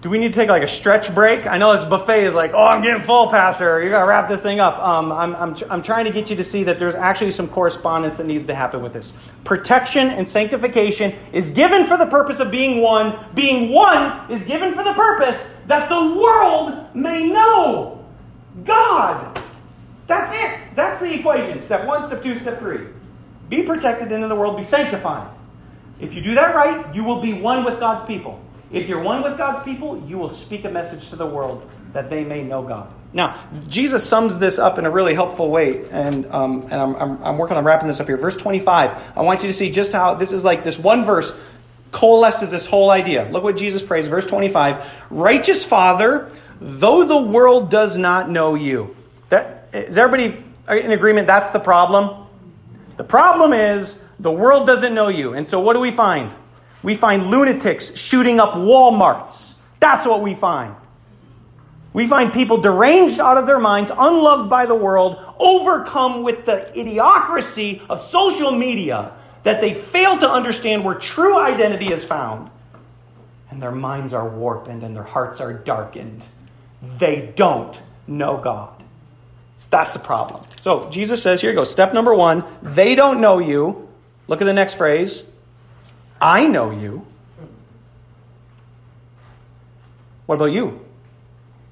Do 0.08 0.12
we 0.12 0.20
need 0.20 0.32
to 0.32 0.40
take 0.40 0.48
like 0.48 0.64
a 0.64 0.70
stretch 0.70 1.14
break? 1.14 1.46
I 1.46 1.58
know 1.58 1.76
this 1.76 1.84
buffet 1.84 2.24
is 2.24 2.34
like, 2.34 2.54
oh, 2.54 2.64
I'm 2.64 2.82
getting 2.82 3.02
full, 3.02 3.28
Pastor. 3.30 3.84
You 3.84 3.90
got 3.90 4.00
to 4.00 4.06
wrap 4.06 4.30
this 4.30 4.42
thing 4.42 4.62
up. 4.62 4.80
Um, 4.80 5.12
I'm, 5.12 5.36
I'm, 5.36 5.58
I'm 5.70 5.84
trying 5.84 6.06
to 6.06 6.12
get 6.12 6.30
you 6.30 6.38
to 6.38 6.46
see 6.46 6.64
that 6.64 6.80
there's 6.80 6.96
actually 6.96 7.34
some 7.34 7.50
correspondence 7.50 8.16
that 8.16 8.26
needs 8.26 8.48
to 8.48 8.56
happen 8.56 8.82
with 8.82 8.94
this. 8.94 9.12
Protection 9.44 10.08
and 10.08 10.26
sanctification 10.26 11.14
is 11.34 11.50
given 11.50 11.86
for 11.88 11.98
the 11.98 12.06
purpose 12.06 12.40
of 12.40 12.50
being 12.50 12.82
one. 12.82 13.20
Being 13.34 13.74
one 13.74 14.32
is 14.32 14.46
given 14.46 14.74
for 14.76 14.86
the 14.86 14.94
purpose 14.94 15.54
that 15.66 15.90
the 15.90 16.18
world 16.18 16.96
may 16.96 17.28
know 17.28 18.06
God. 18.64 19.42
That's 20.08 20.32
it. 20.34 20.74
That's 20.74 21.02
the 21.02 21.20
equation. 21.20 21.62
Step 21.62 21.86
one, 21.86 22.08
step 22.08 22.24
two, 22.24 22.40
step 22.40 22.60
three. 22.60 22.88
Be 23.50 23.62
protected, 23.64 24.14
and 24.14 24.24
in 24.24 24.30
the 24.30 24.36
world 24.36 24.56
be 24.56 24.64
sanctified. 24.64 25.30
If 26.00 26.14
you 26.14 26.22
do 26.22 26.34
that 26.36 26.56
right, 26.56 26.96
you 26.96 27.04
will 27.04 27.22
be 27.22 27.34
one 27.34 27.66
with 27.66 27.82
God's 27.82 28.06
people. 28.06 28.42
If 28.72 28.90
you're 28.90 29.02
one 29.02 29.24
with 29.24 29.38
God's 29.38 29.64
people, 29.64 30.04
you 30.08 30.18
will 30.18 30.30
speak 30.30 30.66
a 30.66 30.70
message 30.70 31.10
to 31.10 31.16
the 31.16 31.26
world 31.26 31.70
that 31.94 32.10
they 32.10 32.24
may 32.24 32.44
know 32.44 32.64
God. 32.64 32.92
Now, 33.14 33.42
Jesus 33.70 34.08
sums 34.08 34.40
this 34.40 34.60
up 34.60 34.78
in 34.78 34.86
a 34.86 34.92
really 34.92 35.14
helpful 35.14 35.50
way, 35.50 35.90
and, 35.90 36.26
um, 36.28 36.64
and 36.64 36.74
I'm, 36.74 36.96
I'm, 36.96 37.24
I'm, 37.24 37.38
working 37.38 37.56
on 37.56 37.64
wrapping 37.64 37.88
this 37.88 38.00
up 38.02 38.08
here. 38.08 38.18
Verse 38.18 38.36
25, 38.36 39.14
I 39.16 39.22
want 39.22 39.42
you 39.42 39.48
to 39.48 39.54
see 39.54 39.72
just 39.72 39.94
how 39.94 40.14
this 40.16 40.34
is 40.34 40.44
like 40.44 40.66
this 40.66 40.78
one 40.78 41.06
verse 41.06 41.34
coalesces 41.92 42.52
this 42.52 42.66
whole 42.66 42.90
idea. 42.90 43.30
Look 43.32 43.44
what 43.44 43.56
Jesus 43.58 43.82
prays. 43.82 44.08
Verse 44.08 44.26
25 44.26 44.86
Righteous 45.10 45.64
Father, 45.64 46.30
though 46.60 47.06
the 47.06 47.22
world 47.22 47.72
does 47.72 47.98
not 47.98 48.30
know 48.30 48.56
you. 48.56 48.96
That, 49.30 49.70
is 49.74 49.98
everybody 49.98 50.44
in 50.70 50.92
agreement 50.92 51.28
that's 51.28 51.52
the 51.52 51.60
problem? 51.60 52.28
The 52.98 53.04
problem 53.04 53.54
is 53.54 54.02
the 54.20 54.32
world 54.32 54.68
doesn't 54.68 54.94
know 54.94 55.08
you. 55.08 55.34
And 55.34 55.48
so 55.48 55.60
what 55.60 55.74
do 55.74 55.80
we 55.80 55.92
find? 55.92 56.34
We 56.88 56.96
find 56.96 57.30
lunatics 57.30 57.98
shooting 57.98 58.40
up 58.40 58.54
Walmarts. 58.54 59.56
That's 59.82 60.08
what 60.08 60.22
we 60.22 60.34
find. 60.34 60.74
We 61.92 62.08
find 62.08 62.32
people 62.32 62.62
deranged 62.62 63.20
out 63.20 63.38
of 63.38 63.46
their 63.46 63.60
minds, 63.60 63.92
unloved 63.92 64.50
by 64.50 64.68
the 64.68 64.74
world, 64.74 65.22
overcome 65.38 66.24
with 66.24 66.46
the 66.46 66.72
idiocracy 66.74 67.82
of 67.90 68.02
social 68.02 68.54
media 68.54 69.12
that 69.44 69.60
they 69.60 69.74
fail 69.74 70.18
to 70.18 70.32
understand 70.32 70.86
where 70.86 70.96
true 70.96 71.38
identity 71.38 71.92
is 71.92 72.06
found. 72.06 72.50
And 73.50 73.62
their 73.62 73.74
minds 73.74 74.14
are 74.14 74.30
warped 74.30 74.70
and 74.70 74.82
their 74.96 75.04
hearts 75.04 75.42
are 75.42 75.52
darkened. 75.52 76.24
They 76.82 77.34
don't 77.36 77.78
know 78.08 78.38
God. 78.38 78.82
That's 79.72 79.92
the 79.92 80.00
problem. 80.00 80.46
So 80.62 80.90
Jesus 80.90 81.22
says, 81.22 81.42
here 81.42 81.50
you 81.50 81.58
go. 81.58 81.66
Step 81.66 81.94
number 81.94 82.16
one, 82.16 82.46
they 82.62 82.96
don't 82.96 83.20
know 83.20 83.40
you. 83.40 83.90
Look 84.30 84.40
at 84.40 84.46
the 84.46 84.54
next 84.54 84.76
phrase. 84.76 85.26
I 86.22 86.48
know 86.48 86.72
you. 86.72 87.06
What 90.26 90.36
about 90.36 90.52
you? 90.52 90.86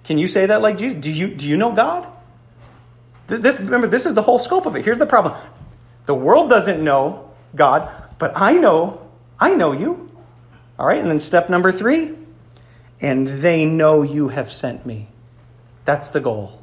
Can 0.04 0.18
you 0.18 0.28
say 0.28 0.46
that 0.46 0.62
like 0.62 0.78
Jesus? 0.78 1.00
Do 1.02 1.12
you, 1.12 1.28
do 1.28 1.48
you 1.48 1.58
know 1.58 1.74
God? 1.74 2.12
This, 3.28 3.60
remember, 3.60 3.88
this 3.88 4.06
is 4.06 4.14
the 4.14 4.22
whole 4.22 4.40
scope 4.40 4.66
of 4.66 4.76
it. 4.76 4.86
Here's 4.86 4.98
the 4.98 5.06
problem 5.06 5.36
the 6.06 6.14
world 6.14 6.50
doesn't 6.50 6.84
know 6.84 7.32
God, 7.56 7.92
but 8.20 8.32
I 8.36 8.54
know, 8.54 9.02
I 9.40 9.56
know 9.56 9.72
you. 9.72 10.12
All 10.78 10.86
right, 10.86 11.00
and 11.00 11.10
then 11.10 11.20
step 11.20 11.50
number 11.50 11.72
three, 11.72 12.14
and 13.02 13.28
they 13.28 13.66
know 13.66 14.04
you 14.04 14.28
have 14.30 14.52
sent 14.52 14.86
me. 14.86 15.08
That's 15.86 16.10
the 16.10 16.20
goal. 16.20 16.62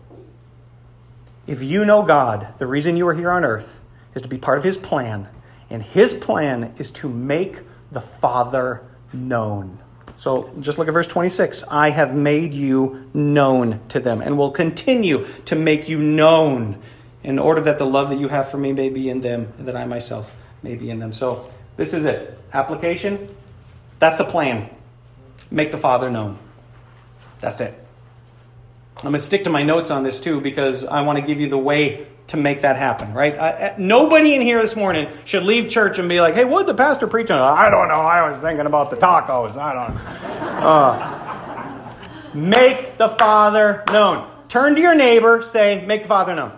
If 1.47 1.63
you 1.63 1.85
know 1.85 2.03
God, 2.05 2.55
the 2.59 2.67
reason 2.67 2.97
you 2.97 3.09
are 3.09 3.15
here 3.15 3.31
on 3.31 3.45
earth 3.45 3.81
is 4.15 4.23
to 4.23 4.29
be 4.29 4.39
part 4.39 4.59
of 4.59 4.65
His 4.65 4.77
plan, 4.77 5.29
and 5.69 5.83
His 5.83 6.15
plan 6.15 6.75
is 6.79 6.93
to 6.93 7.09
make 7.09 7.59
the 7.93 8.01
Father 8.01 8.83
known. 9.13 9.79
So 10.17 10.53
just 10.61 10.79
look 10.79 10.89
at 10.89 10.95
verse 10.95 11.07
26. 11.07 11.65
I 11.69 11.91
have 11.91 12.15
made 12.15 12.55
you 12.55 13.11
known 13.13 13.81
to 13.89 14.01
them 14.01 14.21
and 14.21 14.39
will 14.39 14.51
continue 14.51 15.27
to 15.47 15.55
make 15.55 15.89
you 15.89 15.99
known 15.99 16.81
in 17.23 17.39
order 17.39 17.61
that 17.63 17.79
the 17.79 17.87
love 17.87 18.09
that 18.11 18.19
you 18.19 18.29
have 18.29 18.51
for 18.51 18.57
me 18.57 18.73
may 18.73 18.89
be 18.89 19.09
in 19.09 19.21
them 19.21 19.53
and 19.59 19.69
that 19.69 19.77
I 19.77 19.85
myself 19.85 20.33
may 20.63 20.75
be 20.75 20.91
in 20.91 20.99
them. 20.99 21.13
So 21.13 21.51
this 21.77 21.95
is 21.95 22.05
it. 22.05 22.39
Application. 22.53 23.35
That's 23.99 24.17
the 24.17 24.25
plan. 24.25 24.71
Make 25.51 25.71
the 25.73 25.79
Father 25.79 26.11
known. 26.11 26.39
That's 27.41 27.61
it. 27.61 27.79
I'm 28.99 29.11
going 29.11 29.15
to 29.15 29.21
stick 29.21 29.45
to 29.45 29.51
my 29.51 29.63
notes 29.63 29.91
on 29.91 30.03
this 30.05 30.21
too 30.21 30.41
because 30.41 30.85
I 30.85 31.01
want 31.03 31.19
to 31.19 31.25
give 31.25 31.41
you 31.41 31.49
the 31.49 31.59
way 31.59 32.07
to 32.33 32.39
make 32.39 32.63
that 32.63 32.77
happen, 32.77 33.13
right? 33.13 33.79
Nobody 33.79 34.35
in 34.35 34.41
here 34.41 34.61
this 34.61 34.75
morning 34.75 35.07
should 35.27 35.43
leave 35.43 35.71
church 35.71 35.99
and 35.99 36.09
be 36.09 36.19
like, 36.21 36.35
hey, 36.35 36.45
what 36.45 36.67
did 36.67 36.75
the 36.75 36.83
pastor 36.83 37.07
preach 37.07 37.31
on? 37.31 37.39
I 37.39 37.69
don't 37.69 37.89
know. 37.89 37.95
I 37.95 38.29
was 38.29 38.41
thinking 38.41 38.65
about 38.65 38.89
the 38.89 38.97
tacos. 38.97 39.59
I 39.59 39.75
don't 39.75 39.97
uh, 40.65 42.35
make 42.35 42.97
the 42.97 43.11
Father 43.11 43.85
known. 43.93 44.31
Turn 44.49 44.75
to 44.75 44.81
your 44.81 44.95
neighbor, 44.95 45.43
say, 45.43 45.85
make 45.85 46.05
the 46.05 46.09
Father 46.09 46.35
known. 46.35 46.53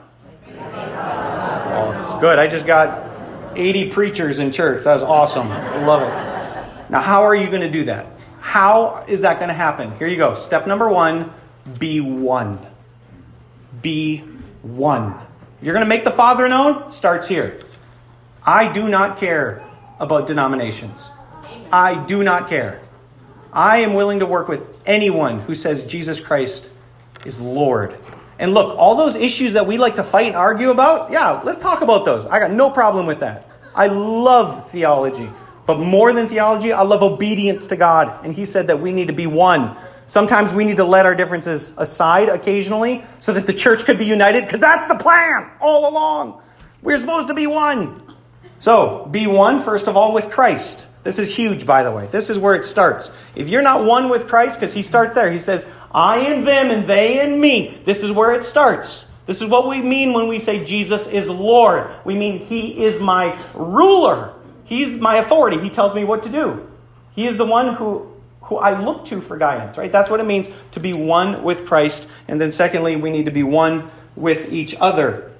Oh, 0.61 2.01
it's 2.01 2.14
good. 2.14 2.39
I 2.39 2.47
just 2.47 2.66
got 2.66 3.57
80 3.57 3.91
preachers 3.91 4.39
in 4.39 4.53
church. 4.53 4.85
That 4.85 4.93
was 4.93 5.03
awesome. 5.03 5.51
I 5.51 5.85
love 5.85 6.03
it. 6.03 6.91
Now, 6.91 7.01
how 7.01 7.25
are 7.25 7.35
you 7.35 7.49
going 7.49 7.62
to 7.62 7.70
do 7.70 7.87
that? 7.87 8.07
How 8.39 9.05
is 9.09 9.22
that 9.22 9.39
going 9.39 9.49
to 9.49 9.55
happen? 9.55 9.91
Here 9.99 10.07
you 10.07 10.18
go. 10.18 10.37
Step 10.37 10.68
number 10.68 10.89
one 10.89 11.33
be 11.81 12.01
one. 12.01 12.64
Be 13.83 14.18
one. 14.62 15.18
You're 15.65 15.73
going 15.73 15.87
to 15.87 15.89
make 15.89 16.05
the 16.05 16.11
Father 16.11 16.47
known? 16.47 16.93
Starts 16.93 17.27
here. 17.27 17.59
I 18.45 18.71
do 18.71 18.87
not 18.87 19.17
care 19.17 19.65
about 19.99 20.27
denominations. 20.27 21.09
I 21.73 22.05
do 22.05 22.23
not 22.23 22.51
care. 22.51 22.83
I 23.51 23.79
am 23.79 23.95
willing 23.95 24.19
to 24.19 24.27
work 24.27 24.47
with 24.47 24.62
anyone 24.85 25.41
who 25.41 25.55
says 25.55 25.85
Jesus 25.85 26.21
Christ 26.21 26.69
is 27.25 27.41
Lord. 27.41 27.99
And 28.39 28.53
look, 28.53 28.77
all 28.77 28.95
those 28.95 29.17
issues 29.17 29.55
that 29.55 29.67
we 29.67 29.79
like 29.79 29.97
to 29.97 30.05
fight 30.05 30.27
and 30.27 30.37
argue 30.37 30.69
about, 30.69 31.11
yeah, 31.11 31.41
let's 31.43 31.61
talk 31.61 31.81
about 31.81 32.05
those. 32.05 32.27
I 32.27 32.41
got 32.41 32.51
no 32.51 32.69
problem 32.69 33.07
with 33.07 33.21
that. 33.21 33.49
I 33.75 33.87
love 33.87 34.71
theology. 34.71 35.31
But 35.65 35.79
more 35.79 36.12
than 36.12 36.29
theology, 36.29 36.75
I 36.75 36.83
love 36.83 37.03
obedience 37.03 37.69
to 37.69 37.77
God. 37.77 38.23
And 38.23 38.35
He 38.35 38.45
said 38.45 38.67
that 38.67 38.81
we 38.81 38.93
need 38.93 39.09
to 39.09 39.15
be 39.15 39.27
one. 39.27 39.79
Sometimes 40.07 40.52
we 40.52 40.64
need 40.64 40.76
to 40.76 40.84
let 40.84 41.07
our 41.07 41.14
differences 41.14 41.72
aside 41.76 42.28
occasionally 42.28 43.05
so 43.20 43.32
that 43.32 43.46
the 43.46 43.55
church 43.55 43.84
could 43.84 43.98
be 43.98 44.05
united 44.05 44.44
because 44.44 44.61
that's 44.61 44.86
the 44.88 44.98
plan 44.98 45.50
all 45.61 45.90
along. 45.90 46.42
We're 46.82 47.00
supposed 47.00 47.28
to 47.28 47.34
be 47.34 47.46
one. 47.46 48.02
So, 48.59 49.07
be 49.11 49.26
one, 49.26 49.61
first 49.61 49.88
of 49.88 49.96
all, 49.96 50.14
with 50.14 50.30
Christ. 50.30 50.86
This 51.02 51.18
is 51.18 51.34
huge, 51.34 51.66
by 51.66 51.82
the 51.82 51.92
way. 51.92 52.07
This 52.07 52.30
is 52.30 52.38
where 52.38 52.55
it 52.55 52.64
starts. 52.64 53.11
If 53.34 53.48
you're 53.48 53.62
not 53.62 53.84
one 53.84 54.09
with 54.09 54.26
Christ, 54.28 54.59
because 54.59 54.72
he 54.72 54.82
starts 54.82 55.14
there, 55.14 55.30
he 55.30 55.38
says, 55.38 55.66
I 55.92 56.18
and 56.20 56.46
them 56.46 56.70
and 56.70 56.88
they 56.88 57.20
and 57.20 57.40
me. 57.40 57.80
This 57.84 58.02
is 58.02 58.11
where 58.11 58.32
it 58.32 58.42
starts. 58.42 59.07
This 59.26 59.40
is 59.40 59.48
what 59.48 59.68
we 59.68 59.82
mean 59.82 60.12
when 60.12 60.28
we 60.28 60.38
say 60.38 60.64
Jesus 60.64 61.07
is 61.07 61.28
Lord. 61.28 61.90
We 62.05 62.14
mean 62.14 62.38
he 62.38 62.84
is 62.84 63.00
my 63.00 63.38
ruler. 63.55 64.34
He's 64.64 64.98
my 65.00 65.16
authority. 65.16 65.59
He 65.61 65.70
tells 65.70 65.94
me 65.94 66.05
what 66.05 66.22
to 66.24 66.28
do. 66.28 66.70
He 67.12 67.26
is 67.26 67.36
the 67.36 67.46
one 67.46 67.74
who 67.74 68.14
who 68.55 68.61
I 68.61 68.80
look 68.80 69.05
to 69.07 69.20
for 69.20 69.36
guidance, 69.36 69.76
right? 69.76 69.90
That's 69.90 70.09
what 70.09 70.20
it 70.20 70.26
means 70.26 70.48
to 70.72 70.80
be 70.80 70.92
one 70.92 71.42
with 71.42 71.66
Christ. 71.66 72.09
And 72.28 72.40
then, 72.40 72.52
secondly, 72.52 72.96
we 72.96 73.11
need 73.11 73.24
to 73.24 73.30
be 73.30 73.42
one 73.42 73.90
with 74.16 74.52
each 74.52 74.76
other. 74.80 75.32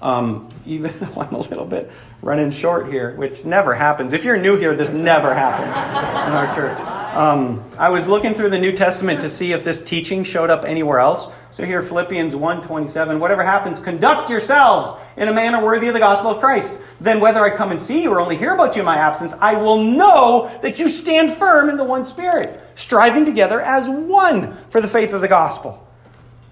Um, 0.00 0.48
even 0.64 0.92
though 1.00 1.20
I'm 1.20 1.34
a 1.34 1.40
little 1.40 1.64
bit 1.64 1.90
running 2.22 2.50
short 2.50 2.88
here, 2.88 3.14
which 3.14 3.44
never 3.44 3.74
happens. 3.74 4.12
If 4.12 4.24
you're 4.24 4.36
new 4.36 4.56
here, 4.56 4.74
this 4.74 4.90
never 4.90 5.34
happens 5.34 5.76
in 5.76 6.34
our 6.34 6.54
church. 6.54 6.78
Um, 7.16 7.64
I 7.78 7.88
was 7.88 8.06
looking 8.06 8.34
through 8.34 8.50
the 8.50 8.58
New 8.58 8.72
Testament 8.72 9.22
to 9.22 9.30
see 9.30 9.52
if 9.52 9.64
this 9.64 9.80
teaching 9.80 10.22
showed 10.22 10.50
up 10.50 10.64
anywhere 10.64 10.98
else. 10.98 11.28
So 11.50 11.64
here, 11.64 11.82
Philippians 11.82 12.34
1.27, 12.34 13.18
whatever 13.18 13.42
happens, 13.42 13.80
conduct 13.80 14.28
yourselves 14.28 15.00
in 15.16 15.26
a 15.28 15.32
manner 15.32 15.64
worthy 15.64 15.88
of 15.88 15.94
the 15.94 16.00
gospel 16.00 16.30
of 16.30 16.40
Christ. 16.40 16.74
Then 17.00 17.20
whether 17.20 17.42
I 17.42 17.56
come 17.56 17.70
and 17.70 17.80
see 17.80 18.02
you 18.02 18.10
or 18.12 18.20
only 18.20 18.36
hear 18.36 18.52
about 18.52 18.76
you 18.76 18.82
in 18.82 18.86
my 18.86 18.98
absence, 18.98 19.34
I 19.40 19.54
will 19.54 19.82
know 19.82 20.50
that 20.60 20.78
you 20.78 20.88
stand 20.88 21.32
firm 21.32 21.70
in 21.70 21.78
the 21.78 21.84
one 21.84 22.04
spirit, 22.04 22.60
striving 22.74 23.24
together 23.24 23.62
as 23.62 23.88
one 23.88 24.52
for 24.68 24.82
the 24.82 24.88
faith 24.88 25.14
of 25.14 25.22
the 25.22 25.28
gospel. 25.28 25.85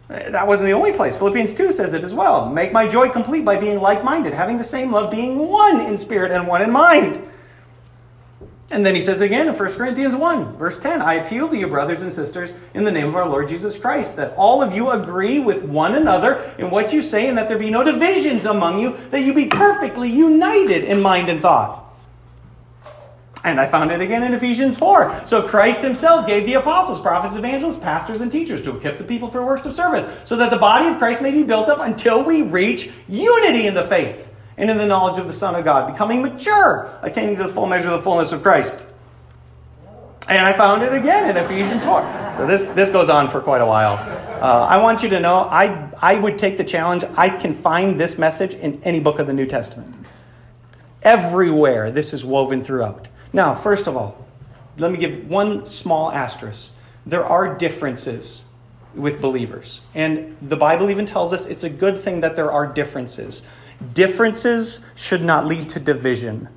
That 0.09 0.47
wasn't 0.47 0.67
the 0.67 0.75
only 0.75 0.93
place. 0.93 1.17
Philippians 1.17 1.55
2 1.55 1.73
says 1.73 1.95
it 1.95 2.05
as 2.05 2.13
well. 2.13 2.51
Make 2.51 2.73
my 2.73 2.87
joy 2.87 3.09
complete 3.09 3.45
by 3.45 3.57
being 3.57 3.81
like 3.81 4.05
minded, 4.05 4.35
having 4.35 4.59
the 4.59 4.65
same 4.65 4.93
love, 4.93 5.11
being 5.11 5.39
one 5.39 5.81
in 5.81 5.97
spirit 5.97 6.31
and 6.31 6.47
one 6.47 6.61
in 6.61 6.71
mind. 6.71 7.23
And 8.71 8.85
then 8.85 8.95
he 8.95 9.01
says 9.01 9.21
again 9.21 9.47
in 9.47 9.55
1 9.55 9.73
Corinthians 9.75 10.17
1, 10.17 10.57
verse 10.57 10.81
10 10.81 11.01
I 11.01 11.15
appeal 11.15 11.49
to 11.49 11.57
you, 11.57 11.69
brothers 11.69 12.03
and 12.03 12.13
sisters, 12.13 12.53
in 12.75 12.85
the 12.85 12.91
name 12.91 13.09
of 13.09 13.15
our 13.15 13.29
Lord 13.29 13.49
Jesus 13.49 13.79
Christ, 13.79 14.17
that 14.17 14.35
all 14.37 14.63
of 14.63 14.75
you 14.75 14.91
agree 14.91 15.39
with 15.39 15.63
one 15.63 15.95
another 15.95 16.55
in 16.59 16.71
what 16.71 16.93
you 16.93 17.03
say, 17.03 17.29
and 17.29 17.39
that 17.39 17.49
there 17.49 17.59
be 17.59 17.71
no 17.71 17.85
divisions 17.85 18.45
among 18.47 18.81
you, 18.81 18.97
that 19.11 19.23
you 19.23 19.33
be 19.33 19.47
perfectly 19.47 20.11
united 20.11 20.83
in 20.85 21.01
mind 21.01 21.29
and 21.29 21.41
thought. 21.41 21.84
And 23.45 23.61
I 23.61 23.69
found 23.69 23.93
it 23.93 24.01
again 24.01 24.23
in 24.23 24.33
Ephesians 24.33 24.79
4. 24.79 25.27
So 25.27 25.47
Christ 25.47 25.83
himself 25.83 26.27
gave 26.27 26.47
the 26.47 26.55
apostles, 26.55 27.01
prophets, 27.01 27.37
evangelists, 27.37 27.79
pastors, 27.79 28.23
and 28.23 28.33
teachers 28.33 28.63
to 28.63 28.75
equip 28.75 28.97
the 28.97 29.05
people 29.05 29.31
for 29.31 29.45
works 29.45 29.67
of 29.67 29.75
service, 29.75 30.07
so 30.27 30.37
that 30.37 30.51
the 30.51 30.57
body 30.57 30.89
of 30.89 30.99
Christ 30.99 31.21
may 31.21 31.31
be 31.31 31.43
built 31.43 31.69
up 31.69 31.79
until 31.79 32.25
we 32.25 32.41
reach 32.41 32.91
unity 33.07 33.67
in 33.67 33.75
the 33.75 33.85
faith 33.85 34.33
and 34.57 34.71
in 34.71 34.79
the 34.79 34.87
knowledge 34.87 35.21
of 35.21 35.27
the 35.27 35.33
Son 35.33 35.55
of 35.55 35.65
God, 35.65 35.93
becoming 35.93 36.23
mature, 36.23 36.91
attaining 37.03 37.37
to 37.37 37.43
the 37.43 37.49
full 37.51 37.67
measure 37.67 37.91
of 37.91 37.99
the 37.99 38.03
fullness 38.03 38.33
of 38.33 38.43
Christ. 38.43 38.83
And 40.27 40.39
I 40.39 40.55
found 40.55 40.83
it 40.83 40.95
again 40.95 41.29
in 41.29 41.37
Ephesians 41.37 41.85
4. 41.85 42.33
So 42.35 42.47
this, 42.47 42.63
this 42.75 42.89
goes 42.89 43.11
on 43.11 43.31
for 43.31 43.43
quite 43.43 43.61
a 43.61 43.67
while. 43.67 43.95
Uh, 44.43 44.65
I 44.65 44.79
want 44.79 45.03
you 45.03 45.11
to 45.11 45.21
know 45.21 45.41
I, 45.41 45.91
I 46.01 46.17
would 46.17 46.39
take 46.39 46.57
the 46.57 46.65
challenge. 46.65 47.05
I 47.17 47.29
can 47.29 47.53
find 47.53 48.01
this 48.01 48.17
message 48.17 48.55
in 48.55 48.83
any 48.85 49.01
book 49.01 49.19
of 49.19 49.27
the 49.27 49.35
New 49.35 49.47
Testament. 49.47 49.95
Everywhere 51.03 51.91
this 51.91 52.15
is 52.15 52.25
woven 52.25 52.65
throughout. 52.65 53.09
Now, 53.35 53.53
first 53.53 53.89
of 53.89 53.97
all, 53.97 54.25
let 54.79 54.93
me 54.93 54.97
give 54.97 55.29
one 55.29 55.67
small 55.67 56.13
asterisk. 56.13 56.71
There 57.05 57.25
are 57.25 57.59
differences 57.59 58.45
with 58.95 59.21
believers. 59.21 59.81
And 59.93 60.37
the 60.41 60.57
Bible 60.57 60.89
even 60.89 61.05
tells 61.05 61.33
us 61.33 61.47
it's 61.47 61.65
a 61.65 61.69
good 61.69 61.99
thing 61.99 62.21
that 62.21 62.37
there 62.37 62.53
are 62.53 62.65
differences. 62.65 63.43
Differences 63.93 64.79
should 64.95 65.21
not 65.21 65.47
lead 65.47 65.69
to 65.71 65.81
division. 65.81 66.49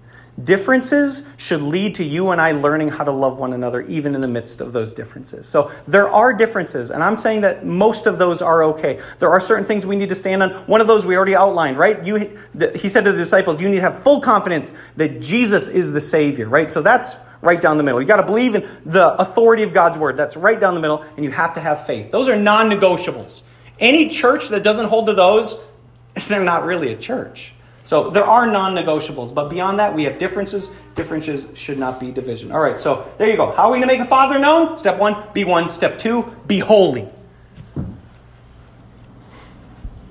Differences 0.42 1.24
should 1.38 1.64
lead 1.64 1.96
to 1.96 2.04
you 2.04 2.30
and 2.30 2.40
I 2.40 2.52
learning 2.52 2.90
how 2.90 3.04
to 3.04 3.12
love 3.12 3.40
one 3.40 3.54
another, 3.54 3.82
even 3.82 4.14
in 4.14 4.22
the 4.22 4.28
midst 4.28 4.62
of 4.62 4.72
those 4.72 4.94
differences. 4.94 5.48
So 5.48 5.72
there 5.88 6.08
are 6.08 6.32
differences, 6.32 6.92
and 6.92 7.04
I'm 7.04 7.16
saying 7.16 7.42
that 7.42 7.66
most 7.66 8.06
of 8.06 8.20
those 8.20 8.44
are 8.44 8.64
okay. 8.66 9.02
There 9.18 9.30
are 9.32 9.40
certain 9.40 9.66
things 9.66 9.84
we 9.84 9.96
need 9.96 10.10
to 10.10 10.16
stand 10.16 10.44
on. 10.44 10.52
One 10.68 10.80
of 10.80 10.86
those 10.86 11.08
we 11.08 11.16
already 11.16 11.36
outlined, 11.36 11.80
right? 11.80 12.06
You, 12.06 12.40
he 12.76 12.88
said 12.88 13.06
to 13.06 13.12
the 13.12 13.18
disciples, 13.18 13.60
you 13.60 13.68
need 13.68 13.78
to 13.78 13.82
have 13.82 14.04
full 14.04 14.22
confidence 14.22 14.74
that 14.98 15.22
Jesus 15.22 15.70
is 15.70 15.92
the 15.92 16.02
Savior, 16.02 16.48
right? 16.48 16.72
So 16.72 16.84
that's 16.84 17.16
right 17.42 17.60
down 17.60 17.78
the 17.78 17.84
middle. 17.84 18.00
You 18.00 18.08
got 18.08 18.18
to 18.18 18.26
believe 18.26 18.54
in 18.54 18.70
the 18.86 19.16
authority 19.20 19.64
of 19.64 19.74
God's 19.74 19.98
Word. 19.98 20.18
That's 20.18 20.38
right 20.38 20.60
down 20.60 20.76
the 20.76 20.82
middle, 20.82 21.02
and 21.02 21.26
you 21.26 21.32
have 21.32 21.56
to 21.56 21.60
have 21.60 21.88
faith. 21.88 22.12
Those 22.12 22.30
are 22.30 22.36
non 22.36 22.70
negotiables. 22.70 23.42
Any 23.80 24.10
church 24.10 24.50
that 24.50 24.62
doesn't 24.62 24.86
hold 24.86 25.08
to 25.08 25.14
those, 25.14 25.58
they're 26.28 26.44
not 26.44 26.64
really 26.64 26.94
a 26.94 26.98
church. 26.98 27.54
So 27.88 28.10
there 28.10 28.26
are 28.26 28.46
non 28.46 28.76
negotiables, 28.76 29.34
but 29.34 29.48
beyond 29.48 29.80
that, 29.80 29.96
we 29.96 30.04
have 30.04 30.18
differences. 30.18 30.72
Differences 30.96 31.48
should 31.58 31.80
not 31.80 32.02
be 32.02 32.12
division. 32.12 32.52
All 32.52 32.60
right, 32.60 32.78
so 32.78 33.10
there 33.18 33.30
you 33.30 33.38
go. 33.38 33.54
How 33.54 33.70
are 33.70 33.72
we 33.72 33.78
going 33.78 33.88
to 33.88 33.94
make 33.94 34.02
the 34.02 34.10
Father 34.10 34.38
known? 34.38 34.78
Step 34.78 35.00
one, 35.00 35.16
be 35.32 35.46
one. 35.46 35.70
Step 35.70 35.98
two, 35.98 36.36
be 36.46 36.60
holy. 36.60 37.08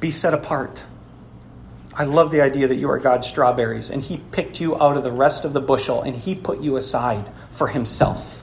Be 0.00 0.10
set 0.10 0.32
apart. 0.32 0.84
I 1.92 2.04
love 2.04 2.30
the 2.30 2.40
idea 2.40 2.66
that 2.66 2.76
you 2.76 2.88
are 2.88 2.98
God's 2.98 3.26
strawberries, 3.26 3.90
and 3.90 4.02
He 4.02 4.22
picked 4.32 4.58
you 4.58 4.80
out 4.80 4.96
of 4.96 5.04
the 5.04 5.12
rest 5.12 5.44
of 5.44 5.52
the 5.52 5.60
bushel, 5.60 6.00
and 6.00 6.16
He 6.16 6.34
put 6.34 6.62
you 6.62 6.78
aside 6.78 7.30
for 7.50 7.68
Himself. 7.68 8.42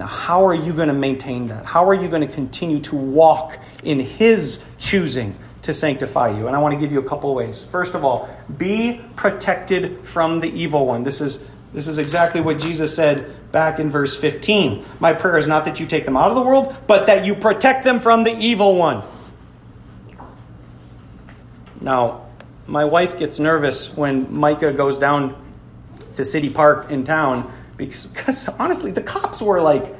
Now, 0.00 0.06
how 0.08 0.44
are 0.48 0.54
you 0.54 0.72
going 0.72 0.88
to 0.88 0.94
maintain 0.94 1.46
that? 1.46 1.64
How 1.64 1.88
are 1.88 1.94
you 1.94 2.08
going 2.08 2.26
to 2.26 2.34
continue 2.34 2.80
to 2.80 2.96
walk 2.96 3.56
in 3.84 4.00
His 4.00 4.60
choosing? 4.78 5.36
To 5.64 5.72
sanctify 5.74 6.36
you. 6.36 6.46
And 6.46 6.54
I 6.54 6.58
want 6.58 6.74
to 6.74 6.80
give 6.80 6.92
you 6.92 6.98
a 6.98 7.08
couple 7.08 7.34
ways. 7.34 7.64
First 7.64 7.94
of 7.94 8.04
all, 8.04 8.28
be 8.54 9.00
protected 9.16 10.06
from 10.06 10.40
the 10.40 10.48
evil 10.48 10.86
one. 10.86 11.04
This 11.04 11.20
is 11.20 11.40
this 11.72 11.88
is 11.88 11.98
exactly 11.98 12.40
what 12.40 12.60
Jesus 12.60 12.94
said 12.94 13.50
back 13.50 13.80
in 13.80 13.90
verse 13.90 14.14
15. 14.14 14.84
My 15.00 15.12
prayer 15.12 15.36
is 15.36 15.48
not 15.48 15.64
that 15.64 15.80
you 15.80 15.86
take 15.86 16.04
them 16.04 16.16
out 16.16 16.28
of 16.28 16.36
the 16.36 16.42
world, 16.42 16.76
but 16.86 17.06
that 17.06 17.24
you 17.24 17.34
protect 17.34 17.84
them 17.84 17.98
from 17.98 18.22
the 18.22 18.30
evil 18.30 18.76
one. 18.76 19.02
Now, 21.80 22.26
my 22.68 22.84
wife 22.84 23.18
gets 23.18 23.40
nervous 23.40 23.92
when 23.92 24.32
Micah 24.32 24.72
goes 24.72 24.98
down 25.00 25.34
to 26.14 26.24
City 26.24 26.48
Park 26.48 26.90
in 26.90 27.04
town 27.04 27.52
because, 27.76 28.06
because 28.06 28.48
honestly, 28.60 28.92
the 28.92 29.02
cops 29.02 29.42
were 29.42 29.60
like 29.60 29.96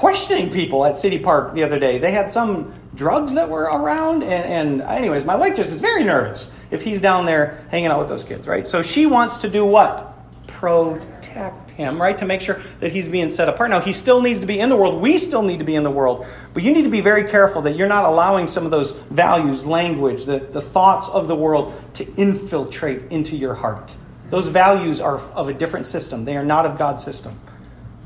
questioning 0.00 0.50
people 0.50 0.82
at 0.86 0.96
City 0.96 1.18
Park 1.18 1.52
the 1.52 1.62
other 1.62 1.78
day. 1.78 1.98
They 1.98 2.12
had 2.12 2.32
some 2.32 2.72
drugs 2.94 3.34
that 3.34 3.50
were 3.50 3.64
around. 3.64 4.22
And, 4.22 4.80
and 4.80 4.80
anyways, 4.80 5.26
my 5.26 5.36
wife 5.36 5.56
just 5.56 5.68
is 5.68 5.78
very 5.78 6.04
nervous 6.04 6.50
if 6.70 6.80
he's 6.80 7.02
down 7.02 7.26
there 7.26 7.66
hanging 7.70 7.90
out 7.90 7.98
with 7.98 8.08
those 8.08 8.24
kids, 8.24 8.48
right? 8.48 8.66
So 8.66 8.80
she 8.80 9.04
wants 9.04 9.36
to 9.38 9.50
do 9.50 9.66
what? 9.66 10.16
Protect 10.46 11.72
him, 11.72 12.00
right? 12.00 12.16
To 12.16 12.24
make 12.24 12.40
sure 12.40 12.62
that 12.78 12.92
he's 12.92 13.10
being 13.10 13.28
set 13.28 13.50
apart. 13.50 13.68
Now, 13.68 13.80
he 13.80 13.92
still 13.92 14.22
needs 14.22 14.40
to 14.40 14.46
be 14.46 14.58
in 14.58 14.70
the 14.70 14.76
world. 14.76 15.02
We 15.02 15.18
still 15.18 15.42
need 15.42 15.58
to 15.58 15.66
be 15.66 15.74
in 15.74 15.82
the 15.82 15.90
world. 15.90 16.26
But 16.54 16.62
you 16.62 16.72
need 16.72 16.84
to 16.84 16.90
be 16.90 17.02
very 17.02 17.28
careful 17.28 17.60
that 17.62 17.76
you're 17.76 17.86
not 17.86 18.06
allowing 18.06 18.46
some 18.46 18.64
of 18.64 18.70
those 18.70 18.92
values, 18.92 19.66
language, 19.66 20.24
the, 20.24 20.38
the 20.38 20.62
thoughts 20.62 21.10
of 21.10 21.28
the 21.28 21.36
world 21.36 21.78
to 21.96 22.10
infiltrate 22.14 23.12
into 23.12 23.36
your 23.36 23.52
heart. 23.52 23.94
Those 24.30 24.48
values 24.48 24.98
are 24.98 25.18
of 25.18 25.50
a 25.50 25.52
different 25.52 25.84
system, 25.84 26.24
they 26.24 26.38
are 26.38 26.44
not 26.44 26.64
of 26.64 26.78
God's 26.78 27.04
system. 27.04 27.38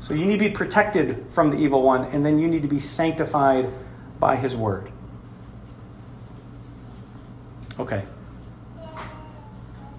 So 0.05 0.13
you 0.13 0.23
need 0.27 0.37
to 0.37 0.49
be 0.49 0.51
protected 0.51 1.25
from 1.31 1.49
the 1.49 1.57
evil 1.57 1.81
one, 1.81 2.03
and 2.03 2.23
then 2.23 2.37
you 2.37 2.47
need 2.47 2.61
to 2.61 2.67
be 2.67 2.79
sanctified 2.79 3.73
by 4.19 4.35
his 4.35 4.55
word. 4.55 4.91
Okay. 7.79 8.03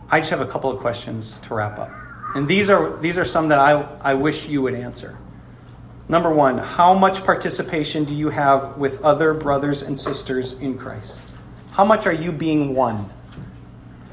I 0.09 0.21
just 0.21 0.31
have 0.31 0.41
a 0.41 0.47
couple 0.47 0.71
of 0.71 0.79
questions 0.79 1.41
to 1.41 1.55
wrap 1.55 1.81
up. 1.81 1.91
And 2.37 2.47
these 2.47 2.71
are, 2.71 2.97
these 2.99 3.19
are 3.19 3.25
some 3.25 3.49
that 3.49 3.59
I, 3.59 3.83
I 4.01 4.15
wish 4.15 4.49
you 4.49 4.63
would 4.63 4.75
answer. 4.75 5.19
Number 6.09 6.31
one, 6.31 6.59
how 6.59 6.95
much 6.95 7.25
participation 7.25 8.05
do 8.05 8.15
you 8.15 8.31
have 8.31 8.79
with 8.79 9.03
other 9.03 9.35
brothers 9.35 9.83
and 9.83 9.99
sisters 9.99 10.53
in 10.53 10.79
Christ? 10.79 11.21
How 11.73 11.85
much 11.85 12.07
are 12.07 12.15
you 12.15 12.31
being 12.31 12.77
one? 12.77 13.11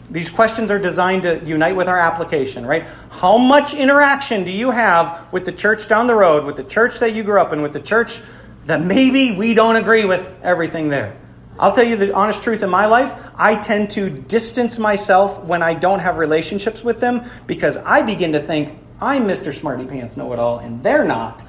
These 0.09 0.29
questions 0.29 0.69
are 0.69 0.79
designed 0.79 1.23
to 1.23 1.43
unite 1.45 1.75
with 1.75 1.87
our 1.87 1.99
application, 1.99 2.65
right? 2.65 2.87
How 3.09 3.37
much 3.37 3.73
interaction 3.73 4.43
do 4.43 4.51
you 4.51 4.71
have 4.71 5.31
with 5.31 5.45
the 5.45 5.51
church 5.51 5.87
down 5.87 6.07
the 6.07 6.15
road, 6.15 6.45
with 6.45 6.57
the 6.57 6.63
church 6.63 6.99
that 6.99 7.13
you 7.13 7.23
grew 7.23 7.39
up 7.39 7.53
in, 7.53 7.61
with 7.61 7.73
the 7.73 7.79
church 7.79 8.19
that 8.65 8.81
maybe 8.81 9.35
we 9.35 9.53
don't 9.53 9.75
agree 9.75 10.05
with 10.05 10.33
everything 10.41 10.89
there. 10.89 11.17
I'll 11.59 11.73
tell 11.73 11.83
you 11.83 11.95
the 11.95 12.13
honest 12.13 12.41
truth 12.41 12.63
in 12.63 12.69
my 12.69 12.85
life. 12.85 13.13
I 13.35 13.55
tend 13.55 13.91
to 13.91 14.09
distance 14.09 14.79
myself 14.79 15.43
when 15.43 15.61
I 15.61 15.73
don't 15.73 15.99
have 15.99 16.17
relationships 16.17 16.83
with 16.83 16.99
them 16.99 17.29
because 17.45 17.77
I 17.77 18.01
begin 18.01 18.33
to 18.33 18.39
think 18.39 18.79
I'm 18.99 19.23
Mr. 19.23 19.53
Smarty 19.53 19.85
Pants 19.85 20.17
Know 20.17 20.31
It 20.33 20.39
All 20.39 20.59
and 20.59 20.83
they're 20.83 21.03
not. 21.03 21.43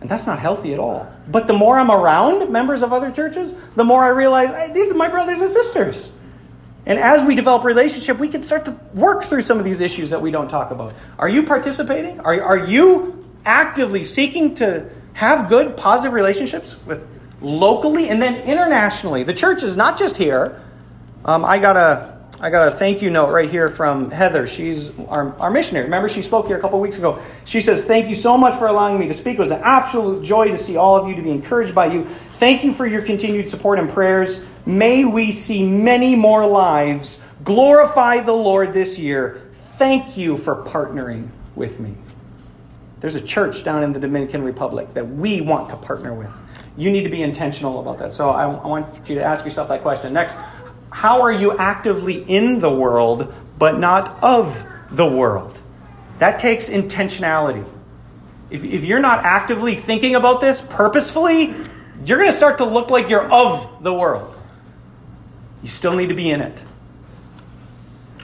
And 0.00 0.10
that's 0.10 0.26
not 0.26 0.38
healthy 0.38 0.74
at 0.74 0.78
all. 0.78 1.10
But 1.28 1.46
the 1.46 1.54
more 1.54 1.78
I'm 1.78 1.90
around 1.90 2.52
members 2.52 2.82
of 2.82 2.92
other 2.92 3.10
churches, 3.10 3.54
the 3.74 3.84
more 3.84 4.04
I 4.04 4.08
realize 4.08 4.50
hey, 4.50 4.70
these 4.72 4.90
are 4.90 4.94
my 4.94 5.08
brothers 5.08 5.40
and 5.40 5.48
sisters. 5.48 6.12
And 6.86 6.98
as 6.98 7.26
we 7.26 7.34
develop 7.34 7.64
relationship, 7.64 8.18
we 8.18 8.28
can 8.28 8.42
start 8.42 8.66
to 8.66 8.72
work 8.92 9.24
through 9.24 9.42
some 9.42 9.58
of 9.58 9.64
these 9.64 9.80
issues 9.80 10.10
that 10.10 10.20
we 10.20 10.30
don't 10.30 10.48
talk 10.48 10.70
about. 10.70 10.92
Are 11.18 11.28
you 11.28 11.44
participating? 11.44 12.20
Are, 12.20 12.42
are 12.42 12.66
you 12.66 13.24
actively 13.44 14.04
seeking 14.04 14.54
to 14.56 14.90
have 15.14 15.48
good, 15.48 15.76
positive 15.76 16.12
relationships 16.12 16.76
with 16.86 17.06
locally 17.40 18.08
and 18.08 18.20
then 18.20 18.42
internationally. 18.48 19.22
The 19.22 19.34
church 19.34 19.62
is 19.62 19.76
not 19.76 19.98
just 19.98 20.16
here. 20.16 20.62
Um, 21.24 21.44
I 21.44 21.58
got 21.58 21.76
a 21.76 22.14
I 22.40 22.50
got 22.50 22.66
a 22.66 22.70
thank 22.70 23.00
you 23.00 23.10
note 23.10 23.30
right 23.30 23.48
here 23.48 23.68
from 23.68 24.10
Heather. 24.10 24.46
She's 24.46 24.90
our, 25.08 25.34
our 25.38 25.50
missionary. 25.50 25.84
Remember, 25.84 26.08
she 26.08 26.20
spoke 26.20 26.46
here 26.46 26.58
a 26.58 26.60
couple 26.60 26.80
weeks 26.80 26.98
ago. 26.98 27.22
She 27.44 27.60
says, 27.60 27.84
Thank 27.84 28.08
you 28.08 28.14
so 28.14 28.36
much 28.36 28.58
for 28.58 28.66
allowing 28.66 28.98
me 28.98 29.06
to 29.06 29.14
speak. 29.14 29.36
It 29.36 29.40
was 29.40 29.52
an 29.52 29.62
absolute 29.62 30.24
joy 30.24 30.50
to 30.50 30.58
see 30.58 30.76
all 30.76 30.96
of 30.96 31.08
you, 31.08 31.14
to 31.14 31.22
be 31.22 31.30
encouraged 31.30 31.74
by 31.74 31.86
you. 31.86 32.06
Thank 32.44 32.62
you 32.62 32.74
for 32.74 32.86
your 32.86 33.00
continued 33.00 33.48
support 33.48 33.78
and 33.78 33.88
prayers. 33.88 34.38
May 34.66 35.06
we 35.06 35.32
see 35.32 35.66
many 35.66 36.14
more 36.14 36.46
lives 36.46 37.18
glorify 37.42 38.20
the 38.20 38.34
Lord 38.34 38.74
this 38.74 38.98
year. 38.98 39.48
Thank 39.54 40.18
you 40.18 40.36
for 40.36 40.62
partnering 40.62 41.30
with 41.54 41.80
me. 41.80 41.96
There's 43.00 43.14
a 43.14 43.20
church 43.22 43.64
down 43.64 43.82
in 43.82 43.94
the 43.94 43.98
Dominican 43.98 44.42
Republic 44.42 44.92
that 44.92 45.08
we 45.08 45.40
want 45.40 45.70
to 45.70 45.76
partner 45.78 46.12
with. 46.12 46.38
You 46.76 46.90
need 46.90 47.04
to 47.04 47.08
be 47.08 47.22
intentional 47.22 47.80
about 47.80 47.96
that. 48.00 48.12
So 48.12 48.28
I, 48.28 48.42
I 48.42 48.66
want 48.66 49.08
you 49.08 49.14
to 49.14 49.24
ask 49.24 49.42
yourself 49.42 49.68
that 49.68 49.80
question. 49.80 50.12
Next, 50.12 50.36
how 50.90 51.22
are 51.22 51.32
you 51.32 51.56
actively 51.56 52.24
in 52.24 52.58
the 52.58 52.68
world 52.68 53.32
but 53.58 53.78
not 53.78 54.22
of 54.22 54.66
the 54.90 55.06
world? 55.06 55.62
That 56.18 56.38
takes 56.40 56.68
intentionality. 56.68 57.66
if, 58.50 58.62
if 58.62 58.84
you're 58.84 59.00
not 59.00 59.24
actively 59.24 59.74
thinking 59.76 60.14
about 60.14 60.42
this 60.42 60.60
purposefully, 60.60 61.54
you're 62.04 62.18
going 62.18 62.30
to 62.30 62.36
start 62.36 62.58
to 62.58 62.64
look 62.64 62.90
like 62.90 63.08
you're 63.08 63.30
of 63.30 63.82
the 63.82 63.92
world. 63.92 64.36
You 65.62 65.68
still 65.68 65.94
need 65.94 66.08
to 66.10 66.14
be 66.14 66.30
in 66.30 66.40
it. 66.40 66.62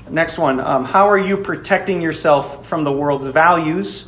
Next 0.09 0.39
one. 0.39 0.61
Um, 0.61 0.85
how 0.85 1.09
are 1.09 1.19
you 1.19 1.37
protecting 1.37 2.03
yourself 2.03 2.67
from 2.67 2.85
the 2.85 2.93
world's 2.93 3.29
values? 3.29 4.07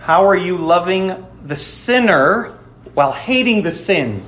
How 0.00 0.26
are 0.26 0.36
you 0.36 0.56
loving 0.56 1.24
the 1.44 1.56
sinner 1.56 2.58
while 2.94 3.12
hating 3.12 3.62
the 3.62 3.72
sin? 3.72 4.24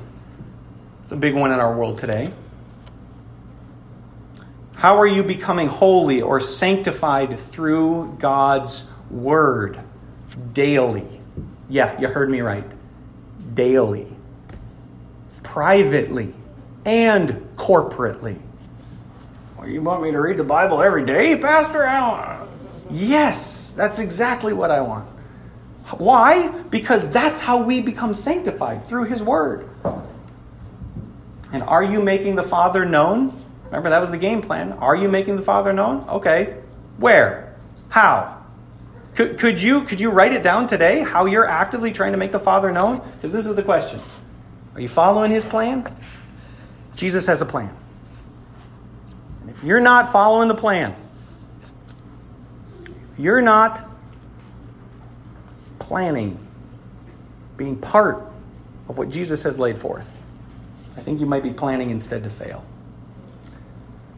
It's 1.03 1.13
a 1.13 1.17
big 1.17 1.35
one 1.35 1.53
in 1.53 1.59
our 1.59 1.77
world 1.77 1.99
today. 1.99 2.33
How 4.75 4.99
are 5.01 5.07
you 5.07 5.23
becoming 5.23 5.69
holy 5.69 6.23
or 6.23 6.41
sanctified 6.41 7.39
through 7.39 8.17
God's 8.19 8.85
word 9.11 9.79
daily? 10.53 11.21
Yeah, 11.69 12.01
you 12.01 12.09
heard 12.09 12.31
me 12.31 12.41
right. 12.41 12.65
Daily. 13.55 14.17
Privately 15.51 16.33
and 16.87 17.57
corporately. 17.57 18.41
Well, 19.59 19.69
you 19.69 19.83
want 19.83 20.01
me 20.01 20.13
to 20.13 20.21
read 20.21 20.37
the 20.37 20.45
Bible 20.45 20.81
every 20.81 21.05
day, 21.05 21.37
Pastor? 21.37 21.85
Yes, 22.89 23.73
that's 23.73 23.99
exactly 23.99 24.53
what 24.53 24.71
I 24.71 24.81
want. 24.81 25.09
Why? 25.99 26.63
Because 26.71 27.09
that's 27.09 27.41
how 27.41 27.65
we 27.65 27.81
become 27.81 28.15
sanctified 28.15 28.87
through 28.87 29.07
His 29.07 29.25
Word. 29.25 29.69
And 31.53 31.65
are 31.65 31.83
you 31.83 32.01
making 32.01 32.37
the 32.37 32.45
Father 32.45 32.85
known? 32.85 33.37
Remember, 33.65 33.91
that 33.91 34.01
was 34.01 34.13
the 34.13 34.19
game 34.19 34.43
plan. 34.43 34.75
Are 34.75 34.95
you 34.95 35.09
making 35.09 35.35
the 35.35 35.43
Father 35.43 35.73
known? 35.73 36.09
Okay. 36.09 36.63
Where? 36.97 37.57
How? 37.89 38.45
Could, 39.17 39.41
could, 39.41 39.61
you, 39.61 39.83
could 39.83 40.01
you 40.01 40.11
write 40.11 40.33
it 40.33 40.45
down 40.45 40.69
today, 40.69 41.01
how 41.01 41.27
you're 41.27 41.45
actively 41.45 41.91
trying 41.91 42.13
to 42.13 42.19
make 42.19 42.31
the 42.31 42.39
Father 42.39 42.71
known? 42.71 43.03
Because 43.17 43.33
this 43.33 43.49
is 43.49 43.57
the 43.57 43.65
question. 43.65 43.99
Are 44.75 44.81
you 44.81 44.89
following 44.89 45.31
His 45.31 45.45
plan? 45.45 45.95
Jesus 46.95 47.27
has 47.27 47.43
a 47.43 47.47
plan. 47.47 47.75
And 49.41 49.51
if 49.51 49.65
you're 49.65 49.81
not 49.81 50.13
following 50.13 50.49
the 50.49 50.55
plan, 50.55 50.95
if 53.11 53.19
you're 53.19 53.41
not 53.41 53.89
planning, 55.79 56.39
being 57.57 57.77
part 57.77 58.31
of 58.89 58.99
what 58.99 59.09
Jesus 59.09 59.43
has 59.43 59.59
laid 59.59 59.79
forth, 59.79 60.23
I 60.97 61.01
think 61.01 61.21
you 61.21 61.27
might 61.27 61.43
be 61.43 61.53
planning 61.53 61.91
instead 61.91 62.25
to 62.25 62.31
fail. 62.31 62.65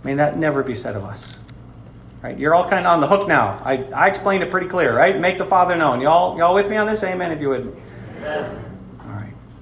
May 0.05 0.15
that 0.15 0.37
never 0.37 0.63
be 0.63 0.75
said 0.75 0.97
of 0.97 1.05
us. 1.05 1.39
Right? 2.23 2.39
You're 2.39 2.55
all 2.55 2.69
kind 2.69 2.87
of 2.87 2.93
on 2.93 3.01
the 3.01 3.09
hook 3.09 3.27
now. 3.27 3.61
I, 3.65 3.85
I 3.95 4.09
explained 4.09 4.43
it 4.43 4.51
pretty 4.51 4.69
clear, 4.69 4.97
right? 4.97 5.19
Make 5.19 5.39
the 5.39 5.47
Father 5.47 5.75
known. 5.75 6.01
Y'all, 6.01 6.39
y'all 6.39 6.55
with 6.55 6.69
me 6.69 6.77
on 6.77 6.87
this? 6.87 7.03
Amen 7.03 7.33
if 7.33 7.41
you 7.41 7.49
would. 7.49 7.77
Amen. 8.19 8.72